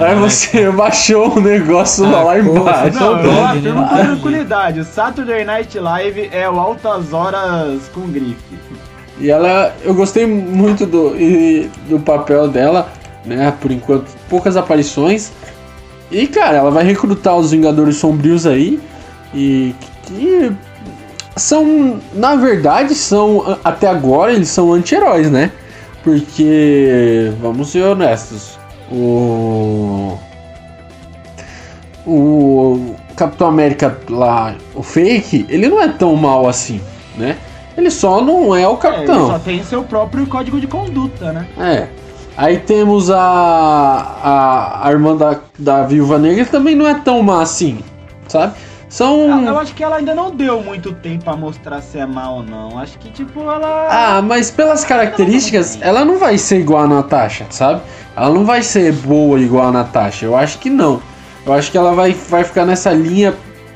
[0.00, 2.98] Aí você baixou o negócio lá, lá Ah, embaixo.
[2.98, 4.80] Não, eu grande, afirmo com tranquilidade.
[4.80, 8.36] O Saturday Night Live é o Altas Horas com grife.
[9.20, 12.88] E ela, eu gostei muito do, e- do papel dela,
[13.24, 13.52] né?
[13.60, 15.30] Por enquanto, poucas aparições.
[16.14, 18.80] E cara, ela vai recrutar os Vingadores Sombrios aí.
[19.34, 19.74] E
[20.06, 20.52] que
[21.36, 25.50] são, na verdade, são até agora eles são anti-heróis, né?
[26.04, 28.58] Porque, vamos ser honestos,
[28.92, 30.16] o.
[32.06, 36.80] O Capitão América lá, o fake, ele não é tão mal assim,
[37.16, 37.36] né?
[37.76, 39.26] Ele só não é o É, ele capitão.
[39.28, 41.46] só tem seu próprio código de conduta, né?
[41.58, 41.88] É.
[42.36, 47.22] Aí temos a, a, a irmã da, da Viúva Negra, que também não é tão
[47.22, 47.78] má assim,
[48.26, 48.54] sabe?
[48.88, 49.44] São.
[49.46, 52.42] Eu, acho que ela ainda não deu muito tempo pra mostrar se é mal ou
[52.44, 52.78] não.
[52.78, 53.88] Acho que, tipo, ela.
[53.90, 57.80] Ah, mas pelas características, ela não vai ser igual a Natasha, sabe?
[58.16, 60.26] Ela não vai ser boa igual a Natasha.
[60.26, 61.00] Eu acho que não.
[61.44, 63.34] Eu acho que ela vai, vai ficar nessa linha,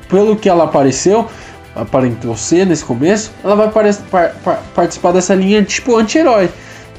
[0.09, 1.27] pelo que ela apareceu,
[1.75, 6.49] aparentou ser nesse começo, ela vai par- par- participar dessa linha tipo anti-herói.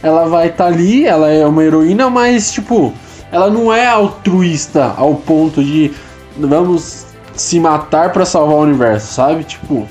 [0.02, 2.92] Ela vai estar ali, ela é uma heroína, mas tipo,
[3.30, 5.92] ela não é altruísta ao ponto de
[6.38, 9.44] vamos se matar pra salvar o universo, sabe?
[9.44, 9.86] Tipo,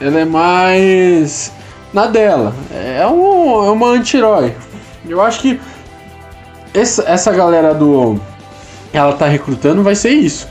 [0.00, 1.52] ela é mais
[1.92, 2.54] na dela.
[2.72, 4.54] É, um, é uma anti-herói.
[5.08, 5.60] Eu acho que
[6.74, 8.20] essa, essa galera do.
[8.92, 10.48] Ela tá recrutando vai ser isso.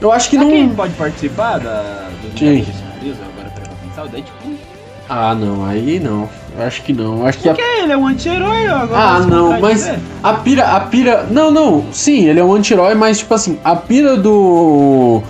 [0.00, 0.74] Eu acho que quem não.
[0.74, 2.64] pode participar da, do Quem?
[2.64, 3.16] Sombrios?
[3.20, 4.54] Agora pra pensar, o Deadpool.
[5.08, 6.28] Ah, não, aí não.
[6.64, 7.26] Acho que não.
[7.26, 9.00] Acho que a Porque ele é um anti-herói agora.
[9.02, 9.90] Ah, não, mas
[10.22, 11.26] a pira, a pira.
[11.30, 15.22] Não, não, sim, ele é um anti-herói, mas tipo assim, a pira do.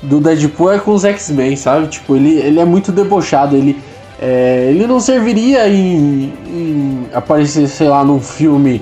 [0.00, 1.88] Do Deadpool é com os X-Men, sabe?
[1.88, 3.76] Tipo, ele, ele é muito debochado, ele.
[4.20, 8.80] é, ele não serviria em, em aparecer, sei lá, num filme.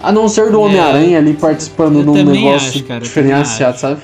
[0.00, 4.00] A não ser do É, Homem-Aranha ali participando eu num negócio acho, cara, diferenciado, sabe?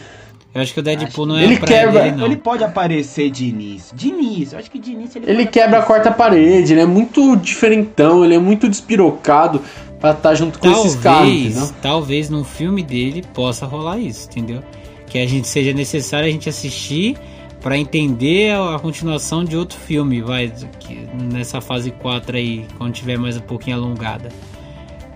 [0.52, 2.26] Eu acho que o Deadpool não é Ele quebra- dele, não.
[2.26, 3.96] Ele pode aparecer de início.
[3.96, 6.80] De início, eu acho que de início ele Ele pode quebra a quarta parede, ele
[6.80, 9.62] é muito diferentão, ele é muito despirocado
[10.00, 11.52] pra estar junto com esses caras, entendeu?
[11.52, 14.60] Talvez, talvez num filme dele possa rolar isso, entendeu?
[15.06, 17.16] Que a gente seja necessário a gente assistir
[17.60, 22.92] pra entender a, a continuação de outro filme, vai, que, nessa fase 4 aí, quando
[22.92, 24.30] tiver mais um pouquinho alongada.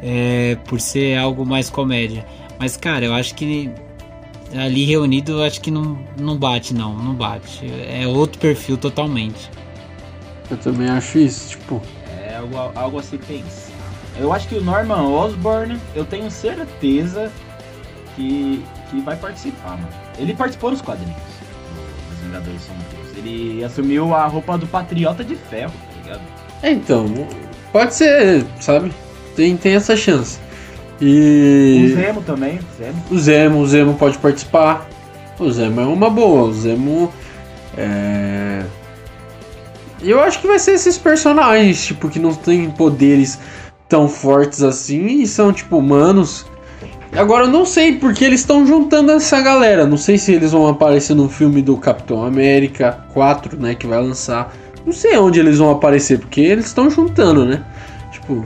[0.02, 2.27] É, por ser algo mais comédia.
[2.59, 3.70] Mas, cara, eu acho que
[4.56, 7.66] ali reunido, eu acho que não, não bate, não, não bate.
[7.89, 9.51] É outro perfil totalmente.
[10.51, 11.82] Eu também acho isso, tipo.
[12.26, 13.72] É algo, algo a se pensar.
[14.18, 17.32] Eu acho que o Norman Osborn, eu tenho certeza
[18.14, 19.89] que, que vai participar, mano.
[20.18, 21.16] Ele participou dos quadrinhos
[22.10, 23.16] dos Vingadores Sombrios.
[23.16, 26.22] Ele assumiu a roupa do Patriota de Ferro, tá ligado?
[26.62, 27.06] É, então,
[27.72, 28.93] pode ser, sabe?
[29.35, 30.39] Tem, tem essa chance.
[31.00, 31.90] E.
[31.92, 33.04] O Zemo também, Zemo.
[33.10, 34.88] O Zemo, o Zemo pode participar.
[35.38, 36.44] O Zemo é uma boa.
[36.44, 37.12] O Zemo.
[37.76, 38.62] É.
[40.02, 43.38] Eu acho que vai ser esses personagens, tipo, que não têm poderes
[43.88, 46.46] tão fortes assim e são, tipo, humanos.
[47.16, 49.86] Agora eu não sei porque eles estão juntando essa galera.
[49.86, 53.74] Não sei se eles vão aparecer no filme do Capitão América 4, né?
[53.74, 54.52] Que vai lançar.
[54.84, 57.64] Não sei onde eles vão aparecer, porque eles estão juntando, né?
[58.10, 58.44] Tipo.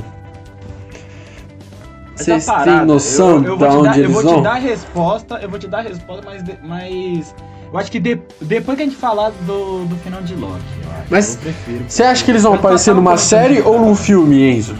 [2.18, 4.36] Vocês têm noção eu, eu te onde dar, Eu eles vou vão?
[4.36, 7.34] te dar a resposta, eu vou te dar a resposta, mas, mas
[7.72, 10.54] eu acho que de- depois que a gente falar do, do final de Loki,
[10.84, 11.04] eu acho.
[11.10, 11.84] Mas eu prefiro.
[11.88, 14.02] Você acha que eles vão Quando aparecer o numa série vídeo, ou num tá?
[14.02, 14.76] filme, Enzo?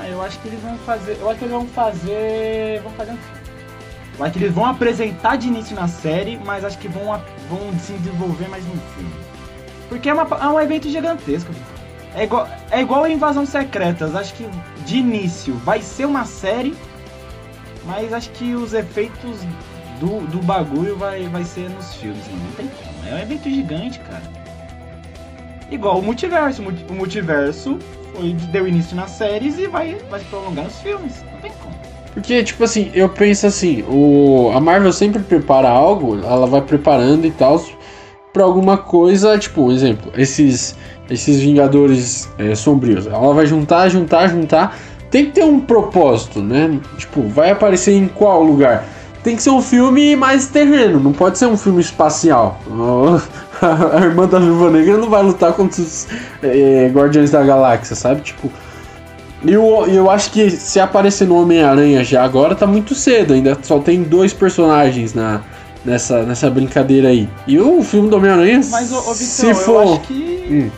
[0.00, 1.16] Ah, eu acho que eles vão fazer.
[1.20, 2.80] Eu acho que eles vão fazer.
[2.82, 3.36] Vão fazer um filme.
[4.18, 7.04] Eu acho que eles vão apresentar de início na série, mas acho que vão,
[7.50, 9.10] vão se desenvolver mais no filme.
[9.90, 11.50] Porque é, uma- é um evento gigantesco.
[12.16, 14.14] É igual, é igual a Invasão Secretas.
[14.16, 14.46] Acho que
[14.84, 16.74] de início vai ser uma série,
[17.84, 19.38] mas acho que os efeitos
[20.00, 22.24] do, do bagulho vai, vai ser nos filmes.
[22.26, 22.38] né?
[22.44, 23.08] Não tem como.
[23.08, 24.22] É um evento gigante, cara.
[25.70, 26.62] Igual o multiverso.
[26.62, 27.78] O multi- O multiverso
[28.14, 31.22] foi, deu início nas séries e vai, vai se prolongar nos filmes.
[31.32, 31.74] Não tem como.
[32.14, 37.26] Porque, tipo assim, eu penso assim, o, a Marvel sempre prepara algo, ela vai preparando
[37.26, 37.62] e tal,
[38.32, 40.74] pra alguma coisa, tipo, um exemplo, esses
[41.10, 43.06] esses Vingadores é, sombrios.
[43.06, 44.76] Ela vai juntar, juntar, juntar.
[45.10, 46.78] Tem que ter um propósito, né?
[46.98, 48.84] Tipo, vai aparecer em qual lugar?
[49.22, 52.60] Tem que ser um filme mais terreno, não pode ser um filme espacial.
[53.60, 56.06] A irmã da Viúva Negra não vai lutar contra os
[56.42, 58.20] é, Guardiões da Galáxia, sabe?
[58.20, 58.50] Tipo.
[59.44, 63.56] E eu, eu acho que se aparecer no Homem-Aranha já agora tá muito cedo, ainda
[63.62, 65.40] só tem dois personagens na,
[65.84, 67.28] nessa, nessa brincadeira aí.
[67.46, 69.82] E o filme do Homem-Aranha, Mas, ô, ô Vitão, se eu for.
[69.82, 70.46] acho que.
[70.50, 70.70] Hum,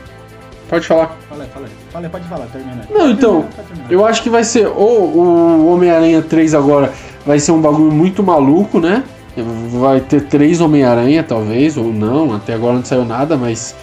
[0.69, 1.17] pode falar.
[1.29, 2.87] Fala, fala, fala, pode falar, termina.
[2.91, 3.47] Não, então.
[3.91, 4.67] Eu acho que vai ser.
[4.67, 6.93] Ou o Homem-Aranha 3 agora
[7.25, 9.05] vai ser um bagulho muito maluco, né?
[9.81, 12.35] Vai ter três Homem-Aranha, talvez, ou não.
[12.35, 13.75] Até agora não saiu nada, mas.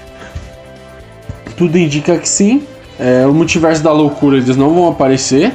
[1.58, 2.64] Tudo indica que sim.
[3.00, 5.54] É, o multiverso da loucura eles não vão aparecer.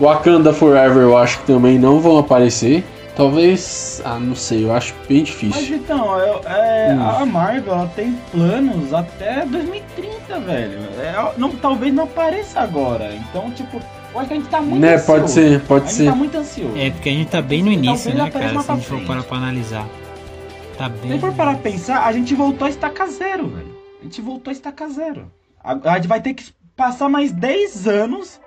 [0.00, 2.84] Wakanda Forever eu acho que também não vão aparecer.
[3.16, 4.02] Talvez.
[4.04, 5.76] Ah, não sei, eu acho bem Mas difícil.
[5.76, 7.08] então, eu- é, Hum.
[7.22, 10.78] a Marvel ela tem planos até 2030, velho.
[11.00, 13.14] É, não, talvez não apareça agora.
[13.14, 13.80] Então, tipo,
[14.12, 15.06] eu acho que a gente tá muito Né, ansioso.
[15.20, 16.04] pode ser, A pode gente ser.
[16.06, 16.76] tá muito ansioso.
[16.76, 18.62] É, porque a gente tá bem no início, Talvez né, apareça cara?
[18.64, 19.86] Se a gente for parar pra analisar.
[20.76, 21.20] Tá Se bem.
[21.20, 23.74] for parar pra pensar, a gente voltou a estacar zero, velho.
[24.00, 25.30] A gente voltou a estacar zero.
[25.62, 26.44] A, a gente vai ter que
[26.76, 28.40] passar mais 10 anos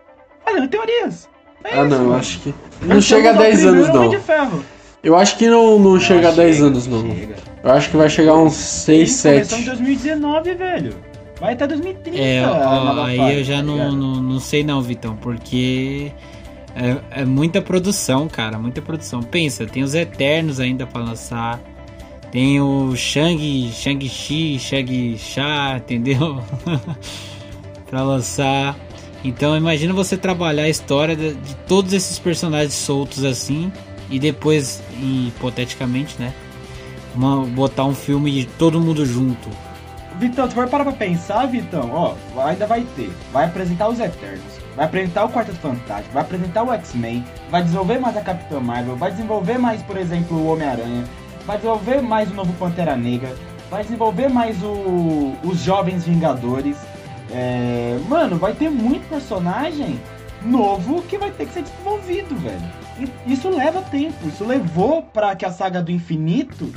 [0.44, 1.30] fazendo teorias.
[1.64, 2.54] É Ah, não, eu acho que.
[2.82, 4.10] Não chega a temos o 10 anos, não.
[4.10, 4.64] de Ferro.
[5.04, 7.02] Eu acho que não, não chega a 10 anos, não.
[7.16, 7.36] chega.
[7.64, 9.66] Eu acho que vai chegar a uns 6, Isso, Começou em 7.
[9.66, 10.96] 2019, velho.
[11.40, 12.18] Vai até 2030.
[12.20, 16.12] É, ó, aí fase, eu já tá não, não, não sei não, Vitão, porque
[16.76, 19.22] é, é muita produção, cara, muita produção.
[19.22, 21.60] Pensa, tem os Eternos ainda pra lançar,
[22.32, 26.42] tem o Shang, Shang-Chi, Shang-Cha, entendeu?
[27.88, 28.76] pra lançar.
[29.28, 33.72] Então imagina você trabalhar a história de, de todos esses personagens soltos assim
[34.10, 36.34] e depois, hipoteticamente, né?
[37.14, 39.50] uma- botar um filme de todo mundo junto.
[40.18, 43.12] Vitão, se for parar pra pensar, Vitão, ó, ainda vai ter.
[43.34, 44.42] Vai apresentar os Eternos,
[44.76, 48.96] vai apresentar o Quarteto Fantástico, vai apresentar o X-Men, vai desenvolver mais a Capitã Marvel,
[48.96, 51.04] vai desenvolver mais, por exemplo, o Homem-Aranha,
[51.46, 53.36] vai desenvolver mais o novo Pantera Negra,
[53.70, 56.78] vai desenvolver mais o, os Jovens Vingadores.
[57.32, 60.00] É, mano, vai ter muito personagem
[60.42, 63.10] novo que vai ter que ser desenvolvido, velho.
[63.26, 66.72] Isso leva tempo, isso levou pra que a saga do infinito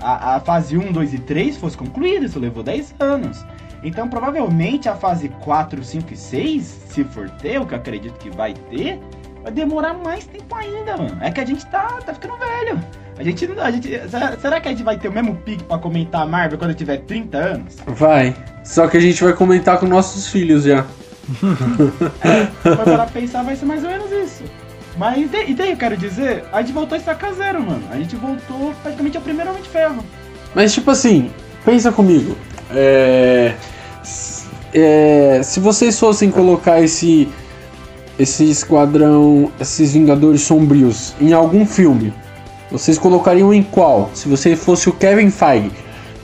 [0.00, 3.44] a, a fase 1, 2 e 3 fosse concluída, isso levou 10 anos.
[3.82, 8.18] Então, provavelmente, a fase 4, 5 e 6, se for ter, o que eu acredito
[8.18, 8.98] que vai ter,
[9.42, 11.18] vai demorar mais tempo ainda, mano.
[11.20, 12.80] É que a gente tá, tá ficando velho.
[13.18, 13.88] A gente, a gente,
[14.38, 16.76] será, que a gente vai ter o mesmo pique pra comentar a Marvel quando eu
[16.76, 17.76] tiver 30 anos?
[17.86, 18.34] Vai.
[18.62, 20.84] Só que a gente vai comentar com nossos filhos já.
[22.62, 24.44] Vai parar pra pensar, vai ser mais ou menos isso.
[24.98, 27.82] Mas e daí, eu quero dizer, a gente voltou a estacar zero, mano.
[27.90, 30.04] A gente voltou praticamente ao primeiro Homem de Ferro.
[30.54, 31.30] Mas tipo assim,
[31.64, 32.36] pensa comigo.
[32.70, 33.54] É,
[34.74, 37.28] é, se vocês fossem colocar esse
[38.18, 42.14] esse esquadrão, esses Vingadores Sombrios em algum filme,
[42.70, 44.10] vocês colocariam em qual?
[44.14, 45.70] Se você fosse o Kevin Feige,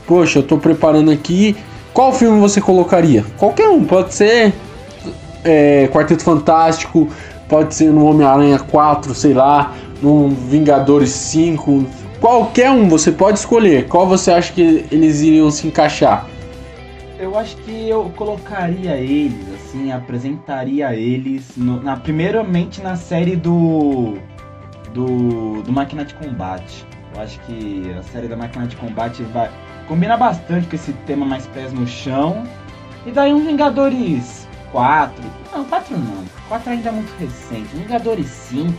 [0.06, 1.56] poxa, eu tô preparando aqui,
[1.92, 3.24] qual filme você colocaria?
[3.38, 4.52] Qualquer um, pode ser
[5.44, 7.08] é, Quarteto Fantástico,
[7.48, 11.84] pode ser no Homem-Aranha 4, sei lá, no Vingadores 5,
[12.20, 13.86] qualquer um você pode escolher.
[13.88, 16.26] Qual você acha que eles iriam se encaixar?
[17.20, 24.14] Eu acho que eu colocaria eles, assim, apresentaria eles no- na primeiramente na série do
[24.94, 26.84] do do Máquina de Combate.
[27.14, 29.50] Eu acho que a série da Máquina de Combate vai
[29.88, 32.44] combina bastante com esse tema mais pés no chão.
[33.04, 35.12] E daí um Vingadores 4.
[35.54, 36.24] Não, 4 não.
[36.48, 37.68] 4 ainda é muito recente.
[37.74, 38.72] Vingadores 5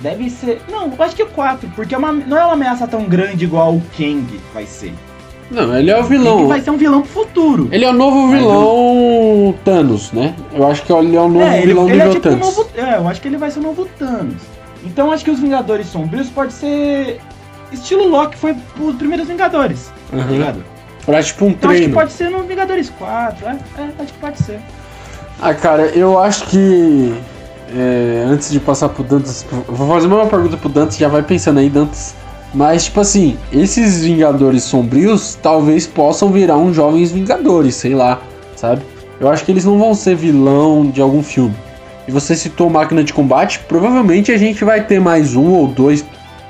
[0.00, 0.60] deve ser.
[0.70, 3.44] Não, eu acho que o 4, porque é uma, não é uma ameaça tão grande
[3.44, 4.94] igual o Kang vai ser.
[5.50, 6.46] Não, ele é o Kang vilão.
[6.48, 7.68] vai ser um vilão pro futuro.
[7.72, 10.34] Ele é o novo vilão Thanos, né?
[10.52, 12.56] Eu acho que ele é o novo É, ele, vilão ele é nível tipo Thanos.
[12.56, 12.68] novo.
[12.76, 14.42] É, eu acho que ele vai ser o novo Thanos.
[14.84, 17.20] Então acho que os Vingadores Sombrios pode ser.
[17.72, 19.90] Estilo Loki foi os primeiros Vingadores.
[20.10, 20.26] Tá Uhum.
[20.26, 20.64] ligado?
[21.04, 21.94] Pra tipo um Então acho que treino.
[22.00, 23.46] pode ser no Vingadores 4.
[23.46, 24.60] É, é, acho que pode ser.
[25.40, 27.14] Ah, cara, eu acho que.
[27.76, 29.44] é, antes de passar pro Dantas.
[29.68, 32.14] Vou fazer uma pergunta pro Dantas, já vai pensando aí, Dantas.
[32.54, 38.20] Mas, tipo assim, esses Vingadores sombrios talvez possam virar uns jovens Vingadores, sei lá,
[38.56, 38.80] sabe?
[39.20, 41.54] Eu acho que eles não vão ser vilão de algum filme.
[42.08, 46.02] E você citou Máquina de Combate, provavelmente a gente vai ter mais um ou dois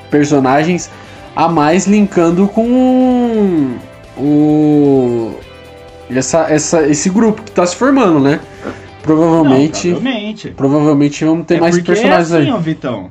[0.08, 0.88] personagens
[1.34, 3.76] a mais linkando com
[4.16, 5.34] o.
[6.08, 8.38] Essa, essa, esse grupo que tá se formando, né?
[9.02, 9.88] Provavelmente.
[9.88, 10.50] Não, provavelmente.
[10.50, 12.52] Provavelmente vamos ter É mais porque personagens é assim, aí.
[12.52, 13.10] ó, Vitão.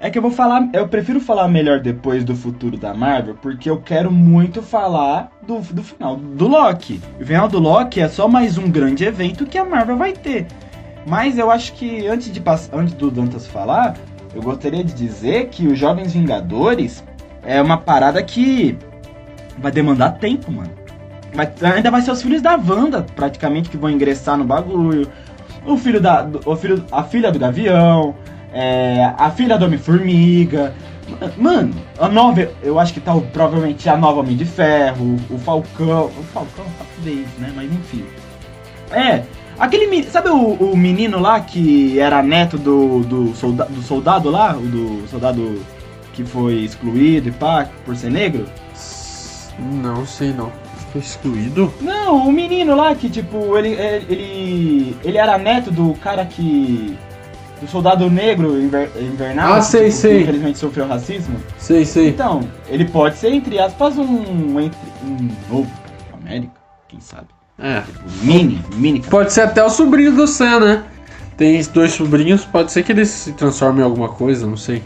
[0.00, 3.70] É que eu vou falar, eu prefiro falar melhor depois do futuro da Marvel, porque
[3.70, 7.00] eu quero muito falar do, do final do Loki.
[7.20, 10.46] O final do Loki é só mais um grande evento que a Marvel vai ter.
[11.06, 12.42] Mas eu acho que antes de
[12.72, 13.96] antes do Dantas falar,
[14.34, 17.04] eu gostaria de dizer que os Jovens Vingadores
[17.42, 18.76] é uma parada que
[19.58, 20.70] vai demandar tempo, mano.
[21.34, 25.08] Mas ainda vai ser os filhos da Wanda, praticamente, que vão ingressar no bagulho.
[25.66, 26.28] O filho da.
[26.44, 28.14] O filho, a filha do Gavião
[28.52, 30.74] é, a filha do Homem-Formiga.
[31.36, 32.50] Mano, a nova.
[32.62, 36.06] Eu acho que tá provavelmente a nova Homem de Ferro, o Falcão.
[36.06, 37.52] O Falcão tá vez, né?
[37.54, 38.04] Mas enfim.
[38.90, 39.22] É.
[39.58, 40.02] Aquele.
[40.04, 44.56] Sabe o, o menino lá que era neto do, do, solda, do soldado lá?
[44.56, 45.60] O do soldado
[46.12, 48.46] que foi excluído e pá, por ser negro?
[49.58, 50.52] Não sei não.
[50.92, 51.72] Foi excluído?
[51.80, 53.70] Não, o menino lá que, tipo, ele,
[54.08, 54.96] ele.
[55.04, 56.96] Ele era neto do cara que
[57.60, 59.54] do soldado negro inver, invernal.
[59.54, 60.22] Ah, sei, que, sei.
[60.22, 61.36] infelizmente sofreu racismo.
[61.58, 62.08] Sei, sei.
[62.08, 65.70] Então, ele pode ser, entre aspas, um, entre, um novo
[66.14, 66.52] América,
[66.88, 67.37] quem sabe.
[67.58, 67.80] É.
[67.80, 69.00] Tipo, mini, mini.
[69.00, 70.84] Pode ser até o sobrinho do Sam, né?
[71.36, 74.82] Tem dois sobrinhos, pode ser que eles se transformem em alguma coisa, não sei.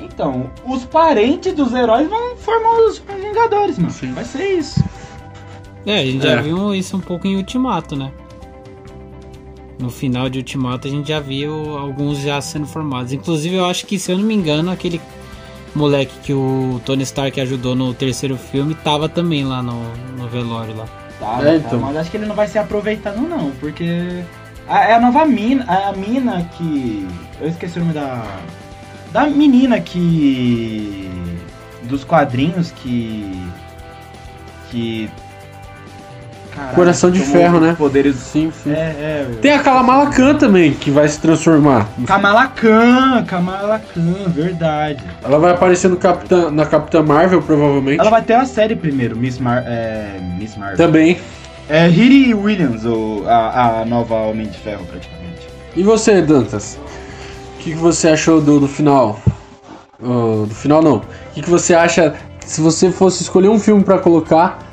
[0.00, 3.90] Então, os parentes dos heróis vão formar os Vingadores, mano.
[3.90, 4.12] Sim.
[4.12, 4.82] Vai ser isso.
[5.86, 6.30] É, a gente é.
[6.30, 8.12] já viu isso um pouco em Ultimato, né?
[9.78, 13.12] no final de Ultimato a gente já viu alguns já sendo formados.
[13.12, 15.00] Inclusive eu acho que, se eu não me engano, aquele
[15.74, 19.80] moleque que o Tony Stark ajudou no terceiro filme tava também lá no,
[20.16, 20.86] no velório lá.
[21.20, 21.80] É, então.
[21.80, 24.22] mas acho que ele não vai ser aproveitado não, porque
[24.68, 27.08] é a nova mina, a mina que
[27.40, 28.24] eu esqueci o nome da
[29.12, 31.10] da menina que
[31.84, 33.50] dos quadrinhos que
[34.70, 35.10] que
[36.58, 37.74] Caralho, Coração de Ferro, né?
[37.78, 38.16] Poderes.
[38.16, 38.72] Sim, sim.
[38.72, 41.88] É, é, Tem a Kamala Khan também, que vai se transformar.
[42.04, 45.04] Kamala Khan, Kamala Khan, verdade.
[45.22, 48.00] Ela vai aparecer no Capitã, na Capitã Marvel, provavelmente.
[48.00, 50.76] Ela vai ter a série primeiro, Miss, Mar é, Miss Marvel.
[50.76, 51.18] Também.
[51.68, 55.46] É Riri Williams, ou a, a nova Homem de Ferro, praticamente.
[55.76, 56.76] E você, Dantas?
[57.54, 59.20] O que, que você achou do, do final?
[60.00, 60.96] Uh, do final, não.
[60.96, 61.02] O
[61.34, 64.67] que, que você acha se você fosse escolher um filme para colocar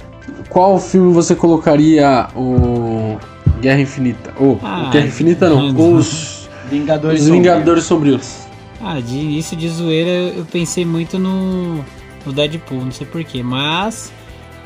[0.50, 3.18] qual filme você colocaria o
[3.62, 4.34] Guerra Infinita?
[4.40, 8.46] Ou ah, Guerra Infinita não, os Vingadores, os Vingadores Sombrios.
[8.82, 11.84] Ah, de início de zoeira eu pensei muito no,
[12.26, 14.12] no Deadpool, não sei porquê, mas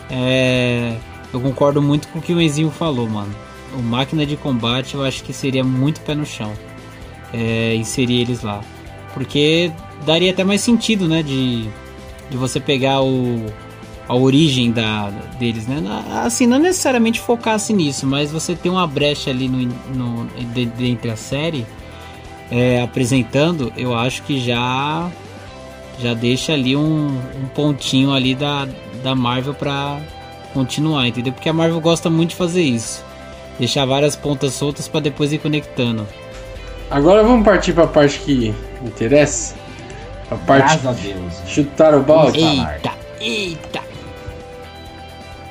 [0.09, 0.95] é,
[1.33, 3.33] eu concordo muito com o que o Enzinho falou, mano.
[3.77, 6.51] O Máquina de Combate eu acho que seria muito pé no chão
[7.33, 8.61] é, inserir eles lá.
[9.13, 9.71] Porque
[10.05, 11.21] daria até mais sentido, né?
[11.21, 11.67] De,
[12.29, 13.45] de você pegar o,
[14.09, 15.77] a origem da, deles, né?
[16.25, 20.27] Assim, não necessariamente focasse nisso, mas você tem uma brecha ali no, no
[20.79, 21.65] entre a série
[22.51, 25.07] é, apresentando, eu acho que já
[25.99, 28.67] já deixa ali um, um pontinho ali da,
[29.03, 29.99] da Marvel para
[30.53, 31.31] continuar, entendeu?
[31.31, 33.05] Porque a Marvel gosta muito de fazer isso,
[33.59, 36.07] deixar várias pontas soltas para depois ir conectando.
[36.89, 39.53] Agora vamos partir para a parte que interessa.
[40.31, 41.33] A parte Graças a Deus.
[41.45, 42.39] Chutar o balde.
[42.39, 43.88] Eita, eita.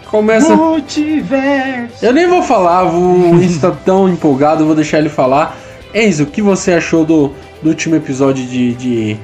[0.09, 0.57] Começa.
[0.57, 2.05] Multiverso.
[2.05, 5.55] Eu nem vou falar, o Enzo tá tão empolgado, vou deixar ele falar.
[5.95, 7.33] Enzo, o que você achou do,
[7.63, 9.17] do último episódio de, de.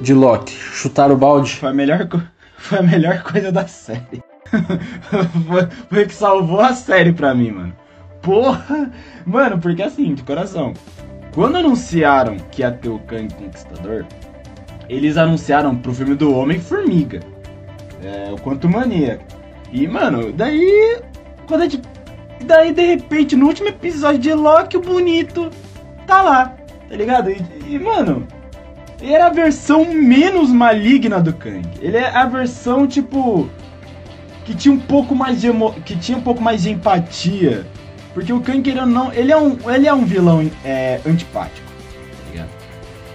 [0.00, 0.54] de Loki?
[0.54, 1.56] Chutar o balde?
[1.56, 2.08] Foi a melhor,
[2.56, 4.22] foi a melhor coisa da série.
[5.46, 7.72] foi, foi que salvou a série pra mim, mano.
[8.22, 8.90] Porra!
[9.26, 10.72] Mano, porque assim, de coração.
[11.34, 14.06] Quando anunciaram que ia ter o Kang Conquistador,
[14.88, 17.20] eles anunciaram pro filme do Homem-Formiga.
[18.02, 19.20] É, o Quanto Mania.
[19.74, 21.00] E, mano, daí.
[21.48, 21.82] Quando a gente.
[22.44, 25.50] Daí, de repente, no último episódio de Loki, o bonito
[26.06, 26.56] tá lá,
[26.88, 27.30] tá ligado?
[27.30, 28.26] E, e mano,
[29.00, 31.68] ele era a versão menos maligna do Kang.
[31.80, 33.50] Ele é a versão, tipo.
[34.44, 35.72] Que tinha um pouco mais de emo...
[35.84, 37.66] que tinha um pouco mais de empatia.
[38.12, 42.30] Porque o Kang, ele não, ele é um, ele é um vilão é, antipático, tá
[42.30, 42.50] ligado?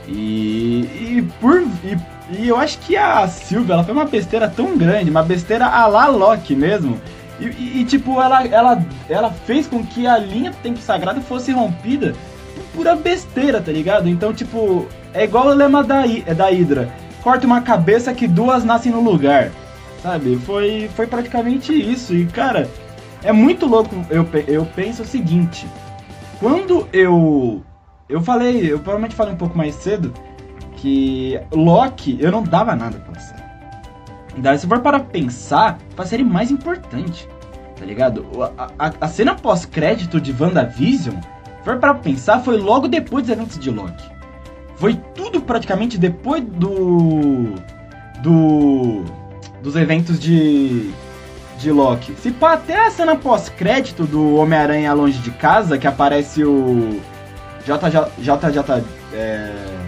[0.07, 1.95] E, e por e
[2.31, 5.87] e eu acho que a Sylvia, ela foi uma besteira tão grande, uma besteira a
[5.87, 6.99] la Loki mesmo.
[7.39, 11.21] E, e, e, tipo, ela, ela, ela fez com que a linha do tempo sagrado
[11.21, 12.13] fosse rompida
[12.53, 14.07] por pura besteira, tá ligado?
[14.07, 16.89] Então, tipo, é igual o lema da, é da Hydra.
[17.23, 19.51] Corta uma cabeça que duas nascem no lugar.
[20.03, 20.37] Sabe?
[20.37, 22.13] Foi, foi praticamente isso.
[22.13, 22.69] E, cara,
[23.23, 23.95] é muito louco.
[24.09, 25.67] Eu, eu penso o seguinte.
[26.39, 27.63] Quando eu.
[28.07, 30.13] Eu falei, eu provavelmente falei um pouco mais cedo
[30.81, 33.43] que Loki, eu não dava nada pela série.
[34.37, 37.27] Daí, se for para pensar, foi a série mais importante,
[37.77, 38.25] tá ligado?
[38.57, 43.33] A, a, a cena pós-crédito de WandaVision, se for para pensar, foi logo depois dos
[43.33, 44.09] eventos de Loki.
[44.77, 47.55] foi tudo praticamente depois do.
[48.21, 49.03] do.
[49.61, 50.91] dos eventos de.
[51.57, 52.13] de Loki.
[52.13, 57.01] Se pá, até a cena pós-crédito do Homem-Aranha Longe de Casa, que aparece o.
[57.65, 58.23] JJ.
[58.23, 58.83] JJ.
[59.11, 59.78] É,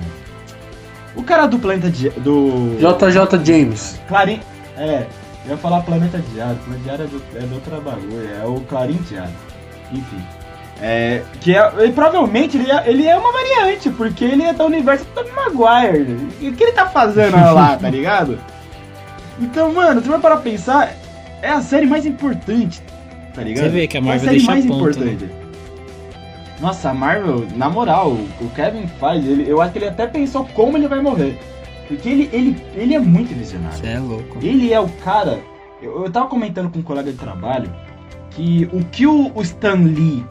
[1.16, 2.78] o cara do planeta de, do.
[2.78, 4.00] JJ James.
[4.08, 4.40] Clarim.
[4.78, 5.06] É,
[5.46, 6.58] eu ia falar Planeta Diário.
[6.58, 9.34] Planeta Diário é do, é do outro bagulho, é o Clarim Diário.
[9.92, 10.22] Enfim.
[10.82, 14.64] É, que é, ele, provavelmente ele é, ele é uma variante, porque ele é do
[14.64, 16.18] universo do Tobey Maguire.
[16.40, 18.40] E o que ele tá fazendo lá, tá ligado?
[19.40, 20.96] Então, mano, você vai parar pra pensar,
[21.42, 22.82] é a série mais importante,
[23.34, 23.66] tá ligado?
[23.66, 25.41] Você vê que a é Marvel série deixa mais a ponta, importante.
[26.62, 30.46] Nossa, a Marvel, na moral, o Kevin Feige, ele, eu acho que ele até pensou
[30.54, 31.38] como ele vai morrer.
[31.88, 33.78] Porque ele, ele, ele é muito visionário.
[33.78, 34.38] Você é louco.
[34.42, 35.42] Ele é o cara.
[35.82, 37.74] Eu, eu tava comentando com um colega de trabalho
[38.30, 40.24] que o que o, o Stan Lee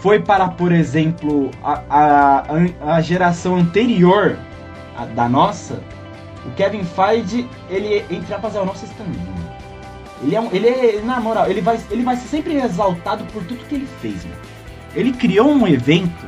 [0.00, 4.36] foi para, por exemplo, a, a, a geração anterior
[4.94, 5.80] à da nossa,
[6.44, 9.16] o Kevin Feige, ele, entre aspas, é o nosso Stan Lee.
[9.16, 9.44] mano.
[10.22, 13.42] Ele é, um, ele é, na moral, ele vai, ele vai ser sempre exaltado por
[13.44, 14.43] tudo que ele fez, mano.
[14.94, 16.26] Ele criou um evento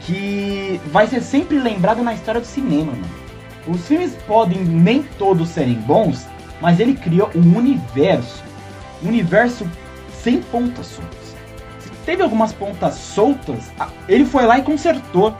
[0.00, 3.20] que vai ser sempre lembrado na história do cinema, mano.
[3.66, 6.26] Os filmes podem nem todos serem bons,
[6.60, 8.42] mas ele criou um universo.
[9.02, 9.68] Um universo
[10.12, 11.36] sem pontas soltas.
[11.78, 13.70] Se teve algumas pontas soltas,
[14.08, 15.34] ele foi lá e consertou.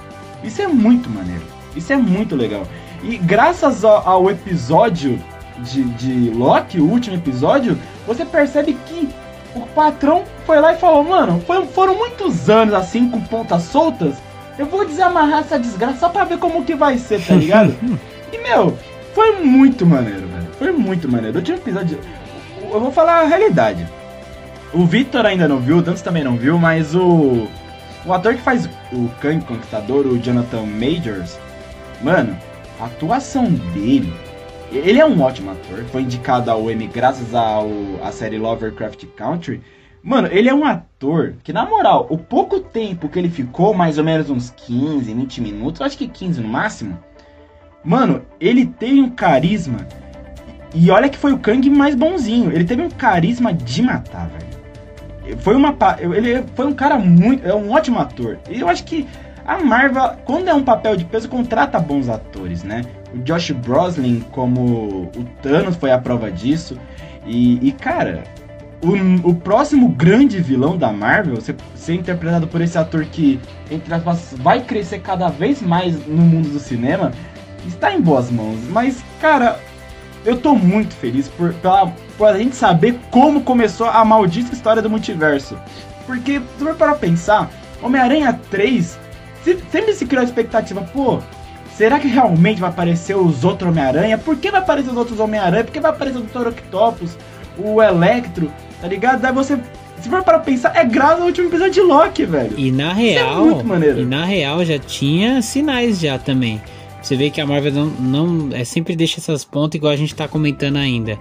[0.45, 1.43] Isso é muito maneiro.
[1.75, 2.67] Isso é muito legal.
[3.03, 5.19] E graças ao, ao episódio
[5.59, 9.09] de, de Loki, o último episódio, você percebe que
[9.55, 14.17] o patrão foi lá e falou: Mano, foi- foram muitos anos assim com pontas soltas.
[14.59, 17.75] Eu vou desamarrar essa desgraça só pra ver como que vai ser, tá ligado?
[18.33, 18.79] E, meu,
[19.13, 20.47] foi muito maneiro, velho.
[20.57, 21.39] Foi muito maneiro.
[21.39, 21.99] Eu tinha um episódio.
[22.71, 23.85] Eu vou falar a realidade.
[24.73, 27.49] O Victor ainda não viu, o Dantas também não viu, mas o.
[28.07, 31.39] O ator que faz o Kang Conquistador, o Jonathan Majors,
[32.01, 32.37] mano,
[32.81, 34.15] a atuação dele.
[34.71, 37.69] Ele é um ótimo ator, foi indicado ao Emmy graças ao
[38.05, 39.61] a série Lovecraft Country.
[40.03, 43.99] Mano, ele é um ator que, na moral, o pouco tempo que ele ficou, mais
[43.99, 46.99] ou menos uns 15, 20 minutos, acho que 15 no máximo,
[47.83, 49.87] Mano, ele tem um carisma.
[50.75, 52.53] E olha que foi o Kang mais bonzinho.
[52.53, 55.39] Ele teve um carisma de matar, velho.
[55.39, 55.77] Foi uma.
[55.99, 57.47] Ele foi um cara muito.
[57.47, 58.39] É um ótimo ator.
[58.49, 59.07] E eu acho que
[59.47, 62.83] a Marvel, quando é um papel de peso, contrata bons atores, né?
[63.15, 66.79] O Josh Brolin, como o Thanos, foi a prova disso.
[67.27, 68.25] E, e, cara,
[68.83, 73.39] o, o próximo grande vilão da Marvel ser, ser interpretado por esse ator que,
[73.71, 77.13] entre aspas, vai crescer cada vez mais no mundo do cinema
[77.67, 78.59] está em boas mãos.
[78.71, 79.59] Mas, cara,
[80.25, 84.81] eu tô muito feliz por, pela, por a gente saber como começou a maldita história
[84.81, 85.59] do multiverso.
[86.07, 87.51] Porque, se for para pensar,
[87.83, 88.99] Homem-Aranha 3
[89.45, 91.19] se- sempre se criou a expectativa, pô,
[91.81, 94.19] será que realmente vai aparecer os outros Homem-Aranha?
[94.19, 95.65] Por que vai aparecer os outros Homem-Aranha?
[95.65, 96.49] Por que vai aparecer o Dr.
[96.49, 97.17] Octopus,
[97.57, 98.53] o Electro,
[98.83, 99.23] tá ligado?
[99.23, 99.59] Daí você,
[99.99, 102.53] se for para pensar, é graças ao último episódio de Loki, velho.
[102.59, 103.99] E na é real, maneiro.
[103.99, 106.61] e na real já tinha sinais já também.
[107.01, 110.15] Você vê que a Marvel não, não é sempre deixa essas pontas igual a gente
[110.15, 111.19] tá comentando ainda.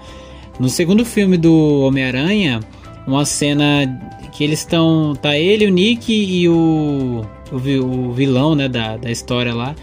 [0.60, 2.60] No segundo filme do Homem-Aranha,
[3.07, 3.88] uma cena
[4.34, 9.53] que eles estão, tá ele, o Nick e o o vilão, né, da, da história
[9.53, 9.76] lá,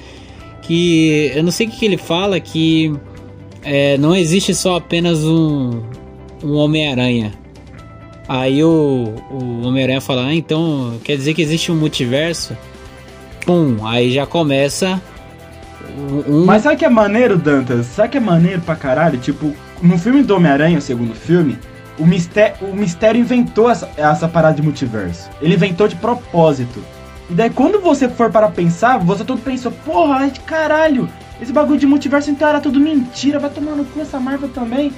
[0.66, 2.92] que eu não sei o que, ele fala que
[3.62, 5.82] é, não existe só apenas um
[6.44, 7.32] um Homem-Aranha.
[8.28, 12.56] Aí o, o Homem-Aranha fala, ah, então quer dizer que existe um multiverso?
[13.44, 15.00] Pum, aí já começa
[16.28, 17.86] um- Mas sabe que é maneiro, Dantas?
[17.86, 19.18] Sabe que é maneiro pra caralho?
[19.18, 21.56] Tipo, no filme do Homem-Aranha, o segundo filme,
[21.98, 25.30] o mistério, o mistério inventou essa, essa parada de multiverso.
[25.40, 26.80] Ele inventou de propósito.
[27.28, 31.08] E daí quando você for para pensar, você todo pensou, porra, ai, caralho,
[31.40, 34.92] esse bagulho de multiverso então era tudo mentira, vai tomar no cu essa Marvel também.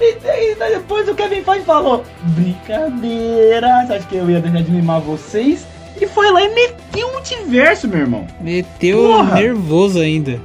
[0.00, 4.62] E daí, daí depois o Kevin Feige falou, brincadeira, você acha que eu ia deixar
[4.62, 5.66] de mimar vocês?
[6.00, 8.26] E foi lá e meteu o multiverso, meu irmão.
[8.40, 9.34] Meteu Porra!
[9.34, 10.38] nervoso ainda.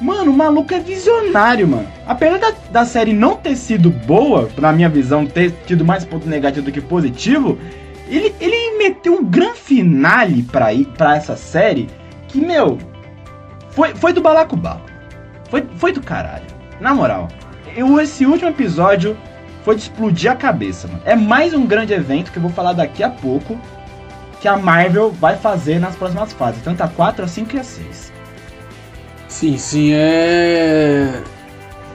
[0.00, 1.86] Mano, o maluco é visionário, mano.
[2.06, 6.28] Apesar da, da série não ter sido boa, na minha visão, ter tido mais ponto
[6.28, 7.58] negativo do que positivo,
[8.16, 10.66] ele, ele meteu um grande finale pra,
[10.96, 11.88] pra essa série
[12.28, 12.78] que, meu,
[13.70, 14.90] foi, foi do balacobaco.
[15.48, 16.46] Foi, foi do caralho.
[16.80, 17.28] Na moral,
[17.76, 19.16] eu, esse último episódio
[19.64, 21.02] foi de explodir a cabeça, mano.
[21.04, 23.58] É mais um grande evento que eu vou falar daqui a pouco
[24.40, 27.64] que a Marvel vai fazer nas próximas fases, tanto a 4, a 5 e a
[27.64, 28.12] 6.
[29.28, 31.22] Sim, sim, é.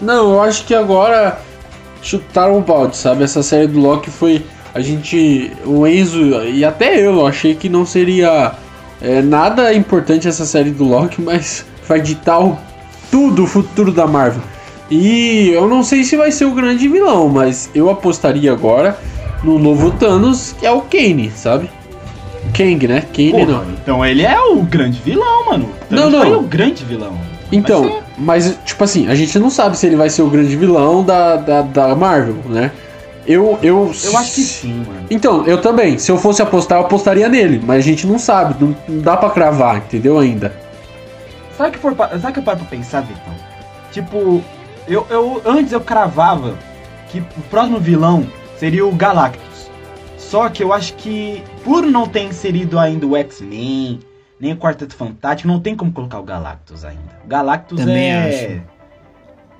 [0.02, 1.38] Não, eu acho que agora
[2.02, 3.23] chutaram o balde, sabe?
[3.23, 4.45] Essa série do Loki foi.
[4.78, 5.52] A gente.
[5.66, 8.52] O Enzo e até eu achei que não seria
[9.02, 12.56] É nada importante essa série do Loki, mas vai ditar o,
[13.10, 14.41] tudo o futuro da Marvel.
[14.90, 18.98] E eu não sei se vai ser o grande vilão, mas eu apostaria agora
[19.44, 21.70] no novo Thanos, que é o Kane, sabe?
[22.54, 23.02] Kang, né?
[23.14, 23.72] Kane Porra, não.
[23.72, 25.70] Então ele é o grande vilão, mano.
[25.90, 26.22] Não, Thanos não.
[26.22, 27.18] foi o grande vilão.
[27.52, 31.04] Então, mas tipo assim, a gente não sabe se ele vai ser o grande vilão
[31.04, 32.72] da, da, da Marvel, né?
[33.28, 35.06] Eu, eu, Eu acho que sim, mano.
[35.10, 35.99] Então, eu também.
[35.99, 37.62] Se eu fosse apostar, eu apostaria nele.
[37.64, 40.18] Mas a gente não sabe, não, não dá pra cravar, entendeu?
[40.18, 40.56] Ainda.
[41.58, 43.34] Sabe que, for, sabe que eu paro pra pensar, Vitão?
[43.91, 44.41] Tipo,
[44.88, 46.56] eu, eu antes eu cravava
[47.10, 48.26] que o próximo vilão
[48.58, 49.70] seria o Galactus.
[50.18, 53.99] Só que eu acho que, por não ter inserido ainda o X-Men,
[54.40, 57.20] nem o Quarteto Fantástico, não tem como colocar o Galactus ainda.
[57.26, 58.77] O Galactus Também é, acho.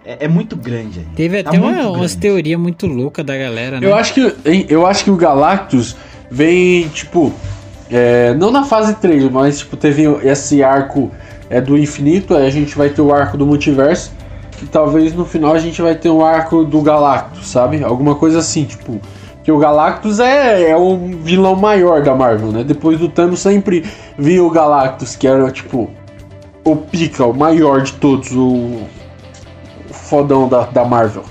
[0.08, 0.26] É.
[0.26, 1.12] é muito grande ainda.
[1.16, 3.86] Teve Tá até uma, muito umas teorias muito loucas da galera, né?
[3.86, 4.36] Eu acho que,
[4.70, 5.96] eu acho que o Galactus
[6.32, 7.34] vem, tipo.
[7.92, 11.12] é, não na fase 3, mas tipo, teve esse arco
[11.50, 14.14] é, do infinito, aí a gente vai ter o arco do multiverso.
[14.62, 17.84] E talvez no final a gente vai ter um arco do Galactus, sabe?
[17.84, 19.00] Alguma coisa assim, tipo.
[19.44, 22.66] Que o Galactus é, é o vilão maior da Marvel, né?
[22.66, 23.86] Depois do Thanos sempre
[24.18, 25.90] vinha o Galactus, que era tipo.
[26.66, 28.82] O pica, o maior de todos, o.
[30.08, 31.24] fodão da, da Marvel.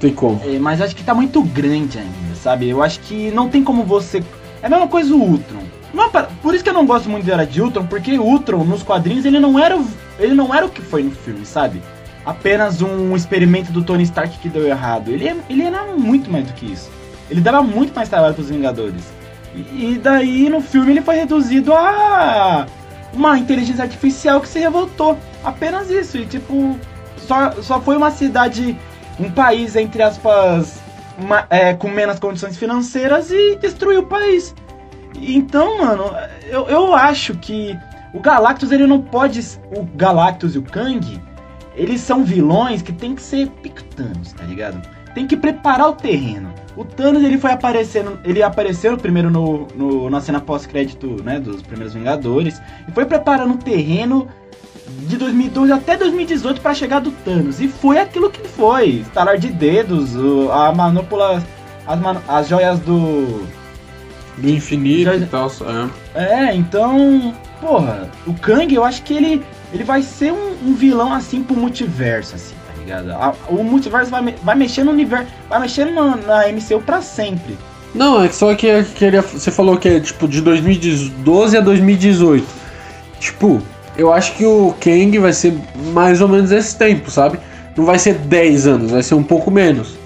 [0.00, 0.40] Tem como.
[0.44, 2.68] É, mas acho que tá muito grande ainda, sabe?
[2.68, 4.22] Eu acho que não tem como você.
[4.62, 5.62] É a mesma coisa o Ultron.
[5.92, 6.08] Não é
[6.42, 9.24] por isso que eu não gosto muito da Era de Ultron, porque Ultron nos quadrinhos
[9.24, 9.78] ele não era
[10.18, 11.80] ele não era o que foi no filme, sabe?
[12.26, 15.10] Apenas um experimento do Tony Stark que deu errado.
[15.10, 16.90] Ele, é- ele era muito mais do que isso.
[17.30, 19.02] Ele dava muito mais trabalho pros Vingadores.
[19.54, 19.58] E,
[19.92, 22.66] e daí no filme ele foi reduzido a
[23.12, 25.16] uma inteligência artificial que se revoltou.
[25.44, 26.16] Apenas isso.
[26.18, 26.76] E tipo,
[27.26, 28.76] só, só foi uma cidade
[29.18, 30.80] um país, entre aspas,
[31.28, 34.54] ma- é, com menos condições financeiras e destruiu o país.
[35.16, 36.10] Então, mano,
[36.48, 37.78] eu, eu acho que
[38.12, 39.40] o Galactus, ele não pode.
[39.76, 41.20] O Galactus e o Kang,
[41.76, 44.80] eles são vilões que tem que ser pictanos, tá ligado?
[45.14, 46.52] Tem que preparar o terreno.
[46.76, 48.18] O Thanos, ele foi aparecendo.
[48.24, 51.38] Ele apareceu primeiro no, no- na cena pós-crédito, né?
[51.38, 52.60] Dos primeiros Vingadores.
[52.88, 54.26] E foi preparando o terreno
[54.86, 57.60] de 2012 até 2018 pra chegar do Thanos.
[57.60, 59.00] E foi aquilo que foi.
[59.00, 61.42] Estalar de dedos, o- a manopla.
[61.86, 63.42] As, man- as joias do.
[64.36, 65.50] Do infinito Já- e tal.
[66.14, 66.48] É.
[66.50, 67.34] É, então.
[67.60, 69.42] Porra, o Kang eu acho que ele.
[69.72, 73.10] Ele vai ser um, um vilão assim pro multiverso, assim, tá ligado?
[73.12, 75.26] A- o multiverso vai, vai mexer no universo.
[75.48, 77.56] Vai mexer na, na MCU pra sempre.
[77.94, 82.44] Não, é só que, que ele, você falou que é tipo de 2012 a 2018.
[83.20, 83.62] Tipo,
[83.96, 85.54] eu acho que o Kang vai ser
[85.92, 87.38] mais ou menos esse tempo, sabe?
[87.76, 89.96] Não vai ser 10 anos, vai ser um pouco menos.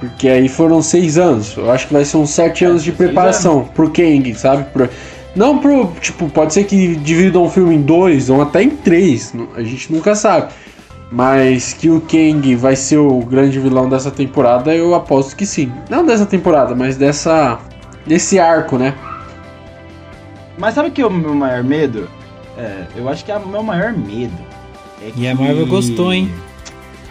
[0.00, 1.56] Porque aí foram 6 anos.
[1.56, 4.64] Eu acho que vai ser uns 7 anos de preparação pro Kang, sabe?
[4.72, 4.88] Pro-
[5.34, 5.92] não pro.
[6.00, 9.34] Tipo, pode ser que dividam o filme em dois ou até em três.
[9.56, 10.52] A gente nunca sabe.
[11.10, 15.70] Mas que o Kang vai ser o grande vilão dessa temporada, eu aposto que sim.
[15.88, 17.58] Não dessa temporada, mas dessa.
[18.06, 18.94] desse arco, né?
[20.58, 22.08] Mas sabe o que é o meu maior medo?
[22.56, 24.34] É, eu acho que é o meu maior medo.
[25.02, 26.32] É E a Marvel gostou, hein?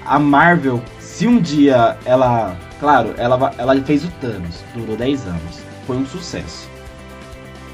[0.06, 2.56] A Marvel, se um dia ela.
[2.80, 5.60] Claro, ela, ela fez o Thanos, durou 10 anos.
[5.86, 6.70] Foi um sucesso.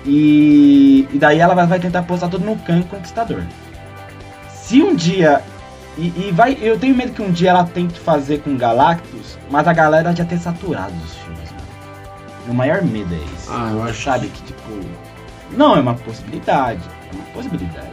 [0.06, 3.44] E, e daí ela vai, vai tentar postar tudo no Kang Conquistador.
[4.52, 5.42] Se um dia.
[5.98, 6.58] E, e vai.
[6.62, 10.24] Eu tenho medo que um dia ela tente fazer com Galactus, mas a galera já
[10.26, 11.68] ter saturado os filmes, mano.
[12.46, 13.50] Meu maior medo é esse.
[13.50, 14.04] Ah, eu acho.
[14.04, 14.80] Sabe que tipo.
[15.52, 16.82] Não é uma possibilidade.
[17.14, 17.92] Uma possibilidade.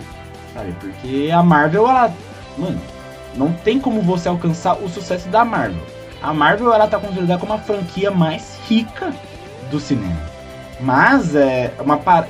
[0.53, 0.73] Sabe?
[0.81, 2.13] Porque a Marvel, ela.
[2.57, 2.81] Mano,
[3.35, 5.83] não tem como você alcançar o sucesso da Marvel.
[6.23, 9.13] A Marvel, ela tá considerada como a franquia mais rica
[9.71, 10.17] do cinema.
[10.81, 12.27] Mas é uma par...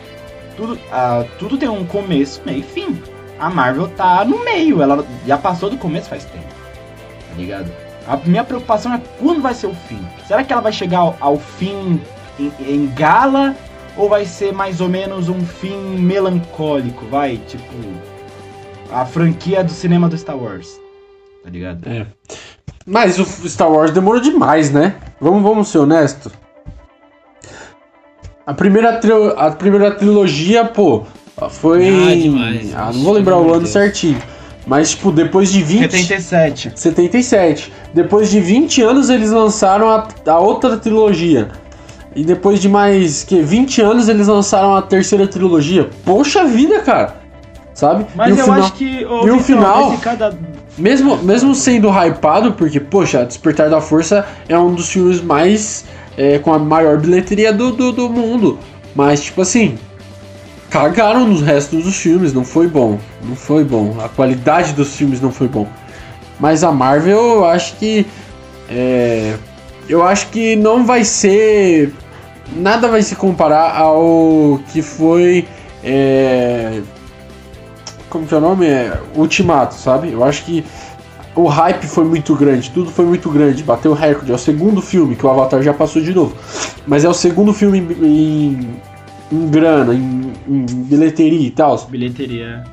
[0.57, 3.03] tudo, ah, tudo tem um começo, meio e fim.
[3.39, 6.47] A Marvel tá no meio, ela já passou do começo faz tempo.
[7.29, 7.71] Tá ligado?
[8.07, 10.01] A minha preocupação é quando vai ser o fim.
[10.27, 12.01] Será que ela vai chegar ao, ao fim
[12.39, 13.55] em, em gala
[13.97, 17.39] ou vai ser mais ou menos um fim melancólico, vai?
[17.47, 17.73] Tipo
[18.91, 20.81] a franquia do cinema do Star Wars.
[21.43, 21.89] Tá ligado?
[21.89, 22.07] É.
[22.87, 24.95] Mas o Star Wars demorou demais, né?
[25.21, 26.33] Vamos, vamos ser honestos.
[28.47, 29.01] A primeira,
[29.37, 31.05] a primeira trilogia, pô,
[31.51, 31.89] foi.
[31.89, 32.75] Ah, demais.
[32.75, 33.71] Ah, não vou lembrar o ano Deus.
[33.71, 34.23] certinho.
[34.67, 35.91] Mas, tipo, depois de 20.
[35.91, 36.73] 77.
[36.75, 37.73] 77.
[37.93, 41.49] Depois de 20 anos eles lançaram a, a outra trilogia.
[42.17, 45.91] E depois de mais que 20 anos eles lançaram a terceira trilogia.
[46.05, 47.15] Poxa vida, cara.
[47.75, 48.07] Sabe?
[48.15, 50.35] Mas eu final- acho que ô, e o final- cada
[50.79, 55.85] mesmo, mesmo sendo hypado, porque, poxa, Despertar da Força é um dos filmes mais.
[56.19, 58.59] é, com a maior bilheteria do, do, do mundo.
[58.95, 59.77] Mas, tipo assim.
[60.71, 62.99] cagaram nos restos dos filmes, não foi bom.
[63.23, 63.95] Não foi bom.
[64.03, 65.67] A qualidade dos filmes não foi bom.
[66.41, 68.07] Mas a Marvel, eu acho que.
[68.71, 69.35] É,
[69.89, 71.93] eu acho que não vai ser.
[72.55, 75.47] Nada vai se comparar ao que foi.
[75.83, 76.81] É,
[78.09, 78.67] como que é o nome?
[78.67, 80.13] É, Ultimato, sabe?
[80.13, 80.65] Eu acho que
[81.35, 84.33] o hype foi muito grande, tudo foi muito grande, bateu o recorde.
[84.33, 86.35] É o segundo filme que o Avatar já passou de novo,
[86.87, 88.81] mas é o segundo filme em, em,
[89.31, 91.77] em grana, em, em, bilheteria e tal.
[91.89, 92.65] Bilheteria.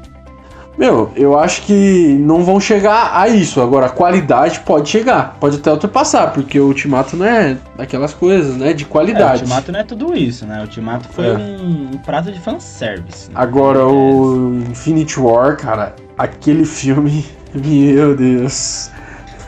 [0.78, 3.62] Meu, eu acho que não vão chegar a isso.
[3.62, 8.58] Agora, a qualidade pode chegar, pode até ultrapassar, porque o Ultimato não é aquelas coisas,
[8.58, 8.74] né?
[8.74, 9.24] De qualidade.
[9.24, 10.58] É, o Ultimato não é tudo isso, né?
[10.58, 11.34] O Ultimato foi É.
[11.34, 13.28] um, um prato de fanservice.
[13.30, 13.34] né?
[13.36, 17.24] Agora, o Infinity War, cara, aquele filme,
[17.54, 18.90] meu Deus.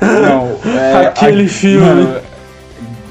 [0.02, 1.86] Não, é, Aquele filme.
[1.86, 2.22] Mano,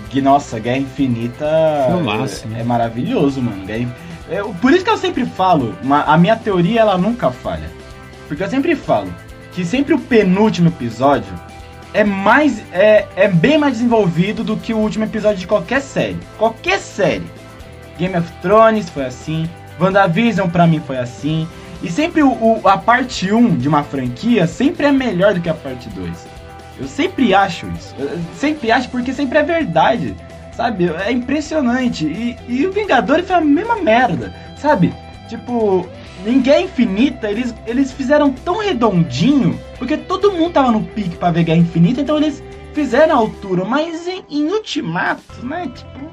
[0.08, 1.44] que, nossa, Guerra Infinita
[1.88, 2.60] Filmaço, é, né?
[2.60, 3.64] é maravilhoso, mano.
[3.66, 3.88] Guerra,
[4.30, 7.68] é, por isso que eu sempre falo, a minha teoria ela nunca falha.
[8.28, 9.12] Porque eu sempre falo
[9.52, 11.32] que sempre o penúltimo episódio
[11.92, 16.18] é mais é, é bem mais desenvolvido do que o último episódio de qualquer série.
[16.38, 17.24] Qualquer série.
[17.98, 19.48] Game of Thrones foi assim,
[19.80, 21.46] WandaVision pra mim foi assim.
[21.82, 25.48] E sempre o, o- a parte 1 de uma franquia sempre é melhor do que
[25.48, 26.26] a parte 2.
[26.80, 27.94] Eu sempre acho isso.
[27.98, 30.16] Eu sempre acho porque sempre é verdade.
[30.56, 30.90] Sabe?
[31.06, 32.04] É impressionante.
[32.06, 34.32] E, e o Vingadores foi a mesma merda.
[34.60, 34.92] Sabe?
[35.28, 35.86] Tipo,
[36.26, 39.58] em Guerra Infinita, eles, eles fizeram tão redondinho.
[39.78, 42.42] Porque todo mundo tava no pique pra ver Guerra Infinita, então eles
[42.72, 43.64] fizeram a altura.
[43.64, 45.70] Mas em, em Ultimato, né?
[45.74, 46.10] Tipo,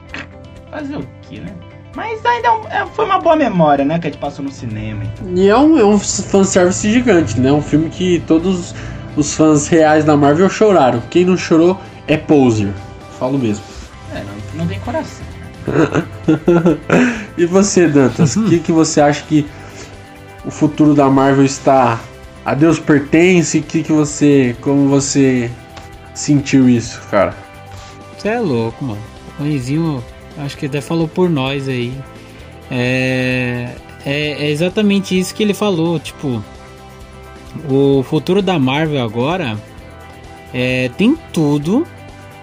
[0.70, 1.54] fazer o quê, né?
[1.96, 4.00] Mas ainda é um- é- foi uma boa memória, né?
[4.00, 5.04] Que a gente passou no cinema.
[5.04, 5.28] Então.
[5.36, 7.52] E é um, é um fanservice gigante, né?
[7.52, 8.74] Um filme que todos
[9.18, 11.02] os fãs reais da Marvel choraram.
[11.10, 11.78] Quem não chorou
[12.08, 12.72] é poser.
[13.20, 13.64] Falo mesmo.
[14.16, 15.26] É, não, não tem coração.
[17.38, 18.36] e você, Dantas?
[18.36, 19.46] O que, que você acha que
[20.46, 22.00] o futuro da Marvel está
[22.46, 23.62] a Deus pertence?
[23.62, 24.56] Que, que você.
[24.62, 25.50] Como você
[26.14, 27.36] sentiu isso, cara?
[28.18, 29.02] Você é louco, mano.
[29.40, 30.04] O Renzinho,
[30.38, 31.94] acho que até falou por nós aí.
[32.70, 33.70] É,
[34.06, 36.00] é, é exatamente isso que ele falou.
[36.00, 36.44] Tipo,
[37.70, 39.58] o futuro da Marvel agora
[40.54, 41.86] é, tem tudo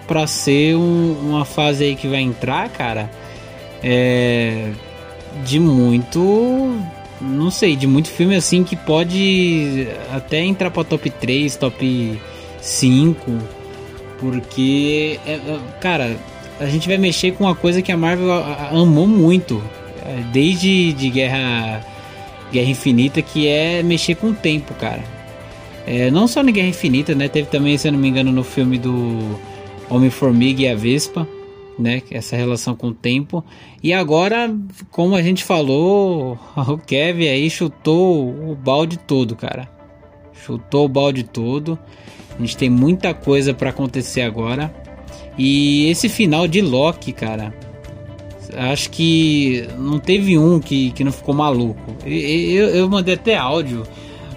[0.07, 3.09] pra ser um- uma fase aí que vai entrar, cara.
[3.83, 4.71] É,
[5.45, 6.79] de muito.
[7.21, 12.19] Não sei, de muito filme assim que pode até entrar pra top 3, top
[12.61, 13.37] 5.
[14.19, 16.15] Porque, é, é, cara,
[16.59, 18.31] a gente vai mexer com uma coisa que a Marvel
[18.71, 19.61] amou muito.
[20.03, 21.81] é, Desde de Guerra,
[22.51, 25.03] Guerra Infinita, que é mexer com o tempo, cara.
[25.85, 27.27] É, não só na Guerra Infinita, né?
[27.27, 29.39] Teve também, se eu não me engano, no filme do
[29.89, 31.27] Homem-Formiga e a Vespa,
[31.79, 32.01] né?
[32.11, 33.43] Essa relação com o tempo.
[33.81, 34.53] E agora,
[34.91, 39.69] como a gente falou, o Kevin aí chutou o balde todo, cara.
[40.33, 41.79] Chutou o balde todo.
[42.37, 44.73] A gente tem muita coisa pra acontecer agora.
[45.37, 47.53] E esse final de Loki, cara.
[48.55, 51.95] Acho que não teve um que, que não ficou maluco.
[52.05, 53.83] Eu, eu mandei até áudio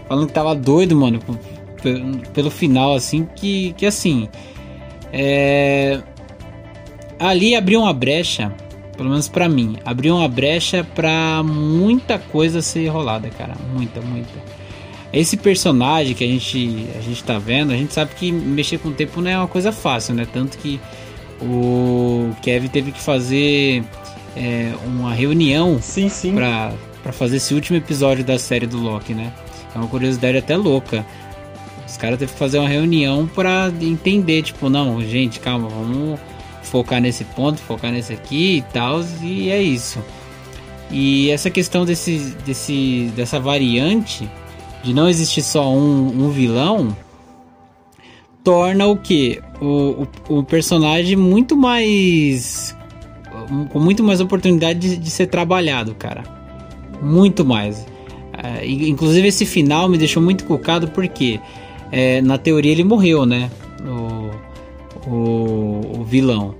[0.06, 1.19] falando que tava doido, mano,
[2.35, 4.28] pelo final, assim, que, que assim.
[5.12, 6.02] É...
[7.23, 8.53] Ali abriu uma brecha,
[8.97, 13.55] pelo menos pra mim, abriu uma brecha pra muita coisa ser rolada, cara.
[13.73, 14.28] Muita, muita.
[15.12, 18.89] Esse personagem que a gente, a gente tá vendo, a gente sabe que mexer com
[18.89, 20.27] o tempo não é uma coisa fácil, né?
[20.32, 20.81] Tanto que
[21.40, 23.85] o Kevin teve que fazer
[24.36, 26.35] é, uma reunião Sim, sim.
[26.35, 26.73] pra,
[27.05, 29.32] pra fazer esse último episódio da série do Loki, né?
[29.73, 31.07] É uma curiosidade até louca.
[31.86, 36.19] Os caras teve que fazer uma reunião pra entender, tipo, não, gente, calma, vamos
[36.63, 39.99] focar nesse ponto, focar nesse aqui e tal, e é isso.
[40.91, 44.29] E essa questão desse, desse, dessa variante
[44.83, 46.97] de não existir só um, um vilão
[48.45, 52.77] torna o que o, o, o personagem muito mais
[53.71, 56.23] com muito mais oportunidade de, de ser trabalhado, cara.
[57.01, 57.87] Muito mais.
[58.63, 61.41] E- inclusive esse final me deixou muito cucado porque
[61.91, 63.51] é, na teoria ele morreu, né?
[63.85, 64.22] O,
[65.07, 66.55] o, o vilão.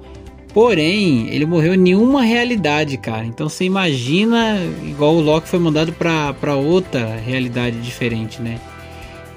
[0.53, 3.25] Porém, ele morreu em nenhuma realidade, cara.
[3.25, 8.61] Então você imagina, igual o Loki foi mandado pra, pra outra realidade diferente, né?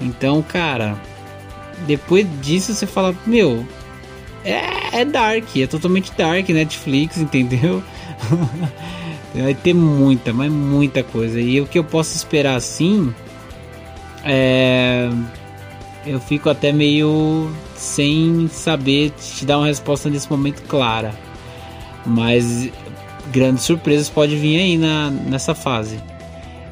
[0.02, 1.02] Então, cara,
[1.88, 3.66] depois disso você fala, meu,
[4.44, 7.82] é, é dark, é totalmente dark, Netflix, entendeu?
[9.34, 11.40] Vai ter muita, mas muita coisa.
[11.40, 13.14] E o que eu posso esperar assim
[14.24, 15.10] é.
[16.06, 21.14] Eu fico até meio sem saber te dar uma resposta nesse momento clara.
[22.06, 22.70] Mas
[23.32, 26.00] grandes surpresas podem vir aí na, nessa fase.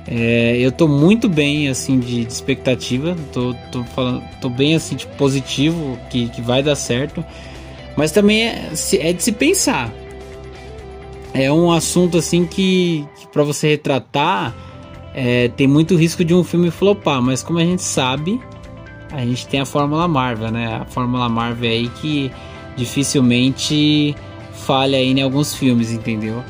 [0.08, 3.16] É, eu tô muito bem, assim, de, de expectativa.
[3.32, 7.24] Tô, tô, falando, tô bem, assim, tipo, positivo que, que vai dar certo.
[7.96, 9.92] Mas também é, é de se pensar.
[11.34, 14.54] É um assunto, assim, que, que para você retratar,
[15.16, 17.22] é, tem muito risco de um filme flopar.
[17.22, 18.40] Mas como a gente sabe,
[19.14, 20.82] a gente tem a Fórmula Marvel, né?
[20.82, 22.32] A Fórmula Marvel aí que
[22.76, 24.16] dificilmente
[24.54, 26.44] falha aí em alguns filmes, entendeu?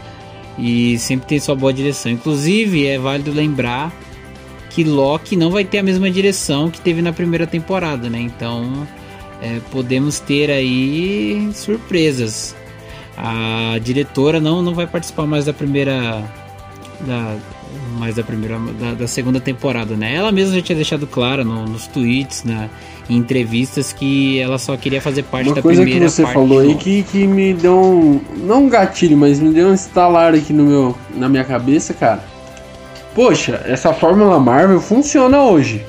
[0.57, 2.11] E sempre tem sua boa direção.
[2.11, 3.91] Inclusive, é válido lembrar
[4.69, 8.19] que Loki não vai ter a mesma direção que teve na primeira temporada, né?
[8.19, 8.87] Então,
[9.41, 12.55] é, podemos ter aí surpresas.
[13.17, 16.23] A diretora não, não vai participar mais da primeira
[17.01, 17.37] da,
[18.03, 20.13] mais da primeira da, da, segunda temporada, né?
[20.13, 22.67] Ela mesma já tinha deixado claro no, nos tweets, na,
[23.09, 26.33] em entrevistas que ela só queria fazer parte Uma da coisa primeira que você parte
[26.33, 30.33] falou aí que, que me deu um não um gatilho, mas me deu um estalar
[30.33, 32.21] aqui no meu na minha cabeça, cara.
[33.15, 35.85] Poxa, essa fórmula Marvel funciona hoje.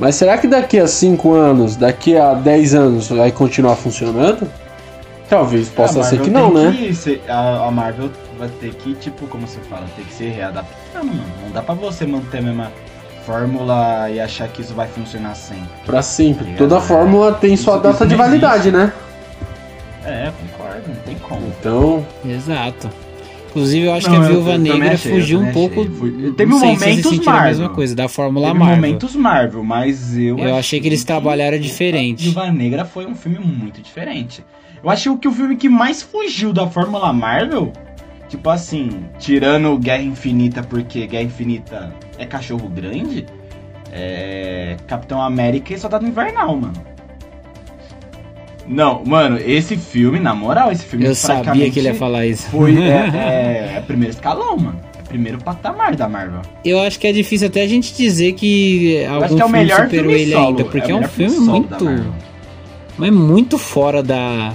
[0.00, 4.50] Mas será que daqui a 5 anos, daqui a 10 anos vai continuar funcionando?
[5.28, 6.74] Talvez possa A ser que não, né?
[6.76, 10.30] que ser- a, a Marvel vai ter que, tipo, como você fala, tem que ser
[10.30, 11.24] readaptando, mano.
[11.44, 12.72] Não dá pra você manter a mesma
[13.24, 15.68] fórmula e achar que isso vai funcionar sempre.
[15.86, 16.50] Pra sempre.
[16.52, 18.92] É, Toda fórmula tem sua Isso- data isso de validade, né?
[20.04, 21.46] É, concordo, não tem como.
[21.58, 22.90] Então, Exato.
[23.48, 25.84] Inclusive, eu acho Não, que a Viúva Negra achei, fugiu um pouco.
[25.88, 27.70] Fui- teve não sei se momentos sentiram a mesma Marvel.
[27.76, 28.76] coisa, da Fórmula Teve Marvel.
[28.76, 32.24] momentos Marvel, mas eu Eu achei que eles trabalharam diferente.
[32.24, 34.44] Viúva Negra foi um filme muito diferente.
[34.82, 37.72] Eu achei que o filme que mais fugiu da Fórmula Marvel,
[38.34, 43.24] tipo assim, tirando Guerra Infinita, porque Guerra Infinita é cachorro grande,
[43.92, 46.94] é Capitão América e Soldado Invernal, mano.
[48.66, 52.48] Não, mano, esse filme, na moral, esse filme Eu sabia que ele ia falar isso.
[52.50, 54.80] Foi, é, é, é primeiro escalão, mano.
[54.98, 56.40] É primeiro patamar da Marvel.
[56.64, 59.44] Eu acho que é difícil até a gente dizer que Eu algum acho que é
[59.44, 60.46] o filme melhor superou filme ele solo.
[60.48, 62.14] ainda, porque é, o um filme da muito.
[62.96, 64.54] Mas muito fora da.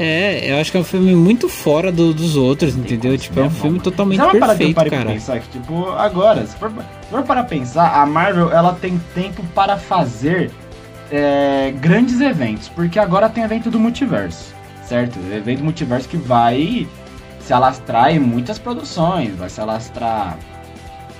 [0.00, 3.18] É, eu acho que é um filme muito fora do- dos outros, entendeu?
[3.18, 5.10] Tipo, é um filme totalmente eu perfeito, parei pra cara.
[5.10, 5.40] pensar?
[5.40, 9.76] Que, tipo, agora, se for, se for para pensar, a Marvel, ela tem tempo para
[9.76, 10.52] fazer
[11.10, 12.68] é, grandes eventos.
[12.68, 14.54] Porque agora tem evento do multiverso,
[14.86, 15.18] certo?
[15.34, 16.86] Evento do multiverso que vai
[17.40, 19.34] se alastrar em muitas produções.
[19.34, 20.38] Vai se alastrar,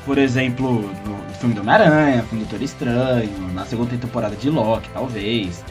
[0.06, 4.88] por exemplo, no filme do Homem-Aranha, filme do Doutor Estranho, na segunda temporada de Loki,
[4.94, 5.64] talvez.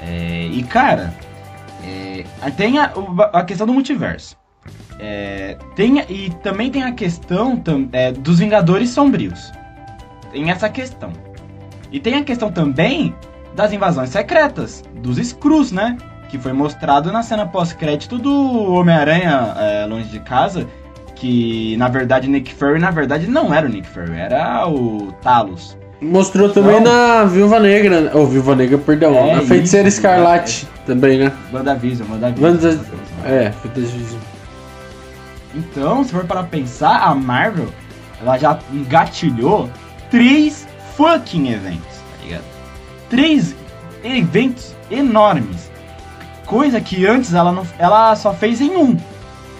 [0.00, 1.12] É, e, cara,
[1.84, 2.24] é,
[2.56, 2.92] tem a,
[3.32, 4.36] a questão do multiverso.
[4.98, 9.52] É, tem, e também tem a questão tam- é, dos Vingadores Sombrios.
[10.32, 11.12] Tem essa questão.
[11.90, 13.14] E tem a questão também
[13.54, 15.96] das invasões secretas, dos Skrulls, né?
[16.28, 20.66] Que foi mostrado na cena pós-crédito do Homem-Aranha é, Longe de Casa.
[21.14, 25.76] Que na verdade Nick Fury, na verdade, não era o Nick Fury, era o Talos.
[26.00, 28.10] Mostrou também na Viúva Negra, né?
[28.14, 31.32] ou Viúva Negra, perdão, É, na Feiticeira isso, Escarlate também, né?
[31.52, 32.50] WandaVision, WandaVision.
[32.52, 32.80] Wanda-
[33.24, 34.18] É, Feiticeira
[35.54, 37.68] Então, se for para pensar, a Marvel,
[38.20, 39.68] ela já engatilhou
[40.10, 40.66] três
[40.96, 42.44] fucking eventos, tá ligado?
[43.10, 43.54] Três
[44.04, 45.70] eventos enormes.
[46.46, 48.96] Coisa que antes ela, não, ela só fez em um.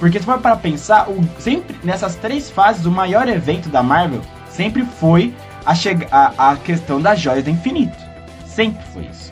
[0.01, 4.21] Porque se for para pensar, o, sempre nessas três fases, o maior evento da Marvel
[4.49, 5.73] sempre foi a,
[6.11, 7.97] a, a questão das joias do infinito.
[8.47, 9.31] Sempre foi isso.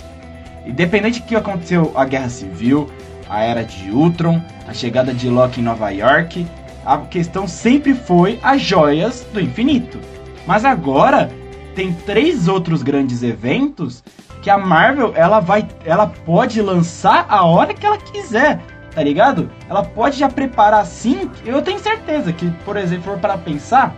[0.67, 2.91] Independente do que aconteceu a Guerra Civil,
[3.29, 6.47] a Era de Ultron, a chegada de Loki em Nova York,
[6.85, 9.99] a questão sempre foi as joias do infinito.
[10.47, 11.31] Mas agora
[11.75, 14.03] tem três outros grandes eventos
[14.41, 18.61] que a Marvel ela vai, ela pode lançar a hora que ela quiser,
[18.95, 19.51] tá ligado?
[19.69, 21.29] Ela pode já preparar assim.
[21.45, 23.95] Eu tenho certeza que, por exemplo, para pensar,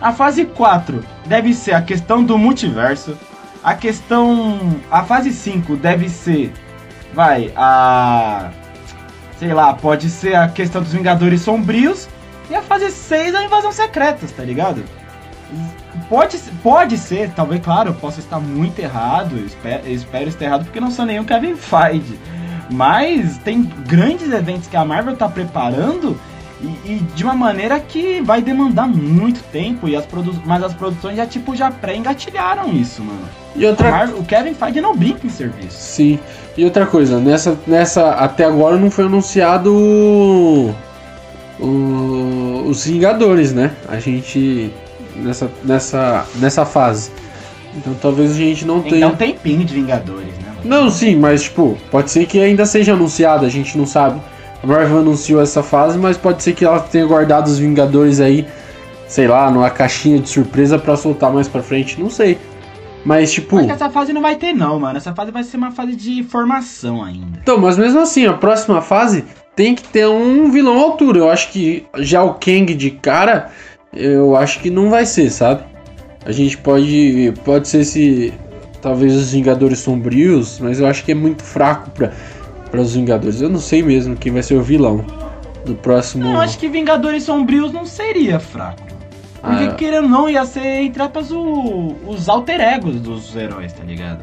[0.00, 3.16] a fase 4 deve ser a questão do multiverso.
[3.62, 4.76] A questão.
[4.90, 6.52] A fase 5 deve ser.
[7.12, 8.50] Vai, a.
[9.38, 12.08] Sei lá, pode ser a questão dos Vingadores Sombrios.
[12.50, 14.82] E a fase 6 a invasão secretas, tá ligado?
[16.08, 19.36] Pode, pode ser, talvez, claro, eu possa estar muito errado.
[19.36, 22.18] eu Espero, eu espero estar errado porque não sou nenhum Kevin Feige.
[22.70, 26.18] Mas tem grandes eventos que a Marvel tá preparando
[26.60, 29.88] e, e de uma maneira que vai demandar muito tempo.
[29.88, 33.20] E as produ mas as produções já, tipo, já pré-engatilharam isso, mano.
[33.56, 35.76] E outra Marvel- o Kevin Feige não brinca em serviço.
[35.76, 36.18] Sim.
[36.56, 40.74] E outra coisa, nessa, nessa até agora não foi anunciado o-
[41.60, 43.72] o- os Vingadores, né?
[43.88, 44.70] A gente
[45.16, 47.10] nessa nessa nessa fase.
[47.76, 49.06] Então talvez a gente não Tem tenha.
[49.06, 50.52] dar um tempinho de Vingadores, né?
[50.56, 50.60] mano?
[50.64, 54.20] Não, sim, mas tipo, pode ser que ainda seja anunciado, a gente não sabe.
[54.62, 58.46] A Marvel anunciou essa fase, mas pode ser que ela tenha guardado os Vingadores aí
[59.08, 62.38] sei lá, numa caixinha de surpresa pra soltar mais pra frente, não sei.
[63.04, 64.98] Mas tipo, Acho que essa fase não vai ter, não, mano.
[64.98, 67.38] Essa fase vai ser uma fase de formação ainda.
[67.40, 69.24] então, mas mesmo assim, a próxima fase
[69.56, 71.18] tem que ter um vilão à altura.
[71.18, 73.50] Eu acho que já o Kang de cara,
[73.94, 75.62] eu acho que não vai ser, sabe?
[76.26, 78.34] A gente pode pode ser esse
[78.82, 82.12] talvez os Vingadores Sombrios, mas eu acho que é muito fraco pra
[82.70, 83.40] para os Vingadores.
[83.40, 85.04] Eu não sei mesmo quem vai ser o vilão
[85.64, 86.24] do próximo.
[86.24, 88.82] Não, acho que Vingadores Sombrios não seria fraco.
[89.40, 89.74] Porque, Ah.
[89.74, 94.20] querendo ou não, ia ser, entre aspas, o- os alter egos dos heróis, tá ligado?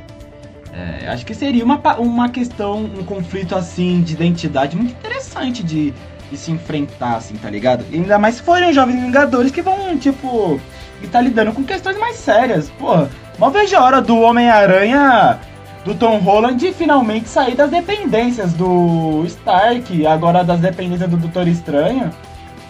[0.73, 5.93] É, acho que seria uma, uma questão, um conflito, assim, de identidade muito interessante de,
[6.29, 7.85] de se enfrentar, assim, tá ligado?
[7.91, 10.59] E ainda mais se forem os Jovens Vingadores que vão, tipo,
[11.01, 12.69] estar lidando com questões mais sérias.
[12.77, 13.09] Porra,
[13.39, 15.39] mal vejo a hora do Homem-Aranha
[15.85, 22.09] do Tom Holland finalmente sair das dependências do Stark, agora das dependências do Doutor Estranho.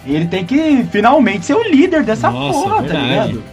[0.06, 3.08] E ele tem que finalmente ser o líder dessa Nossa, porra, tá verdade.
[3.34, 3.44] ligado?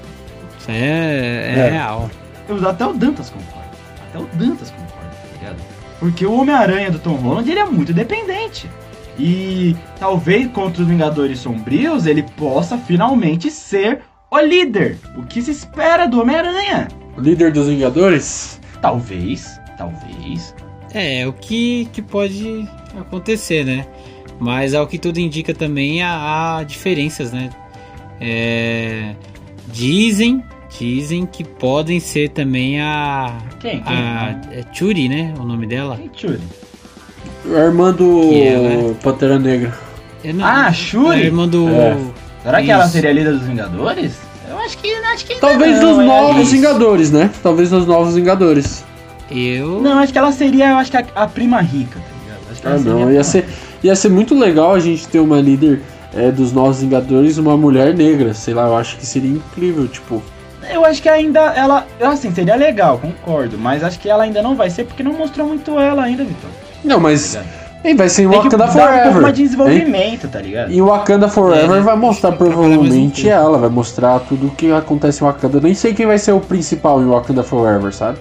[0.58, 1.70] Isso aí é, é É.
[1.70, 2.10] real.
[2.48, 3.70] Eu- Até o Dantas concorda.
[4.10, 5.56] Até o Dantas concorda, tá ligado?
[5.98, 8.68] Porque o Homem-Aranha do Tom Holland, ele é muito dependente.
[9.18, 14.98] E talvez contra os Vingadores Sombrios, ele possa finalmente ser o líder.
[15.16, 16.88] O que se espera do Homem-Aranha.
[17.16, 18.60] Líder dos Vingadores?
[18.82, 20.54] Talvez, talvez.
[20.92, 22.68] É, o que, que pode
[23.00, 23.86] acontecer, né?
[24.38, 27.48] Mas ao que tudo indica também há, há diferenças, né?
[28.20, 29.14] É,
[29.68, 30.42] dizem,
[30.78, 33.80] dizem que podem ser também a, Quem?
[33.80, 33.96] Quem?
[33.96, 35.32] a é Churi, né?
[35.38, 35.96] O nome dela.
[35.96, 36.40] Quem, Shuri?
[37.46, 38.94] A irmã do é, né?
[39.02, 39.72] Pantera Negra.
[40.24, 41.20] Não- Ah, É a Shuri?
[41.20, 41.68] irmã do.
[41.68, 41.96] É.
[42.42, 42.92] Será que ela Isso.
[42.92, 44.18] seria líder dos Vingadores?
[44.64, 46.50] Acho que, acho que Talvez não, dos é novos isso.
[46.52, 47.30] Vingadores, né?
[47.42, 48.84] Talvez dos novos Vingadores.
[49.30, 49.80] Eu.
[49.80, 52.50] Não, acho que ela seria, eu acho que a, a prima rica, tá ligado?
[52.50, 53.12] Acho que ela Ah, não.
[53.12, 53.48] Ia ser,
[53.82, 55.80] ia ser muito legal a gente ter uma líder
[56.14, 58.34] é, dos novos Vingadores, uma mulher negra.
[58.34, 60.22] Sei lá, eu acho que seria incrível, tipo.
[60.70, 61.86] Eu acho que ainda ela.
[62.00, 63.58] Assim, seria legal, concordo.
[63.58, 66.50] Mas acho que ela ainda não vai ser porque não mostrou muito ela ainda, Vitor.
[66.84, 67.34] Não, mas.
[67.34, 67.42] Tá
[67.84, 69.22] Hein, vai ser em Tem que Wakanda dar um pouco Forever.
[69.22, 70.70] mais de desenvolvimento, tá ligado?
[70.72, 75.26] E Wakanda Forever É, vai mostrar provavelmente ela, vai mostrar tudo o que acontece em
[75.26, 75.58] Wakanda.
[75.58, 78.18] Eu nem sei quem vai ser o principal em Wakanda Forever, sabe?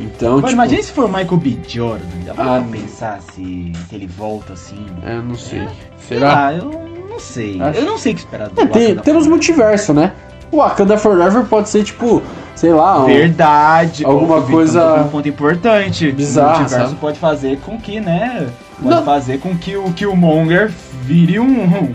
[0.00, 0.52] Então, Mas tipo.
[0.52, 1.58] imagina se for o Michael B.
[1.66, 2.04] Jordan.
[2.24, 4.86] Já vai Ah, pensar se, se ele volta assim.
[5.04, 5.68] É, não sei.
[6.06, 6.32] Sei Será?
[6.32, 6.70] lá, eu
[7.10, 7.60] não sei.
[7.60, 9.30] Acho- Eu não sei o que esperar do É, tem- Wakanda temos Forever.
[9.30, 10.12] multiverso, né?
[10.52, 12.22] O Wakanda Forever pode ser tipo,
[12.54, 14.04] sei lá, um- Verdade.
[14.06, 16.10] Alguma coisa Um ponto importante.
[16.12, 17.00] bizarra, O multiverso sabe?
[17.00, 18.46] pode fazer com que, né?
[18.82, 19.04] Pode Não.
[19.04, 20.70] fazer com que o Killmonger
[21.02, 21.64] vire um.
[21.64, 21.92] um-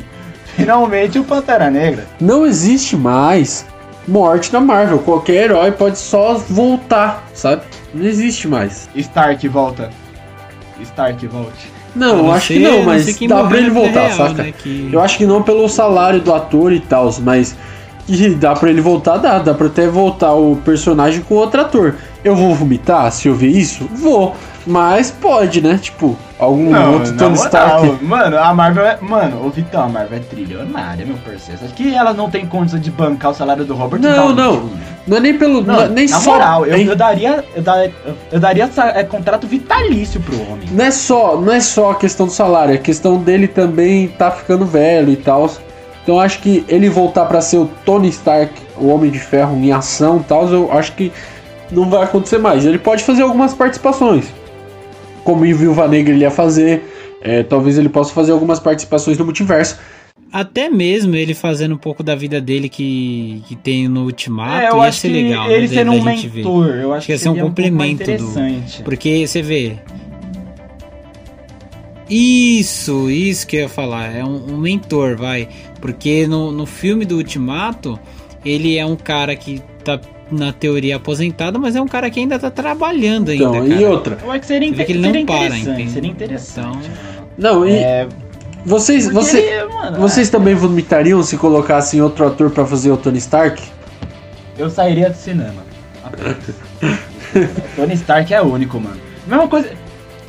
[0.56, 2.06] finalmente o Pantera Negra.
[2.20, 3.66] não existe mais
[4.08, 5.00] morte na Marvel.
[5.00, 7.62] Qualquer herói pode só voltar, sabe?
[7.94, 8.90] Não existe mais.
[8.96, 9.90] Stark volta.
[10.82, 11.72] Stark volte.
[11.96, 14.44] Não, eu não acho que não, mas dá pra ele voltar, real, saca?
[14.44, 17.56] né, que- Eu acho que não pelo salário do ator e tal, mas
[18.08, 19.38] que dá pra ele voltar, dá.
[19.40, 21.96] Dá pra até voltar o personagem com outro ator.
[22.24, 23.88] Eu vou vomitar se eu ver isso?
[23.94, 24.36] Vou.
[24.66, 25.78] Mas pode, né?
[25.82, 28.04] Tipo, algum outro na Tony Stark.
[28.04, 28.98] Mano, a Marvel é.
[29.02, 31.60] Mano, ô Vitão, a Marvel é trilionária, meu parceiro.
[31.66, 34.70] Acho que ela não tem condição de bancar o salário do Robert Não, Downey não.
[35.06, 35.62] Não é nem pelo.
[35.62, 36.32] Não, não é nem na só.
[36.34, 37.44] moral, eu, eu daria.
[37.54, 37.86] Eu, da-
[38.32, 40.70] eu- daria é, contrato vitalício pro homem.
[40.72, 44.08] Não é só, não é só a questão do salário, é a questão dele também
[44.08, 45.50] tá ficando velho e tal.
[46.04, 49.72] Então acho que ele voltar pra ser o Tony Stark, o Homem de Ferro em
[49.74, 51.12] ação e tal, eu acho que
[51.72, 52.66] não vai acontecer mais.
[52.66, 54.26] Ele pode fazer algumas participações.
[55.24, 56.84] Como em Viúva Negra ele ia fazer,
[57.22, 59.78] é, talvez ele possa fazer algumas participações no multiverso.
[60.32, 64.70] Até mesmo ele fazendo um pouco da vida dele que, que tem no Ultimato, é,
[64.70, 65.50] eu ia acho ser que legal.
[65.52, 66.38] ele né, sendo da um gente ver.
[66.38, 68.82] mentor, eu acho que ia ser um seria pouco mais complemento do- interessante.
[68.84, 69.78] Porque você vê.
[72.10, 74.14] Isso, isso que eu ia falar.
[74.16, 75.48] É um, um mentor, vai.
[75.80, 78.00] Porque no, no filme do Ultimato,
[78.44, 80.00] ele é um cara que tá,
[80.34, 83.44] na teoria, aposentado, mas é um cara que ainda tá trabalhando ainda.
[83.44, 83.82] Então, cara.
[83.82, 84.18] e outra.
[84.24, 85.92] Eu acho que seria, Você vê inte- que ele não seria para, entende?
[85.92, 86.92] Seria interessante.
[87.38, 88.08] Não, e É,
[88.66, 92.98] vocês, porque você, ele, mano, vocês também vomitariam se colocassem outro ator pra fazer o
[92.98, 93.62] Tony Stark?
[94.58, 95.64] Eu sairia do cinema.
[97.76, 98.98] Tony Stark é único, mano.
[99.26, 99.70] Mesma coisa.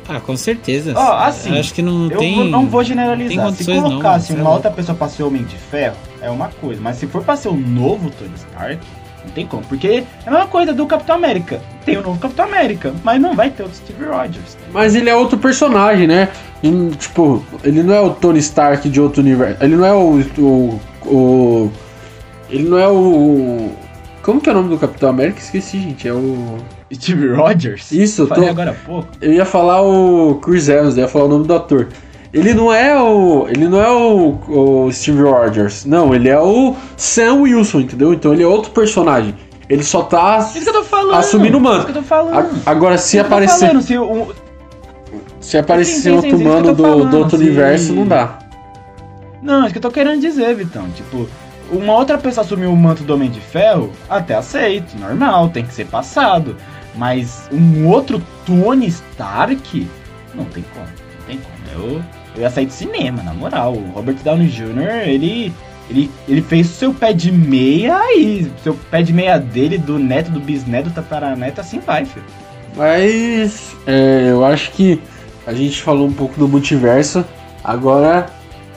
[0.07, 0.93] Ah, com certeza.
[0.95, 2.35] Ó, assim, Eu acho que não Eu tem.
[2.35, 3.31] vou- não vou tem generalizar.
[3.51, 6.29] Se condições não, colocasse mano, uma é outra pessoa pra ser Homem de Ferro, é
[6.29, 6.79] uma coisa.
[6.81, 8.79] Mas se for pra ser o novo Tony Stark,
[9.25, 9.63] não tem como.
[9.65, 11.59] Porque é a mesma coisa do Capitão América.
[11.85, 14.57] Tem o novo Capitão América, mas não vai ter o Steve Rogers.
[14.71, 16.29] Mas ele é outro personagem, né?
[16.97, 19.63] Tipo, ele não é o Tony Stark de outro universo.
[19.63, 20.19] Ele não é o.
[20.39, 21.71] o, o-
[22.49, 23.71] ele não é o.
[24.23, 25.39] Como que é o nome do Capitão América?
[25.39, 26.07] Esqueci, gente.
[26.07, 26.57] É o.
[26.93, 27.91] Steve Rogers?
[27.91, 29.07] Isso, eu Falei tô- agora há pouco.
[29.21, 31.87] Eu ia falar o Chris Evans, eu ia falar o nome do ator.
[32.35, 33.47] Ele não é o.
[33.47, 34.37] Ele não é o,
[34.85, 35.85] o Steve Rogers.
[35.85, 38.13] Não, ele é o Sam Wilson, entendeu?
[38.13, 39.33] Então ele é outro personagem.
[39.69, 41.15] Ele só tá Isso que eu tô falando.
[41.15, 41.77] assumindo o manto.
[41.77, 42.35] Isso que eu tô falando.
[42.65, 43.67] A- agora, se tô aparecer.
[43.67, 44.33] falando, se o-
[45.39, 46.43] Se aparecer Sim, sim, outro sim,
[46.73, 48.39] do, do outro universo, não dá.
[49.41, 50.89] Não, é isso que eu tô querendo dizer, Vitão.
[50.89, 51.27] Tipo,
[51.71, 55.73] uma outra pessoa assumir o manto do Homem de Ferro, até aceito, normal, tem que
[55.73, 56.57] ser passado.
[56.95, 59.87] Mas um outro Tony Stark,
[60.33, 61.55] não tem como, não tem como.
[61.95, 62.01] Eu,
[62.35, 63.73] eu ia sair do cinema, na moral.
[63.73, 65.53] O Robert Downey Jr., ele,
[65.89, 68.51] ele, ele fez o seu pé de meia aí.
[68.63, 72.25] Seu pé de meia dele, do neto, do bisneto, do tataraneto, assim vai, filho.
[72.75, 75.01] Mas é, eu acho que
[75.47, 77.23] a gente falou um pouco do multiverso.
[77.63, 78.27] Agora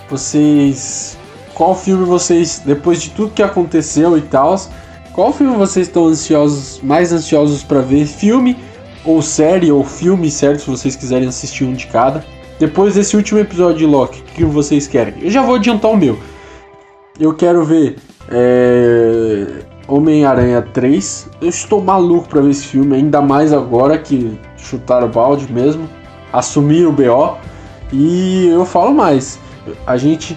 [0.09, 1.16] vocês.
[1.55, 4.56] Qual filme vocês, depois de tudo que aconteceu e tal,
[5.12, 8.06] qual filme vocês estão ansiosos, mais ansiosos pra ver?
[8.06, 8.56] Filme
[9.05, 10.60] ou série ou filme, certo?
[10.60, 12.24] Se vocês quiserem assistir um de cada.
[12.59, 15.14] Depois desse último episódio de Loki, o que vocês querem?
[15.22, 16.18] Eu já vou adiantar o meu.
[17.18, 17.97] Eu quero ver
[18.28, 21.28] é, Homem-Aranha 3.
[21.40, 25.89] Eu estou maluco pra ver esse filme, ainda mais agora que chutaram o balde mesmo,
[26.32, 27.39] assumiram o BO.
[27.93, 29.39] E eu falo mais,
[29.86, 30.36] a gente,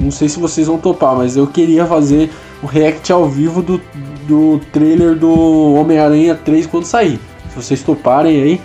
[0.00, 2.28] não sei se vocês vão topar, mas eu queria fazer
[2.60, 3.80] o react ao vivo do,
[4.26, 7.20] do trailer do Homem-Aranha 3 quando sair.
[7.50, 8.60] Se vocês toparem aí.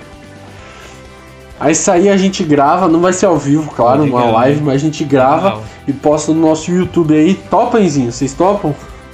[1.62, 4.64] Aí sair a gente grava, não vai ser ao vivo, claro, uma live, né?
[4.66, 5.64] mas a gente grava Legal.
[5.88, 7.36] e posta no nosso YouTube aí.
[7.36, 8.74] Topenzinho, vocês topam?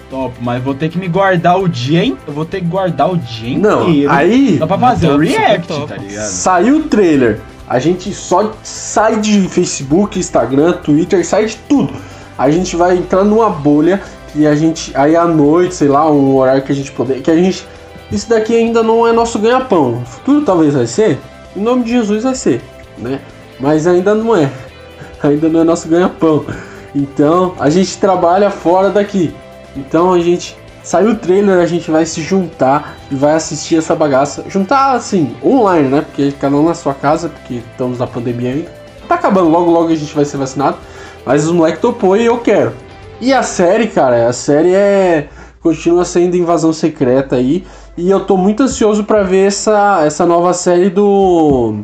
[0.10, 2.18] Top, mas vou ter que me guardar o dia, hein?
[2.26, 4.10] Eu vou ter que guardar o dia Não, inteiro.
[4.10, 5.88] aí Só pra fazer o react, top.
[5.88, 6.30] tá ligado?
[6.30, 7.42] saiu o trailer.
[7.68, 11.94] A gente só sai de Facebook, Instagram, Twitter, sai de tudo.
[12.38, 14.02] A gente vai entrar numa bolha
[14.34, 14.96] e a gente.
[14.96, 17.22] Aí à noite, sei lá, um horário que a gente poder.
[17.22, 17.68] Que a gente.
[18.10, 19.92] Isso daqui ainda não é nosso ganha-pão.
[20.00, 21.20] No futuro talvez vai ser.
[21.56, 22.62] Em nome de Jesus vai ser,
[22.98, 23.20] né?
[23.60, 24.52] Mas ainda não é.
[25.24, 26.46] Ainda não é nosso ganha-pão.
[26.94, 29.34] Então a gente trabalha fora daqui.
[29.76, 30.58] Então a gente.
[30.84, 34.46] Saiu o trailer, a gente vai se juntar e vai assistir essa bagaça.
[34.48, 36.02] Juntar assim, online, né?
[36.02, 38.72] Porque cada um na sua casa, porque estamos na pandemia ainda.
[39.06, 40.78] Tá acabando, logo logo a gente vai ser vacinado.
[41.26, 42.72] Mas os moleques topou e eu quero.
[43.20, 45.28] E a série, cara, a série é.
[45.62, 47.66] Continua sendo invasão secreta aí.
[47.98, 51.84] E eu tô muito ansioso pra ver essa, essa nova série do.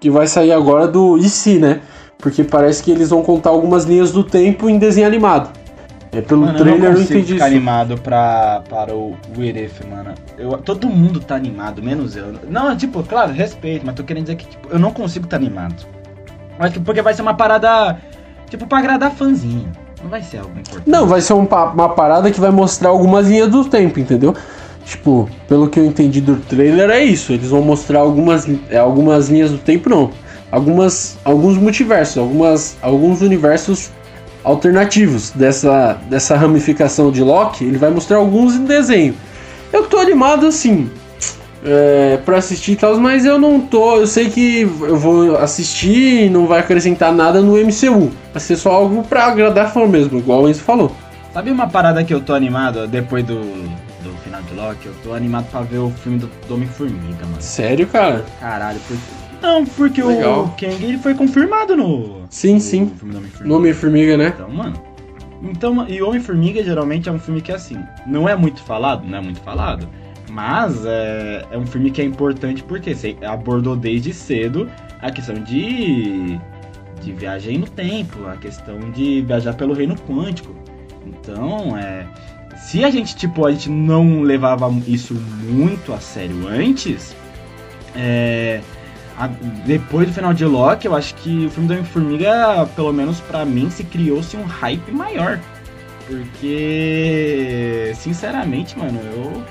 [0.00, 1.80] Que vai sair agora do IC, né?
[2.18, 5.50] Porque parece que eles vão contar algumas linhas do tempo em desenho animado.
[6.10, 7.56] É, pelo Mano, trailer eu eu não consigo entendi ficar isso.
[7.56, 10.14] animado pra, para o What If, mano.
[10.38, 12.34] Eu, todo mundo tá animado, menos eu.
[12.48, 15.86] Não, tipo, claro, respeito, mas tô querendo dizer que tipo, eu não consigo estar animado.
[16.58, 17.98] Acho que porque vai ser uma parada,
[18.48, 19.72] tipo, pra agradar fãzinho.
[20.02, 20.88] Não vai ser algo importante.
[20.88, 24.34] Não, vai ser um uma parada que vai mostrar algumas linhas do tempo, entendeu?
[24.84, 27.32] Tipo, pelo que eu entendi do trailer é isso.
[27.32, 28.46] Eles vão mostrar algumas,
[28.78, 30.10] algumas linhas do tempo, não.
[30.50, 33.90] Algumas, alguns multiversos, algumas, alguns universos
[34.44, 37.64] alternativos dessa, dessa ramificação de Loki.
[37.64, 39.14] Ele vai mostrar alguns em desenho.
[39.72, 40.90] Eu tô animado assim.
[41.66, 43.96] É, pra assistir e tal, mas eu não tô.
[43.96, 48.12] Eu sei que eu vou assistir e não vai acrescentar nada no MCU.
[48.34, 50.94] Vai ser só algo pra agradar fã mesmo, igual o Enzo falou.
[51.32, 53.40] Sabe uma parada que eu tô animado depois do,
[54.34, 54.86] final de Loki?
[54.86, 57.40] Eu tô animado pra ver o filme do, do Homem-Formiga, mano.
[57.40, 58.24] Sério, cara?
[58.40, 59.24] Caralho, porque.
[59.42, 60.44] Não, porque Legal.
[60.44, 62.22] o Kang ele foi confirmado no.
[62.30, 62.92] Sim, no sim.
[63.42, 64.32] No Homem-Formiga, né?
[64.34, 64.82] Então, mano.
[65.42, 69.20] Então, e Homem-Formiga geralmente é um filme que assim, não é muito falado, não é
[69.20, 69.86] muito falado,
[70.30, 74.70] mas é, é um filme que é importante porque você abordou desde cedo
[75.02, 76.40] a questão de,
[77.02, 80.54] de viagem no tempo, a questão de viajar pelo reino quântico.
[81.04, 82.06] Então, é,
[82.66, 87.14] se a gente, tipo, a gente não levava isso muito a sério antes,
[87.94, 88.60] é,
[89.18, 89.28] a-
[89.66, 93.44] depois do final de Loki, eu acho que o filme do Homem-Formiga, pelo menos pra
[93.44, 95.38] mim, se criou-se um hype maior.
[96.06, 99.42] Porque, sinceramente, mano, eu.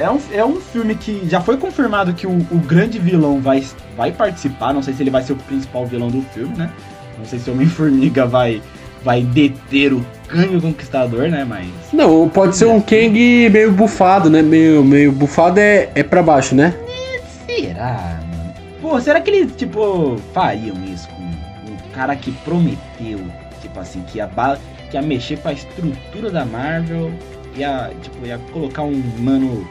[0.00, 3.64] É um, é um filme que já foi confirmado que o, o grande vilão vai,
[3.96, 4.74] vai participar.
[4.74, 6.70] Não sei se ele vai ser o principal vilão do filme, né?
[7.16, 8.60] Não sei se o Homem-Formiga vai,
[9.04, 11.44] vai deter o Kang o Conquistador, né?
[11.44, 11.68] Mas.
[11.92, 14.42] Não, pode ser um Kang meio bufado, né?
[14.42, 16.74] Meio, meio bufado é, é pra baixo, né?
[17.46, 18.54] Será, mano?
[18.80, 23.20] Pô, será que eles, tipo, fariam isso com o cara que prometeu,
[23.62, 24.28] tipo assim, que ia,
[24.90, 27.10] que ia mexer com a estrutura da Marvel,
[27.56, 29.66] ia, tipo, ia colocar um mano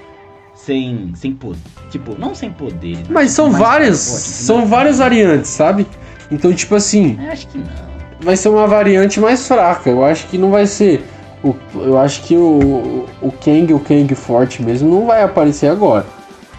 [0.55, 1.59] sem, sem poder,
[1.91, 2.97] tipo, não sem poder.
[3.09, 5.85] Mas são mais várias, são várias variantes, sabe?
[6.31, 7.94] Então, tipo assim, Eu acho que não.
[8.19, 9.89] Vai ser uma variante mais fraca.
[9.89, 11.05] Eu acho que não vai ser.
[11.43, 16.05] O, eu acho que o, o Kang, o Kang forte mesmo, não vai aparecer agora.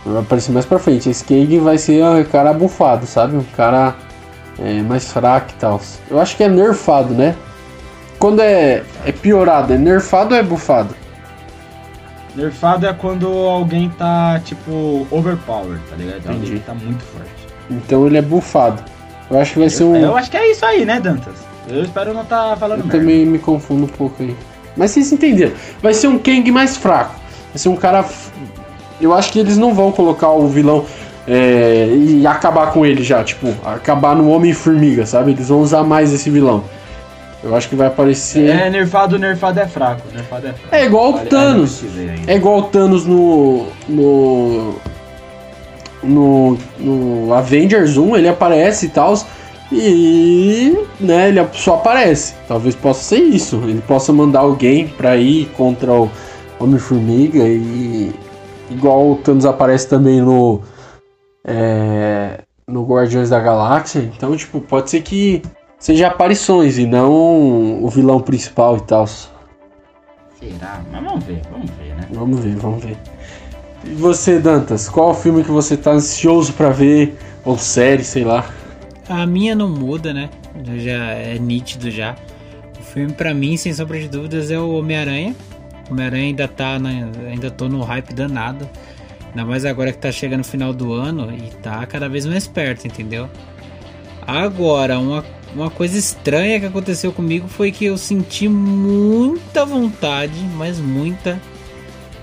[0.04, 1.10] Vai aparecer mais pra frente.
[1.10, 3.36] Esse Kang vai ser um cara bufado, sabe?
[3.36, 3.94] Um cara
[4.58, 5.80] é, mais fraca e tal.
[6.08, 7.34] Eu acho que é nerfado, né?
[8.18, 10.94] Quando é, é piorado, é nerfado ou é bufado?
[12.34, 16.18] Nerfado é quando alguém tá, tipo, overpowered, tá ligado?
[16.18, 16.46] Entendi.
[16.46, 17.30] Alguém tá muito forte.
[17.70, 18.82] Então ele é bufado.
[19.30, 19.96] Eu acho que vai ser um.
[19.96, 21.34] Eu acho que é isso aí, né, Dantas?
[21.68, 23.00] Eu espero não tá falando Eu merda.
[23.00, 24.36] também me confundo um pouco aí.
[24.76, 25.52] Mas vocês entenderam.
[25.82, 27.14] Vai ser um Kang mais fraco.
[27.52, 28.04] Vai ser um cara.
[29.00, 30.84] Eu acho que eles não vão colocar o vilão
[31.26, 33.24] é, e acabar com ele já.
[33.24, 35.32] Tipo, acabar no Homem-Formiga, sabe?
[35.32, 36.64] Eles vão usar mais esse vilão.
[37.42, 38.48] Eu acho que vai aparecer.
[38.48, 40.02] É, nerfado, nerfado é fraco.
[40.12, 40.74] Nerfado é fraco.
[40.74, 41.84] É igual o Thanos.
[42.26, 43.66] É igual o Thanos no.
[43.88, 44.74] no.
[46.02, 46.58] No.
[46.78, 49.14] no Avengers 1, ele aparece e tal.
[49.72, 50.76] E.
[51.00, 52.34] né, ele só aparece.
[52.46, 53.56] Talvez possa ser isso.
[53.64, 56.10] Ele possa mandar alguém pra ir contra o
[56.60, 58.12] Homem-Formiga e.
[58.70, 60.62] igual o Thanos aparece também no.
[61.44, 64.00] é, no Guardiões da Galáxia.
[64.00, 65.42] Então, tipo, pode ser que
[65.78, 69.06] seja aparições e não o vilão principal e tal.
[69.06, 70.82] Será?
[70.92, 72.08] Mas vamos ver, vamos ver, né?
[72.12, 72.96] Vamos ver, vamos ver.
[73.86, 77.16] E você, Dantas, qual filme que você tá ansioso pra ver?
[77.44, 78.48] Ou série, sei lá.
[79.08, 80.28] A minha não muda, né?
[80.78, 82.16] Já é nítido já.
[82.78, 85.34] O filme pra mim, sem sombra de dúvidas, é o Homem-Aranha.
[85.90, 88.68] Homem-Aranha ainda tá, na- ainda tô no hype danado.
[89.28, 92.46] Ainda mais agora que tá chegando o final do ano e tá cada vez mais
[92.48, 93.28] perto, entendeu?
[94.26, 100.80] Agora, uma, uma coisa estranha que aconteceu comigo foi que eu senti muita vontade, mas
[100.80, 101.40] muita,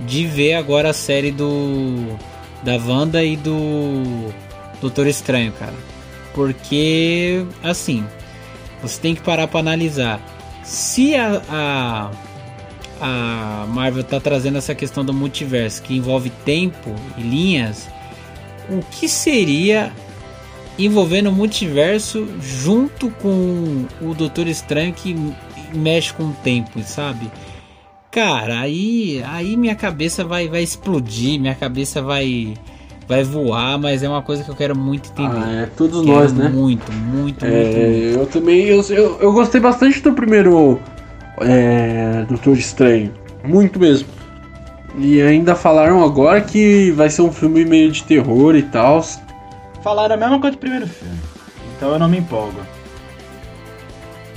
[0.01, 2.17] de ver agora a série do
[2.63, 4.31] da Wanda e do
[4.81, 5.73] Doutor Estranho, cara.
[6.33, 8.05] Porque, assim,
[8.81, 10.19] você tem que parar pra analisar.
[10.63, 12.11] Se a, a,
[13.01, 17.87] a Marvel tá trazendo essa questão do multiverso que envolve tempo e linhas,
[18.69, 19.91] o que seria
[20.79, 25.15] envolvendo o multiverso junto com o Doutor Estranho que
[25.73, 27.29] mexe com o tempo, sabe?
[28.13, 32.53] Cara, aí, aí minha cabeça vai, vai explodir, minha cabeça vai,
[33.07, 35.35] vai voar, mas é uma coisa que eu quero muito entender.
[35.35, 36.47] Ah, é todos Quero nós, né?
[36.47, 37.45] Muito, muito, muito, muito.
[37.45, 38.65] É, eu também.
[38.65, 40.79] Eu, eu, eu gostei bastante do primeiro
[41.41, 43.11] é, Doutor Estranho.
[43.43, 44.07] Muito mesmo.
[44.95, 49.03] E ainda falaram agora que vai ser um filme meio de terror e tal.
[49.81, 51.17] Falaram a mesma coisa do primeiro filme.
[51.75, 52.61] Então eu não me empolgo.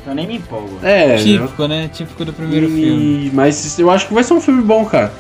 [0.06, 0.78] Então eu nem me empolgo.
[0.84, 1.90] É, Típico, né?
[1.92, 3.30] Típico do primeiro E- filme.
[3.34, 5.12] Mas eu acho que vai ser um filme bom, cara.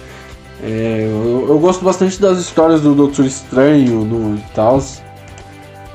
[0.62, 4.80] É, eu, eu gosto bastante das histórias do Doutor Estranho no, e tal.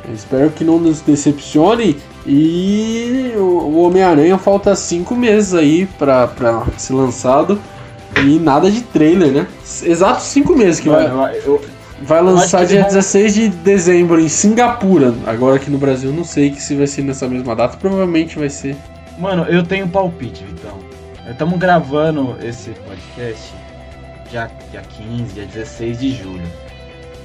[0.06, 1.96] Eu Espero que não nos decepcione.
[2.28, 7.58] E o, o Homem-Aranha falta cinco meses aí pra, pra ser lançado.
[8.18, 9.48] E nada de trailer, né?
[9.84, 11.62] Exato cinco meses que vai, eu, eu-
[12.02, 15.14] vai lançar dia vão- 16 de dezembro em Singapura.
[15.26, 17.78] Agora aqui no Brasil não sei que se vai ser nessa mesma data.
[17.78, 18.76] Provavelmente vai ser.
[19.18, 20.78] mano, eu tenho um palpite, Vitão.
[21.30, 23.54] Estamos gravando esse podcast
[24.30, 26.48] dia, dia 15, dia 16 de julho.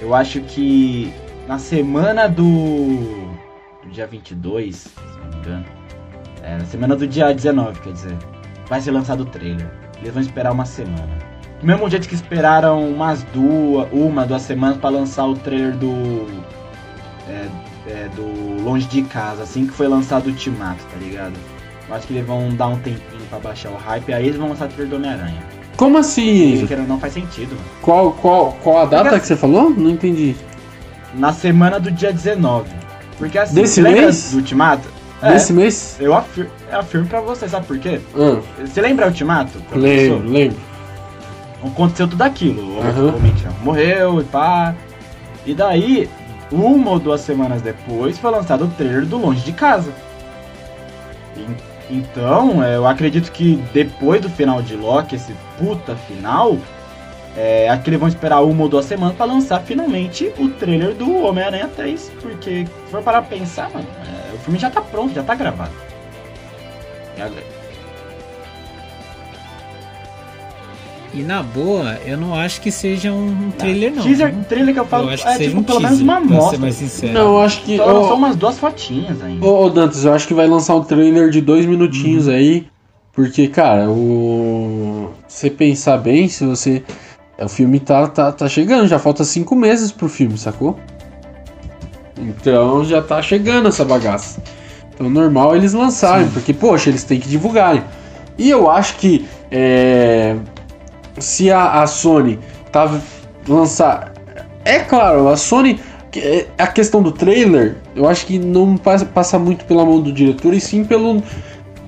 [0.01, 1.13] Eu acho que
[1.49, 2.99] na semana do,
[3.83, 4.91] do dia 22, se
[5.23, 5.65] não me engano,
[6.43, 8.17] é, na semana do dia 19, quer dizer,
[8.69, 9.69] vai ser lançado o trailer.
[10.01, 11.17] Eles vão esperar uma semana.
[11.61, 16.27] Do mesmo jeito que esperaram umas duas, uma, duas semanas pra lançar o trailer do.
[17.29, 17.47] é,
[17.89, 21.35] é, do Longe de Casa, assim que foi lançado o Ultimato, tá ligado?
[21.89, 24.49] Eu acho que eles vão dar um tempinho pra baixar o hype, aí eles vão
[24.49, 25.43] lançar o trailer do Homem-Aranha.
[25.77, 26.55] Como assim?
[26.55, 27.65] Isso que não faz sentido, mano.
[27.83, 29.71] Qual, qual, qual a data Porque- que você falou?
[29.71, 30.35] Não entendi.
[31.15, 32.69] Na semana do dia 19.
[33.19, 34.31] Porque assim, Desse mês?
[34.33, 34.89] do Ultimato?
[35.23, 35.97] É, Nesse mês?
[36.01, 38.01] eu afirmo, eu afirmo pra você, sabe por quê?
[38.15, 39.59] Ah, Você lembra o Ultimato?
[39.75, 40.57] Lembro, lembro.
[41.65, 42.63] Aconteceu tudo aquilo.
[43.13, 44.75] O homem tinha- morreu e pá.
[45.45, 46.09] E daí,
[46.51, 49.93] uma ou duas semanas depois, foi lançado o trailer do Longe de Casa.
[51.37, 51.47] E-
[51.95, 56.57] então, é, eu acredito que depois do final de Loki, esse puta final,
[57.37, 60.95] é, acho que eles vão esperar uma ou duas semanas pra lançar finalmente o trailer
[60.95, 62.11] do Homem-Aranha 3.
[62.21, 65.35] Porque, se for parar pra pensar, mano, é, o filme já tá pronto, já tá
[65.35, 65.71] gravado.
[67.17, 67.23] E
[71.15, 74.03] E na boa, eu não acho que seja um trailer, não.
[74.03, 74.45] Teaser, viu?
[74.45, 76.21] trailer que eu falo eu acho que é seja tipo um pelo teaser, menos uma
[76.21, 76.59] pra ser amostra.
[76.59, 77.13] mais sincero.
[77.13, 77.77] Não, eu acho que.
[77.77, 79.47] Só lançou Ô, umas duas fotinhas ainda.
[79.47, 82.67] ô, ô, Dantas, eu acho que vai lançar um trailer de dois minutinhos aí.
[83.13, 85.11] Porque, cara, o.
[85.27, 86.83] Se você pensar bem, se você.
[87.39, 90.79] O filme tá, tá, tá chegando, já falta cinco meses pro filme, sacou?
[92.19, 94.43] Então já tá chegando essa bagaça.
[94.95, 97.83] Então normal eles lançarem, porque, poxa, eles têm que divulgarem.
[98.39, 100.37] E eu acho que é,
[101.19, 102.39] se a, a Sony
[102.73, 103.01] tá
[103.49, 104.13] lançar.
[104.65, 105.81] É claro, a Sony.
[106.17, 110.13] é- a questão do trailer, eu acho que não passa, passa muito pela mão do
[110.13, 111.23] diretor, e sim pelo,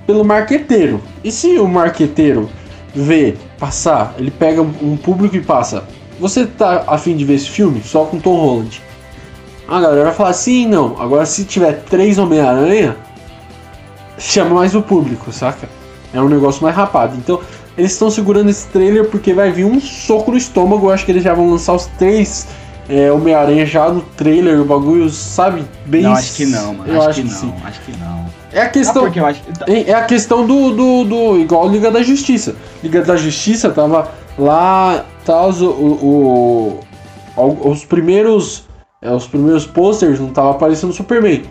[0.05, 1.01] pelo marqueteiro.
[1.23, 2.49] E se o marqueteiro
[2.93, 5.83] vê passar, ele pega um público e passa.
[6.19, 7.81] Você tá afim de ver esse filme?
[7.83, 8.81] Só com Tom Holland.
[9.67, 10.99] A galera vai falar sim, não.
[10.99, 12.97] Agora se tiver três Homem-Aranha,
[14.17, 15.69] chama mais o público, saca?
[16.13, 17.15] É um negócio mais rapado.
[17.15, 17.39] Então,
[17.79, 20.87] eles estão segurando esse trailer porque vai vir um soco no estômago.
[20.87, 22.47] Eu acho que eles já vão lançar os três
[22.87, 25.63] é, Homem-Aranha já no trailer, o bagulho, sabe?
[25.85, 26.03] Bem.
[26.03, 26.91] Não, acho que não, mano.
[26.93, 27.53] Eu acho, que, não, sim.
[27.63, 28.25] acho que não.
[28.51, 29.09] É a questão.
[29.11, 29.71] que acho que.
[29.89, 31.39] É a questão do, do, do.
[31.39, 32.55] Igual Liga da Justiça.
[32.83, 35.05] Liga da Justiça tava lá.
[35.25, 36.79] Tá, os, o,
[37.37, 38.63] o- os primeiros.
[39.01, 41.43] é, os primeiros posters não tava aparecendo Superman.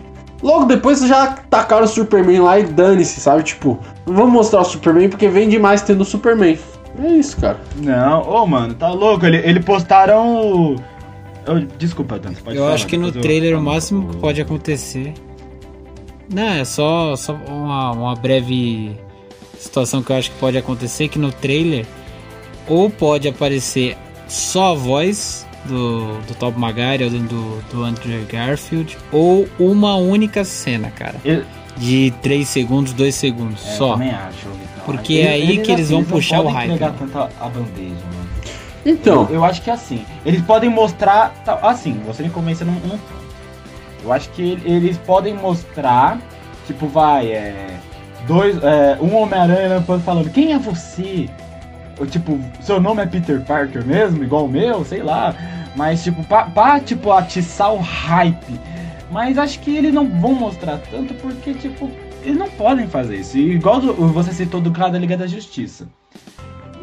[0.42, 3.42] Logo depois já tacaram o Superman lá e dane-se, sabe?
[3.42, 6.58] Tipo, não vamos mostrar o Superman porque vem demais tendo o Superman.
[7.02, 7.58] É isso, cara.
[7.76, 9.26] Não, ô mano, tá louco?
[9.26, 10.76] Ele, ele postaram o.
[11.46, 14.16] Eu- desculpa, Dan, pode Eu falar, acho que no depois eu trailer o máximo que
[14.18, 15.14] pode acontecer.
[16.32, 18.96] Não, é só, só uma, uma breve
[19.58, 21.86] situação que eu acho que pode acontecer, que no trailer
[22.68, 23.96] ou pode aparecer
[24.28, 30.44] só a voz do, do Top Maguire ou do, do Andrew Garfield, ou uma única
[30.44, 31.16] cena, cara.
[31.24, 31.44] Eu-
[31.76, 33.92] De 3 segundos, 2 segundos, É, eu só.
[33.92, 34.84] também acho, Vitão.
[34.84, 36.96] Porque é aí que eles vão não puxar o podem hype, entregar né?
[36.98, 38.28] tanto a, bandeja, mano.
[38.86, 40.04] Então, Eu, eu acho que é assim.
[40.24, 41.30] Eles podem mostrar.
[41.44, 42.98] tá, Assim, você me convence num, num.
[44.02, 46.18] Eu acho que ele- eles podem mostrar.
[46.66, 47.76] Tipo, vai, é.
[48.26, 48.56] Dois.
[48.62, 51.28] É, um Homem-Aranha falando, quem é você?
[52.06, 54.22] Tipo, seu nome é Peter Parker mesmo?
[54.22, 54.84] Igual o meu?
[54.84, 55.34] Sei lá.
[55.76, 58.60] Mas, tipo, pra, pra tipo, atiçar o hype.
[59.10, 61.90] Mas acho que eles não vão mostrar tanto porque, tipo,
[62.22, 63.38] eles não podem fazer isso.
[63.38, 65.88] Igual do- você citou do cara da Liga da Justiça.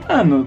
[0.10, 0.46] Mano,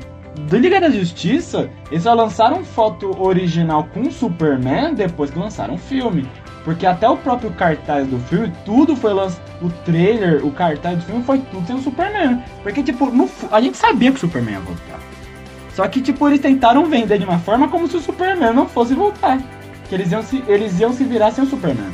[0.49, 5.79] do Liga da Justiça, eles só lançaram foto original com Superman depois que lançaram o
[5.79, 6.27] filme.
[6.69, 9.41] Porque até o próprio cartaz do filme, tudo foi lançado.
[9.63, 12.43] O trailer, o cartaz do filme foi tudo sem o Superman.
[12.63, 15.01] Porque, tipo, no a gente sabia que o Superman ia voltar.
[15.75, 18.93] Só que, tipo, eles tentaram vender de uma forma como se o Superman não fosse
[18.93, 19.41] voltar.
[19.89, 21.91] Que eles iam se, eles iam se virar sem o Superman.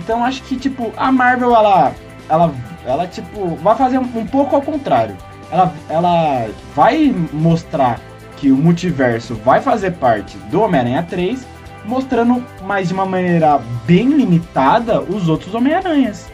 [0.00, 1.92] Então acho que, tipo, a Marvel, ela.
[2.28, 2.52] Ela,
[2.84, 5.16] ela tipo, vai fazer um, um pouco ao contrário.
[5.48, 8.00] Ela, ela vai mostrar
[8.36, 11.46] que o multiverso vai fazer parte do Homem-Aranha 3,
[11.88, 16.26] mostrando, mas de uma maneira bem limitada, os outros Homem-Aranhas.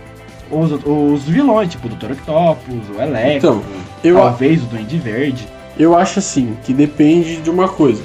[0.51, 2.13] Os, os vilões, tipo o Dr.
[2.13, 3.63] Octopus, o Electro, Então,
[4.03, 5.49] eu, talvez o Duende Verde.
[5.79, 8.03] Eu acho assim, que depende de uma coisa.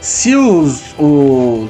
[0.00, 1.68] Se os, o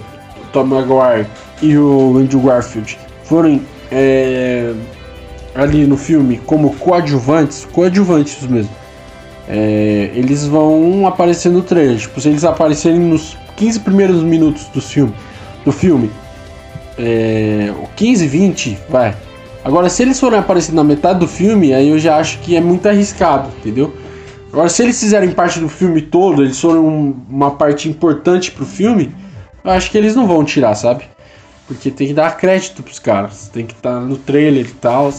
[0.52, 1.26] Tom Maguire
[1.60, 4.72] e o Andrew Garfield forem é,
[5.54, 8.70] ali no filme como coadjuvantes, coadjuvantes mesmo,
[9.48, 11.98] é, eles vão aparecer no trailer.
[11.98, 15.14] Tipo, se eles aparecerem nos 15 primeiros minutos do filme,
[15.64, 16.10] do filme
[16.98, 19.14] é, o 15, 20, vai.
[19.64, 22.60] Agora, se eles forem aparecer na metade do filme, aí eu já acho que é
[22.60, 23.94] muito arriscado, entendeu?
[24.52, 28.64] Agora, se eles fizerem parte do filme todo, eles forem um- uma parte importante pro
[28.64, 29.12] filme,
[29.64, 31.04] eu acho que eles não vão tirar, sabe?
[31.66, 33.48] Porque tem que dar crédito pros caras.
[33.48, 35.10] Tem que estar no trailer e tal.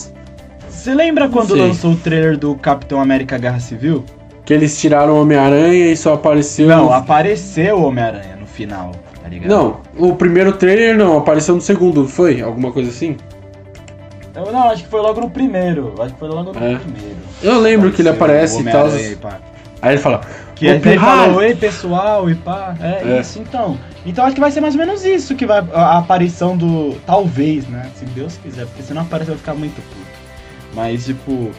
[0.69, 4.05] Você lembra quando lançou o trailer do Capitão América Guerra Civil?
[4.45, 6.67] Que eles tiraram o Homem-Aranha e só apareceu.
[6.67, 8.91] Não, apareceu o Homem-Aranha no final,
[9.21, 9.49] tá ligado?
[9.49, 12.41] Não, o primeiro trailer não, apareceu no segundo, foi?
[12.41, 13.17] Alguma coisa assim?
[14.35, 15.95] Eu não, acho que foi logo no primeiro.
[15.99, 16.75] Acho que foi logo no É.
[16.75, 17.15] primeiro.
[17.41, 19.31] Eu lembro que ele Apareceu aparece e tal.
[19.31, 19.39] Pá.
[19.81, 20.21] Aí ele fala.
[20.55, 22.75] Que "Ô, ele pirralho!" falou, oi pessoal, e pá.
[22.81, 23.21] É, É.
[23.21, 23.77] isso então.
[24.05, 25.59] Então acho que vai ser mais ou menos isso que vai.
[25.73, 26.95] A a aparição do.
[27.05, 27.89] Talvez, né?
[27.95, 30.05] Se Deus quiser, porque se não aparecer eu vou ficar muito puto.
[30.73, 31.51] Mas tipo.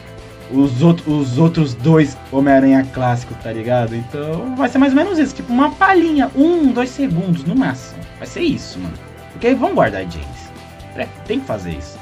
[0.51, 3.95] Os, outro, os outros dois Homem-Aranha clássicos, tá ligado?
[3.95, 7.99] Então vai ser mais ou menos isso, tipo uma palhinha, um, dois segundos no máximo.
[8.17, 8.93] Vai ser isso, mano.
[9.33, 10.47] Porque vão guardar James.
[10.95, 11.97] É, tem que fazer isso.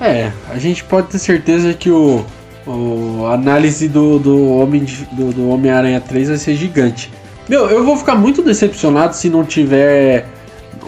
[0.00, 2.24] É, a gente pode ter certeza que o,
[2.66, 7.10] o análise do, do Homem do, do Homem-Aranha 3 vai ser gigante.
[7.48, 10.26] Meu, eu vou ficar muito decepcionado se não tiver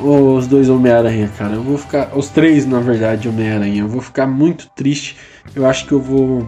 [0.01, 1.55] os dois Homem-Aranha, cara.
[1.55, 2.11] Eu vou ficar.
[2.17, 3.81] Os três, na verdade, Homem-Aranha.
[3.81, 5.17] Eu vou ficar muito triste.
[5.55, 6.47] Eu acho que eu vou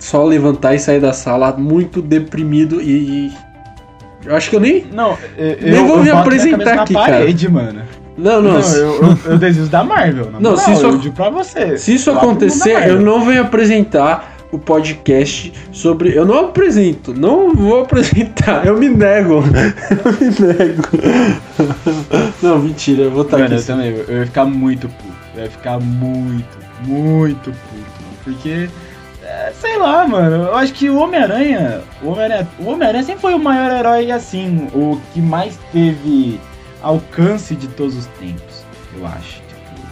[0.00, 3.28] só levantar e sair da sala muito deprimido e.
[3.28, 3.32] e-
[4.24, 4.84] Eu acho que eu nem.
[4.92, 7.12] Não, eu, Nem vou me boto minha apresentar aqui, na cara.
[7.18, 7.82] parede, mano.
[8.18, 8.54] Não, não.
[8.54, 10.26] Não, se- eu, eu, eu desisto da Marvel.
[10.32, 11.78] Na Não, moral, se isso- eu digo pra você.
[11.78, 16.14] Se isso da acontecer, eu não venho apresentar o podcast sobre.
[16.16, 19.42] Eu não apresento, não vou apresentar, eu me nego.
[20.04, 20.82] Eu me nego.
[22.42, 23.66] Não, mentira, eu vou estar Mano, eu aqui.
[23.66, 25.14] também, eu ia ficar muito puto.
[25.36, 27.90] Eu ia ficar muito, muito puto.
[28.24, 28.68] Porque, é,
[29.60, 33.38] sei lá, mano, eu acho que o Homem-Aranha, o Homem-Aranha, o Homem-Aranha sempre foi o
[33.38, 36.40] maior herói, assim, o que mais teve
[36.82, 38.64] alcance de todos os tempos,
[38.96, 39.40] eu acho.
[39.42, 39.86] Tipo,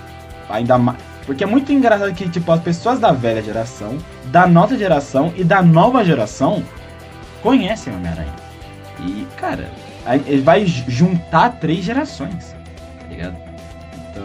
[0.48, 0.98] ainda mais.
[1.26, 5.44] Porque é muito engraçado que, tipo, as pessoas da velha geração, da nova geração e
[5.44, 6.62] da nova geração
[7.42, 8.32] conhecem Homem-Aranha.
[9.00, 9.68] E, cara,
[10.26, 12.54] ele vai ju- juntar três gerações,
[13.00, 13.36] tá ligado?
[14.10, 14.24] Então,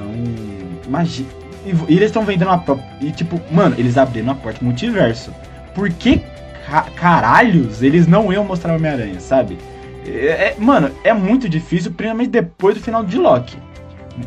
[0.87, 1.42] imagina.
[1.65, 2.85] E e eles estão vendendo a própria.
[3.01, 5.31] E, tipo, mano, eles abriram a porta multiverso.
[5.73, 6.21] Por que
[6.67, 9.57] ca- caralhos eles não iam mostrar o Homem-Aranha, sabe?
[10.05, 13.57] É, é- mano, é muito difícil, principalmente depois do final de Loki.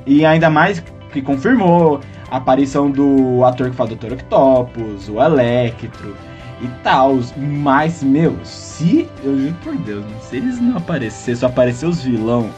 [0.06, 0.82] E ainda mais
[1.12, 2.00] que confirmou
[2.30, 4.14] a aparição do ator que faz o Dr.
[4.14, 6.16] Octopus, o Electro
[6.62, 7.18] e tal.
[7.36, 9.06] Mas, meu, se.
[9.22, 12.50] Eu juro por Deus, se eles não aparecerem, só aparecer os vilão,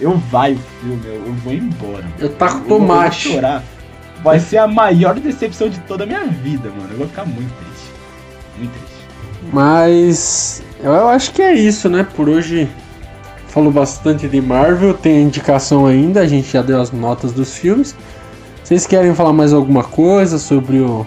[0.00, 2.04] eu vai o filme, eu, eu vou embora.
[2.18, 3.28] Eu taco Eu vou- eu vou tomate.
[3.32, 3.62] chorar.
[4.24, 6.88] Vai ser a maior decepção de toda a minha vida, mano.
[6.90, 7.92] Eu vou ficar muito triste.
[8.58, 8.94] Muito triste.
[9.52, 12.06] Mas eu acho que é isso, né?
[12.16, 12.66] Por hoje
[13.48, 17.94] falou bastante de Marvel, tem indicação ainda, a gente já deu as notas dos filmes.
[18.64, 21.06] Vocês querem falar mais alguma coisa sobre o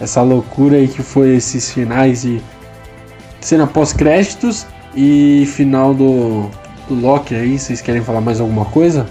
[0.00, 2.40] essa loucura aí que foi esses finais de
[3.40, 6.48] cena pós-créditos e final do,
[6.88, 7.58] do Loki aí?
[7.58, 9.06] Vocês querem falar mais alguma coisa?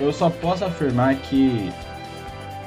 [0.00, 1.70] Eu só posso afirmar que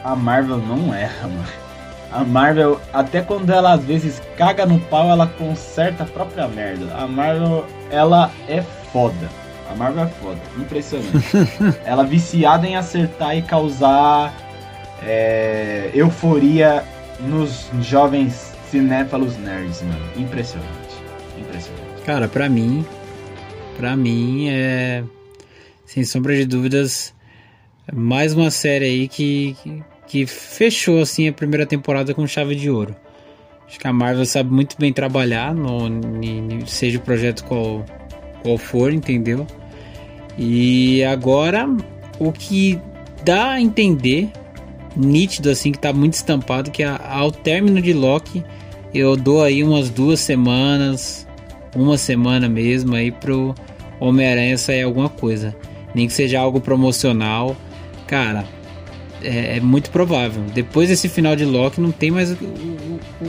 [0.04, 1.68] a Marvel não erra, mano.
[2.12, 6.94] A Marvel, até quando ela às vezes caga no pau, ela conserta a própria merda.
[6.96, 8.62] A Marvel, ela é
[8.94, 9.30] foda.
[9.70, 11.12] A Marvel é foda, impressionante.
[11.84, 14.34] ela é viciada em acertar e causar
[15.04, 16.84] é, euforia
[17.20, 20.06] nos jovens cinéfalos nerds, mano.
[20.16, 20.72] Impressionante.
[21.38, 22.02] Impressionante.
[22.06, 22.86] Cara, pra mim,
[23.78, 25.04] pra mim é
[25.86, 27.14] sem sombra de dúvidas
[27.94, 29.56] mais uma série aí que,
[30.06, 32.96] que, fechou assim a primeira temporada com chave de ouro.
[33.68, 35.90] Acho que a Marvel sabe muito bem trabalhar, no,
[36.66, 37.84] seja o projeto qual,
[38.42, 39.46] qual for, entendeu?
[40.38, 41.68] E agora
[42.20, 42.80] o que
[43.24, 44.30] dá a entender,
[44.96, 48.44] nítido assim, que tá muito estampado, que a- ao término de Loki
[48.94, 51.28] eu dou aí umas duas semanas,
[51.76, 53.54] uma semana mesmo aí pro
[54.00, 55.56] Homem-Aranha sair alguma coisa.
[55.94, 57.56] Nem que seja algo promocional.
[58.08, 58.46] Cara,
[59.22, 60.42] é, é muito provável.
[60.54, 62.36] Depois desse final de Loki não tem mais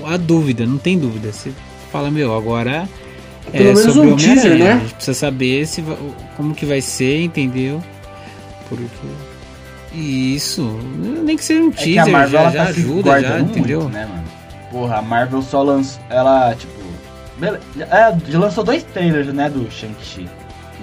[0.06, 1.32] a dúvida, não tem dúvida.
[1.32, 1.52] Você
[1.92, 2.88] fala, meu, agora
[3.52, 4.72] é Pelo menos sobre um o teaser, né?
[4.72, 5.82] A gente precisa saber se
[6.36, 7.82] como que vai ser, entendeu?
[8.68, 8.84] Porque
[9.94, 10.78] isso,
[11.24, 13.28] nem que seja um É que teaser a Marvel já, já tá se ajuda, já,
[13.28, 13.80] guardando entendeu?
[13.82, 14.24] muito, né, mano?
[14.70, 16.00] Porra, a Marvel só lançou.
[16.10, 16.72] Ela, tipo.
[17.38, 20.28] bele- É, já lançou dois trailers, né, do Shang-Chi.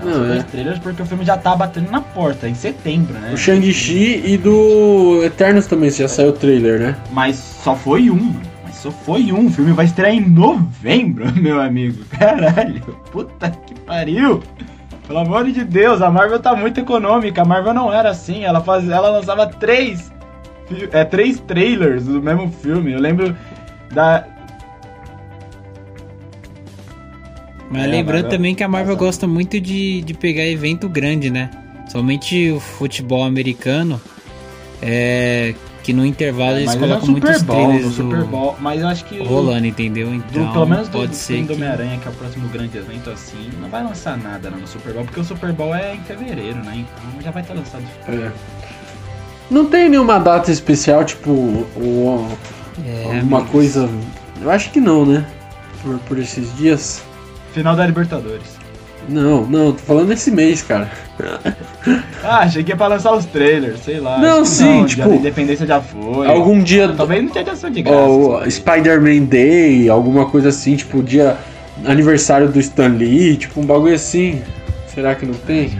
[0.03, 0.43] Não, é.
[0.43, 3.31] trailers porque o filme já tá batendo na porta, em setembro, né?
[3.33, 6.95] O Shang-Chi e do Eternos também, já saiu o trailer, né?
[7.11, 8.41] Mas só foi um, mano.
[8.63, 9.47] Mas só foi um.
[9.47, 12.03] O filme vai estrear em novembro, meu amigo.
[12.05, 12.81] Caralho.
[13.11, 14.41] Puta que pariu.
[15.07, 17.41] Pelo amor de Deus, a Marvel tá muito econômica.
[17.41, 18.43] A Marvel não era assim.
[18.43, 20.11] Ela, faz, ela lançava três,
[20.91, 22.93] é, três trailers do mesmo filme.
[22.93, 23.35] Eu lembro
[23.93, 24.25] da.
[27.69, 31.29] Mas É, lembrando Marvel- também que a Marvel gosta muito de, de pegar evento grande,
[31.29, 31.49] né?
[31.89, 33.99] Somente o futebol americano.
[34.81, 35.53] É,
[35.83, 38.55] que no intervalo eles mas é colocam muitos Super Bowl, no trailers Super do, Bowl.
[38.59, 39.19] Mas eu acho que.
[39.23, 40.09] rolando, entendeu?
[40.09, 41.53] do- Então, pelo menos do, pode do ser do que...
[41.53, 45.05] Homem-Aranha, que é o próximo grande evento assim, não vai lançar nada no Super Bowl,
[45.05, 46.77] porque o Super Bowl é em fevereiro, né?
[46.85, 47.83] Então já vai estar lançado.
[48.07, 48.31] É.
[49.49, 52.27] Não tem nenhuma data especial, tipo, ou
[52.85, 53.51] É, alguma amigos.
[53.51, 53.89] coisa.
[54.41, 55.23] Eu acho que não, né?
[55.83, 57.03] Por, por esses dias.
[57.55, 58.57] Final da Libertadores.
[59.07, 60.91] Não, não, tô falando esse mês, cara.
[62.23, 64.17] Ah, achei que ia pra lançar os trailers, sei lá.
[64.17, 66.27] Não, que sim, não, tipo, dia da Independência já foi.
[66.27, 66.91] Algum dia.
[66.97, 67.99] Talvez não tenha ação de graça.
[67.99, 68.51] ó, sabe?
[68.51, 71.37] Spider-Man Day, alguma coisa assim, tipo, dia
[71.85, 74.41] aniversário do Stan Lee, tipo, um bagulho assim.
[74.87, 75.77] Será que não tem?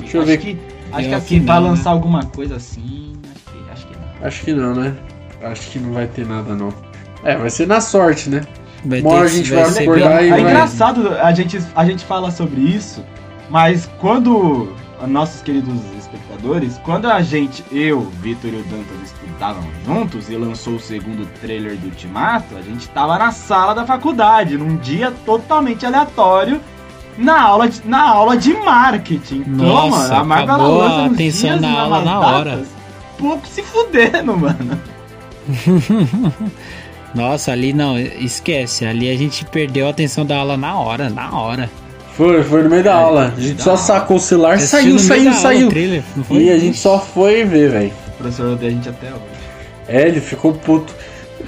[0.00, 0.38] Deixa eu acho ver.
[0.38, 1.68] Que, acho Eu que acho assim, que pra não, né?
[1.68, 4.26] lançar alguma coisa assim, acho que, acho que não.
[4.26, 4.94] Acho que não, né?
[5.42, 6.72] Acho que não vai ter nada, não.
[7.22, 8.40] É, vai ser na sorte, né?
[8.84, 11.58] Vai Uma hora a gente vai ser acordar bem- e É vai- engraçado, a gente,
[11.74, 13.04] a gente fala sobre isso,
[13.50, 14.72] mas quando
[15.06, 20.74] nossos queridos espectadores, quando a gente, eu, Vitor e o Dantas estudavam juntos e lançou
[20.74, 25.84] o segundo trailer do Ultimato, a gente tava na sala da faculdade, num dia totalmente
[25.86, 26.60] aleatório,
[27.16, 29.44] na aula de, na aula de marketing.
[29.46, 32.34] Então, Nossa, mano, a Marvel ela acabou lança a atenção dias na aula na datas,
[32.36, 32.64] hora.
[33.18, 34.80] Pouco se fudendo, mano.
[37.14, 38.84] Nossa, ali não, esquece.
[38.84, 41.70] Ali a gente perdeu a atenção da aula na hora, na hora.
[42.16, 43.32] Foi, foi no meio da aula.
[43.36, 43.82] A gente só aula.
[43.82, 45.68] sacou o celular, Assistiu saiu, no meio saiu, da aula saiu.
[45.68, 46.36] trailer, não foi?
[46.42, 47.92] E a gente só foi ver, velho.
[48.08, 49.22] O professor odeia a gente até hoje.
[49.88, 50.92] É, ele ficou puto.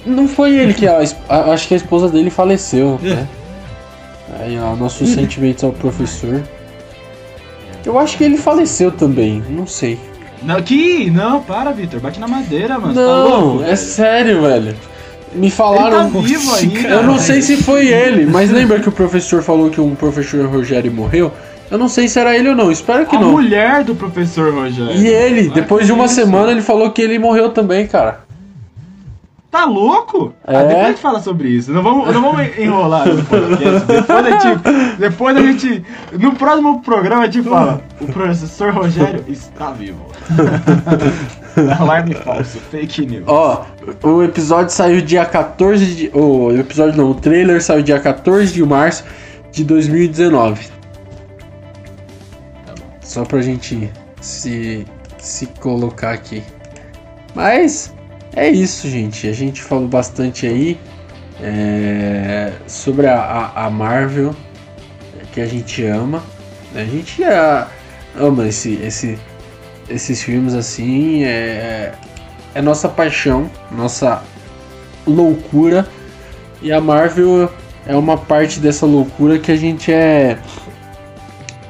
[0.06, 0.86] Não foi ele que.
[0.86, 3.26] A, a- acho que a esposa dele faleceu, né?
[4.40, 6.40] Aí, ó, nossos sentimentos ao professor.
[7.84, 9.98] Eu acho que ele faleceu também, não sei.
[10.42, 11.10] Não, que?
[11.10, 12.00] Não, para, Vitor.
[12.00, 12.94] Bate na madeira, mano.
[12.94, 13.76] Você não, tá louco, é velho?
[13.76, 14.76] sério, velho.
[15.34, 16.02] Me falaram.
[16.06, 16.88] Ele tá vivo ainda.
[16.88, 20.44] Eu não sei se foi ele, mas lembra que o professor falou que um professor
[20.46, 21.32] Rogério morreu?
[21.70, 23.30] Eu não sei se era ele ou não, espero que A não.
[23.30, 24.92] mulher do professor Rogério.
[24.96, 26.16] E ele, Ah, depois de uma isso?
[26.16, 28.28] semana, ele falou que ele morreu também, cara.
[29.52, 30.32] Tá louco?
[30.46, 30.56] É.
[30.56, 31.72] Ah, depois a gente fala sobre isso.
[31.72, 33.86] Não vamos, não vamos enrolar no podcast.
[33.86, 34.96] Depois a gente.
[34.98, 35.84] Depois a gente.
[36.12, 37.82] No próximo programa a gente fala.
[38.00, 40.06] O professor Rogério está vivo.
[41.78, 43.24] Alarme falso, fake news.
[43.26, 43.66] Ó,
[44.02, 46.10] o episódio saiu dia 14 de.
[46.14, 49.04] O episódio não, o trailer saiu dia 14 de março
[49.50, 50.68] de 2019.
[53.00, 54.86] Só pra gente se,
[55.18, 56.42] se colocar aqui.
[57.34, 57.92] Mas
[58.36, 59.26] é isso, gente.
[59.26, 60.78] A gente falou bastante aí
[61.42, 64.34] é, sobre a, a, a Marvel
[65.32, 66.22] que a gente ama.
[66.74, 67.66] A gente ah,
[68.16, 69.18] ama esse, esse,
[69.90, 71.24] esses filmes assim.
[71.24, 71.92] É,
[72.54, 74.22] é nossa paixão, nossa
[75.06, 75.86] loucura.
[76.62, 77.50] E a Marvel
[77.86, 80.38] é uma parte dessa loucura que a gente é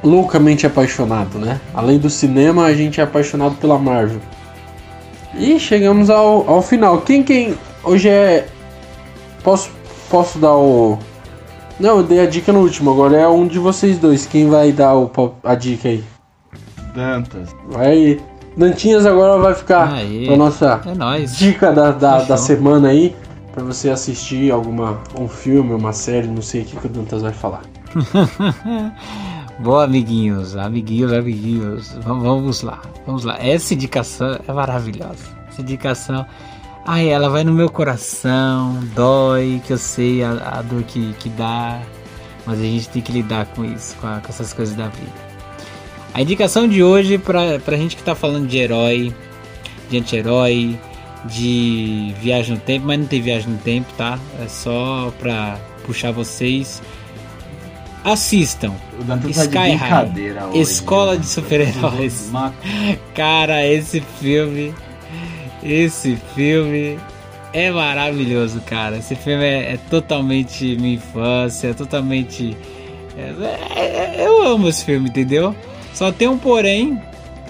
[0.03, 1.59] loucamente apaixonado, né?
[1.73, 4.19] Além do cinema, a gente é apaixonado pela Marvel.
[5.35, 7.01] E chegamos ao, ao final.
[7.01, 8.47] Quem quem hoje é
[9.43, 9.69] posso
[10.09, 10.99] posso dar o
[11.79, 14.25] Não, eu dei a dica no último, agora é um de vocês dois.
[14.25, 15.09] Quem vai dar o,
[15.43, 16.03] a dica aí?
[16.93, 17.49] Dantas.
[17.69, 18.19] Vai
[18.57, 20.25] Dantinhas agora vai ficar Aí.
[20.27, 21.37] pra nossa É nóis.
[21.37, 23.15] dica da, da, da semana aí
[23.53, 27.21] pra você assistir alguma um filme, uma série, não sei o que, que o Dantas
[27.21, 27.61] vai falar.
[29.59, 31.91] Boa, amiguinhos, amiguinhos, amiguinhos.
[32.03, 33.37] Vamos, vamos lá, vamos lá.
[33.39, 35.23] Essa indicação é maravilhosa.
[35.49, 36.25] Essa indicação,
[36.85, 41.29] ai, ela vai no meu coração, dói, que eu sei a, a dor que, que
[41.29, 41.79] dá,
[42.45, 45.30] mas a gente tem que lidar com isso, com, a- com essas coisas da vida.
[46.13, 49.13] A indicação de hoje, pra, pra gente que tá falando de herói,
[49.89, 50.77] de anti-herói,
[51.25, 54.19] de viagem no tempo, mas não tem viagem no tempo, tá?
[54.43, 56.81] É só pra puxar vocês.
[58.03, 58.73] Assistam.
[59.07, 60.45] Tá Sky High.
[60.49, 60.59] hoje.
[60.61, 62.31] Escola de super-heróis.
[63.15, 64.73] Cara, esse filme.
[65.63, 66.97] Esse filme
[67.53, 68.97] é maravilhoso, cara.
[68.97, 72.57] Esse filme é, é totalmente minha infância, é totalmente.
[73.15, 75.55] é- é- eu amo esse filme, entendeu?
[75.93, 76.99] Só tem um porém.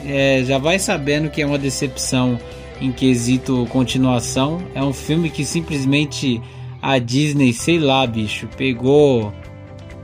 [0.05, 2.39] é, já vai sabendo que é uma decepção
[2.79, 4.61] em quesito continuação.
[4.73, 6.41] É um filme que simplesmente
[6.81, 9.31] a Disney, sei lá, bicho, pegou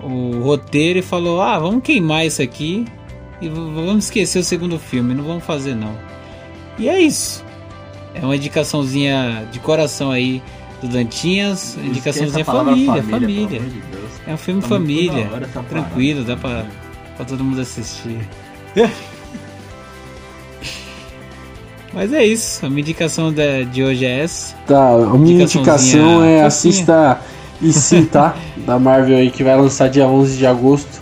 [0.02, 2.86] o roteiro e falou: Ah, vamos queimar isso aqui
[3.42, 5.96] e vamos esquecer o segundo filme, não vamos fazer não.
[6.78, 7.44] E é isso.
[8.14, 10.42] É uma indicaçãozinha de coração aí
[10.82, 13.60] do Dantinhas, indicaçãozinha família, família.
[13.60, 13.82] amor de.
[14.28, 16.66] É um filme Tá família, hora essa tranquilo, dá pra,
[17.18, 18.20] pra todo mundo assistir.
[21.94, 24.56] Mas é isso, a minha indicação da- de hoje é essa.
[24.68, 26.46] Tá, a minha indicação é fofinha.
[26.46, 27.22] assista
[27.62, 28.36] IC, tá?
[28.68, 31.02] da Marvel aí que vai lançar dia 11 de agosto.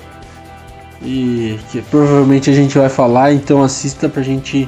[1.02, 4.68] E que provavelmente a gente vai falar, então assista pra gente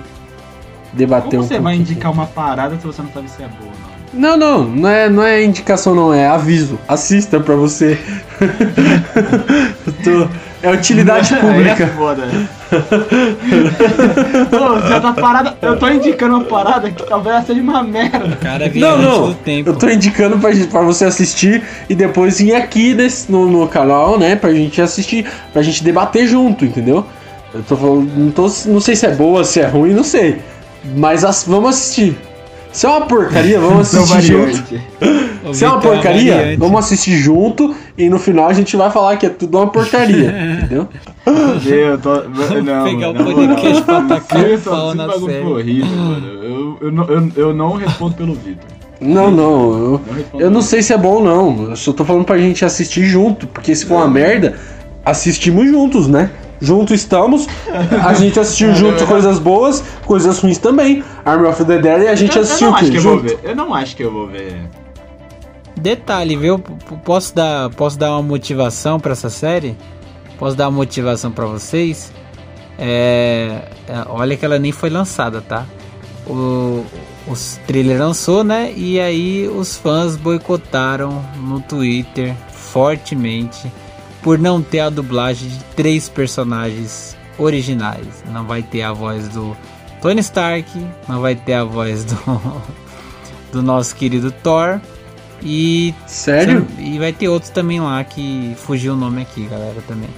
[0.94, 1.64] debater Como um você pouquinho.
[1.64, 3.88] vai indicar uma parada se você não sabe se é boa ou não?
[4.14, 6.78] Não, não, não é, não é indicação não, é aviso.
[6.88, 7.98] Assista pra você.
[9.86, 9.94] Eu
[10.28, 10.30] tô-
[10.62, 11.88] É utilidade é pública.
[11.96, 12.24] foda.
[14.50, 15.56] Pô, você tá parada.
[15.62, 18.26] Eu tô indicando uma parada que talvez seja uma merda.
[18.26, 19.28] O cara é Não, não.
[19.30, 19.70] do tempo.
[19.70, 23.68] Eu tô indicando pra, gente- pra você assistir e depois vir aqui nesse, no, no
[23.68, 24.36] canal, né?
[24.36, 27.06] Pra gente assistir, pra gente debater junto, entendeu?
[27.54, 30.42] Eu tô falando, não, tô, não sei se é boa, se é ruim, não sei.
[30.96, 32.18] Mas as- vamos assistir.
[32.72, 34.64] Se é uma porcaria, vamos assistir junto.
[35.54, 36.60] Se é uma porcaria, variante.
[36.60, 40.30] vamos assistir junto e no final a gente vai falar que é tudo uma porcaria,
[40.60, 40.90] entendeu?
[41.66, 42.16] Eu tô.
[42.62, 43.84] Não, pegar o não, podcast não.
[43.84, 45.84] pra tacar Esse- o pau na série.
[45.84, 46.28] mano.
[46.44, 48.66] Eu, eu, não- eu, eu não respondo pelo Vitor.
[49.00, 50.02] Não, não, eu,
[50.34, 51.70] Não eu não sei se é bom ou não.
[51.70, 54.56] Eu só tô falando pra gente assistir junto, porque se for uma merda,
[55.06, 56.30] assistimos juntos, né?
[56.60, 57.48] Junto estamos,
[58.04, 61.04] a gente assistiu junto coisas boas, coisas ruins também.
[61.24, 63.02] Army of the Dead e a gente eu, assistiu eu o não acho que eu
[63.02, 63.24] vou Junto.
[63.28, 63.40] ver.
[63.44, 64.62] Eu não acho que eu vou ver.
[65.80, 66.58] Detalhe, viu?
[67.06, 69.78] Posso dar, posso dar uma motivação pra essa série?
[70.40, 72.12] Posso dar uma motivação pra vocês?
[72.80, 75.66] É, é, olha que ela nem foi lançada, tá?
[76.26, 76.84] O,
[77.28, 78.74] os trailer lançou, né?
[78.76, 83.72] E aí os fãs boicotaram no Twitter fortemente
[84.28, 88.26] por não ter a dublagem de três personagens originais.
[88.30, 89.56] Não vai ter a voz do
[90.02, 90.70] Tony Stark,
[91.08, 92.18] não vai ter a voz do
[93.54, 94.82] do nosso querido Thor
[95.42, 96.68] e Sério?
[96.78, 100.10] e vai ter outros também lá que fugiu o nome aqui, galera, também.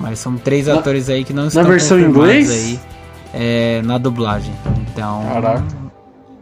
[0.00, 2.50] Mas são três Na- atores aí que não estão versão em confirmados inglês?
[2.64, 2.80] aí
[3.32, 4.52] é, na dublagem.
[4.90, 5.22] Então.
[5.22, 5.64] Caraca.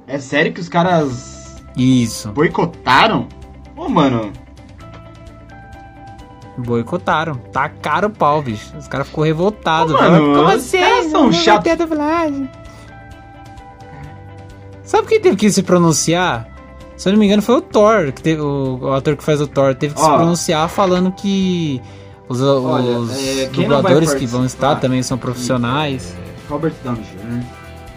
[0.06, 2.30] É sério que os caras Isso.
[2.32, 3.28] boicotaram?
[3.76, 4.32] Ô, mano,
[6.56, 7.34] Boicotaram.
[7.52, 8.76] Tacaram o pau, bicho.
[8.76, 9.92] Os caras ficou revoltados.
[9.94, 10.78] Ô, Falaram, Como assim?
[10.78, 12.50] caras são Não vai chatos." ter dublagem.
[14.82, 16.46] Sabe quem teve que se pronunciar?
[16.96, 19.40] Se eu não me engano, foi o Thor, que teve- o, o ator que faz
[19.40, 21.80] o Thor, teve que se pronunciar falando que
[22.28, 26.14] os, Olha, os é, dubladores que vão estar também são profissionais.
[26.16, 27.44] é, Robert Downey Jr.,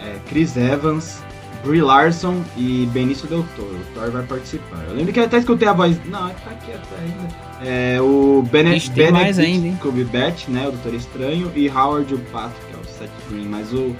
[0.00, 1.20] é, Chris Evans,
[1.64, 3.74] Brie Larson e Benício Del Toro.
[3.76, 4.84] O Thor vai participar.
[4.88, 5.96] Eu lembro que eu até escutei a voz.
[6.06, 7.68] Não, tá quieto ainda.
[7.68, 9.78] É, o Benedict ainda, hein?
[9.82, 10.68] Cumberbatch, né?
[10.68, 11.50] O Doutor Estranho.
[11.54, 13.46] E Howard o Pato, que é o Seth Green.
[13.46, 13.94] Mas o.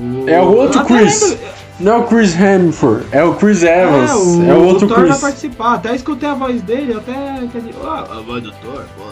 [0.00, 1.38] o É o outro até Chris.
[1.78, 4.10] Não é o Chris Hemsworth, é o Chris Evans.
[4.10, 5.20] É o, outro Thor vai Chris.
[5.20, 5.74] participar.
[5.74, 7.12] Até escutei a voz dele, até.
[7.80, 9.04] ó, a voz do Thor, pô.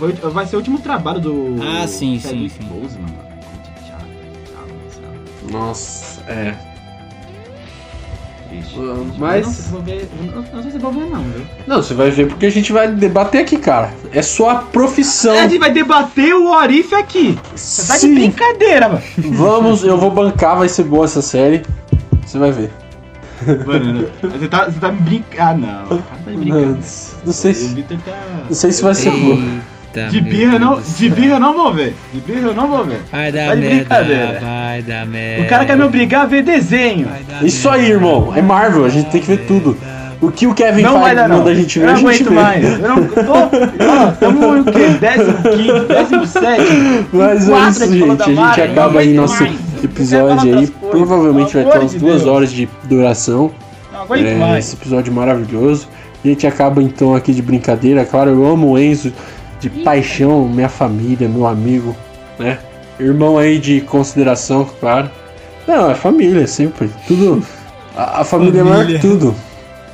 [0.00, 1.56] Foi- vai ser o último trabalho do.
[1.62, 2.68] Ah, sim, Chadwick sim, sim.
[2.68, 3.28] Boseman, mano.
[3.86, 4.06] Chato,
[4.50, 5.52] chato, chato.
[5.52, 6.73] Nossa, é.
[8.60, 8.78] Triste.
[8.78, 11.46] Ah, mas- Eu Não, ver, não, não sei se vou ver, não, viu?
[11.66, 13.92] Não, você vai ver porque a gente vai debater aqui, cara.
[14.12, 15.34] É sua profissão.
[15.38, 17.38] A gente vai debater o Orif aqui.
[17.54, 18.14] Você tá de Sim.
[18.14, 19.02] brincadeira, mano.
[19.18, 21.62] Vamos, eu vou bancar, vai ser boa essa série.
[22.24, 22.70] Você vai ver.
[23.66, 25.66] Mano, você tá, você tá me brincando.
[25.66, 25.98] Ah, não.
[25.98, 26.78] Cara, tá de Não, brincadeira.
[27.26, 28.44] não sei se, tá.
[28.48, 29.38] não sei se vai ser boa.
[29.96, 31.94] Eita, De birra, não, de birra eu não vou ver.
[32.12, 33.00] De birra eu não vou ver.
[33.12, 35.42] Vai dar Tá merda, vai dar merda.
[35.44, 37.08] O cara quer me obrigar a ver desenho.
[37.42, 38.32] Isso aí, merda, irmão.
[38.36, 39.76] É Marvel, a gente tem que ver tudo.
[40.20, 41.38] O que o Kevin Não vai Feige dar, não.
[41.38, 42.34] manda a gente eu ver, não a gente aguento vê.
[42.34, 42.64] mais.
[42.80, 43.32] Eu não tô.
[43.32, 44.72] Ó, tamo o quê?
[44.72, 47.06] 15, 17.
[47.12, 48.22] Mas é isso, gente.
[48.22, 49.54] A gente acaba aí aguento nosso mais.
[49.84, 50.66] Episódio aí.
[50.68, 52.26] coisas, Provavelmente vai ter umas de duas Deus.
[52.34, 53.50] horas de duração.
[53.92, 54.64] Não aguento É, mais.
[54.66, 55.88] esse episódio maravilhoso.
[56.24, 58.02] A gente acaba então aqui de brincadeira.
[58.06, 59.12] Claro, eu amo o Enzo
[59.64, 61.96] de paixão, minha família, meu amigo,
[62.38, 62.58] né?
[63.00, 65.10] Irmão aí de consideração, claro.
[65.66, 66.90] Não, é família, sempre.
[67.08, 67.42] Tudo.
[67.96, 69.00] A, a família, é maior que Família.
[69.00, 69.34] tudo.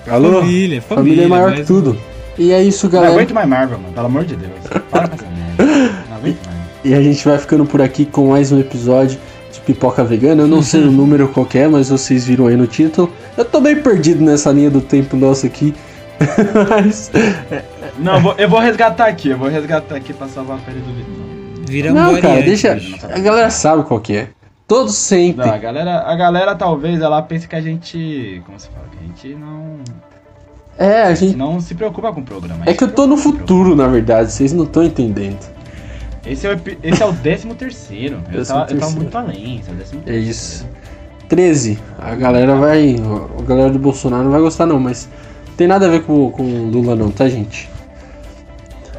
[0.09, 0.41] Alô?
[0.41, 1.97] Família, Família é maior que tudo.
[2.37, 3.13] E é isso, Não galera.
[3.15, 3.95] aguento mais Marvel, mano.
[3.95, 4.51] Pelo amor de Deus.
[4.91, 5.95] Para com essa merda.
[6.09, 6.59] Não aguento mais.
[6.83, 9.19] E a gente vai ficando por aqui com mais um episódio
[9.53, 10.43] de Pipoca Vegana.
[10.43, 13.13] Eu não sei o número qual que é, mas vocês viram aí no título.
[13.37, 15.73] Eu tô bem perdido nessa linha do tempo nosso aqui.
[16.69, 17.11] mas.
[18.01, 19.29] Não, eu vou, eu vou resgatar aqui.
[19.31, 21.67] Eu vou resgatar aqui pra salvar a pele do Vitor.
[21.69, 22.23] Vira um Não, variante.
[22.23, 22.79] cara, deixa.
[23.15, 24.29] A galera sabe qual que é.
[24.67, 25.47] Todos sempre.
[25.47, 28.43] Não, a galera, a galera talvez ela pense que a gente.
[28.47, 28.87] Como se fala?
[28.91, 29.79] Que a gente não.
[30.79, 31.37] É, a gente.
[31.37, 32.63] Não se preocupa com o programa.
[32.67, 35.39] É que eu tô no futuro, na verdade, vocês não estão entendendo.
[36.27, 38.17] Esse é o, esse é o décimo terceiro.
[38.33, 39.01] Eu Décimo tava, eu tava terceiro.
[39.01, 39.59] muito além.
[39.61, 40.31] Esse é o décimo É terceiro.
[40.31, 40.69] isso.
[41.29, 41.79] 13.
[41.99, 42.97] A galera vai.
[43.39, 45.09] A galera do Bolsonaro não vai gostar, não, mas.
[45.49, 47.70] Não tem nada a ver com, com o Lula, não, tá, gente?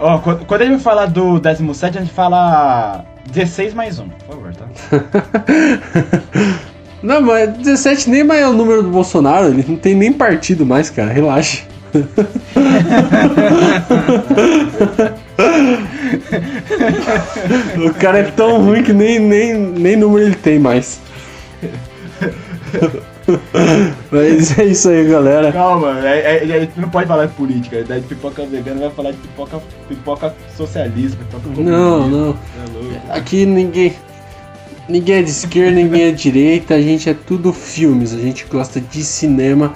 [0.02, 4.36] Ó, quando, quando a gente fala do 17, a gente fala 16 mais 1, por
[4.36, 4.66] favor, tá?
[7.04, 10.66] Não, mas 17 nem mais é o número do Bolsonaro, ele não tem nem partido
[10.66, 11.64] mais, cara, relaxa.
[17.84, 21.00] o cara é tão ruim que nem, nem, nem número ele tem mais.
[24.12, 25.52] Mas é isso aí, galera.
[25.52, 27.84] Calma, é, é, é, a gente não pode falar de política.
[27.88, 31.62] Daí de pipoca vegana vai falar de pipoca, pipoca socialista, pipoca.
[31.62, 32.38] Não, não.
[33.10, 33.18] É.
[33.18, 33.94] Aqui ninguém.
[34.90, 38.46] Ninguém é de esquerda, ninguém é de direita, a gente é tudo filmes, a gente
[38.46, 39.74] gosta de cinema.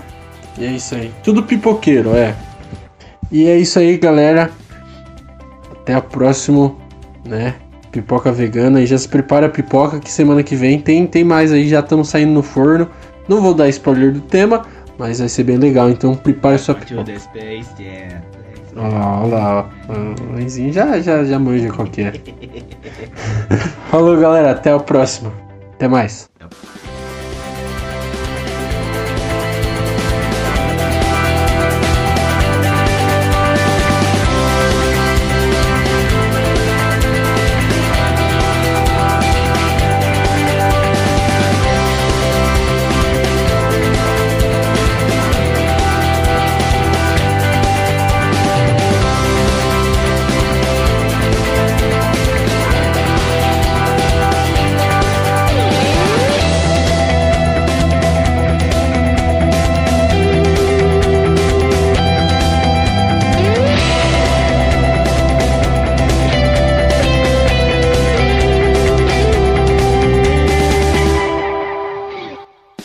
[0.58, 1.12] E é isso aí.
[1.24, 2.36] Tudo pipoqueiro, é.
[3.32, 4.52] E é isso aí, galera.
[5.72, 6.76] Até a próxima,
[7.26, 7.56] né?
[7.92, 8.82] Pipoca vegana.
[8.82, 11.80] E já se prepara a pipoca que semana que vem tem, tem mais aí, já
[11.80, 12.90] estamos saindo no forno.
[13.28, 14.66] Não vou dar spoiler do tema,
[14.98, 15.90] mas vai ser bem legal.
[15.90, 17.20] Então prepare sua pipoca.
[17.20, 18.22] Space Jam.
[18.78, 19.70] Olha lá.
[20.34, 22.14] O Enzinho já, já, já manja qual que é.
[23.90, 24.52] Falou, galera.
[24.52, 25.32] Até a próxima.
[25.74, 26.30] Até mais.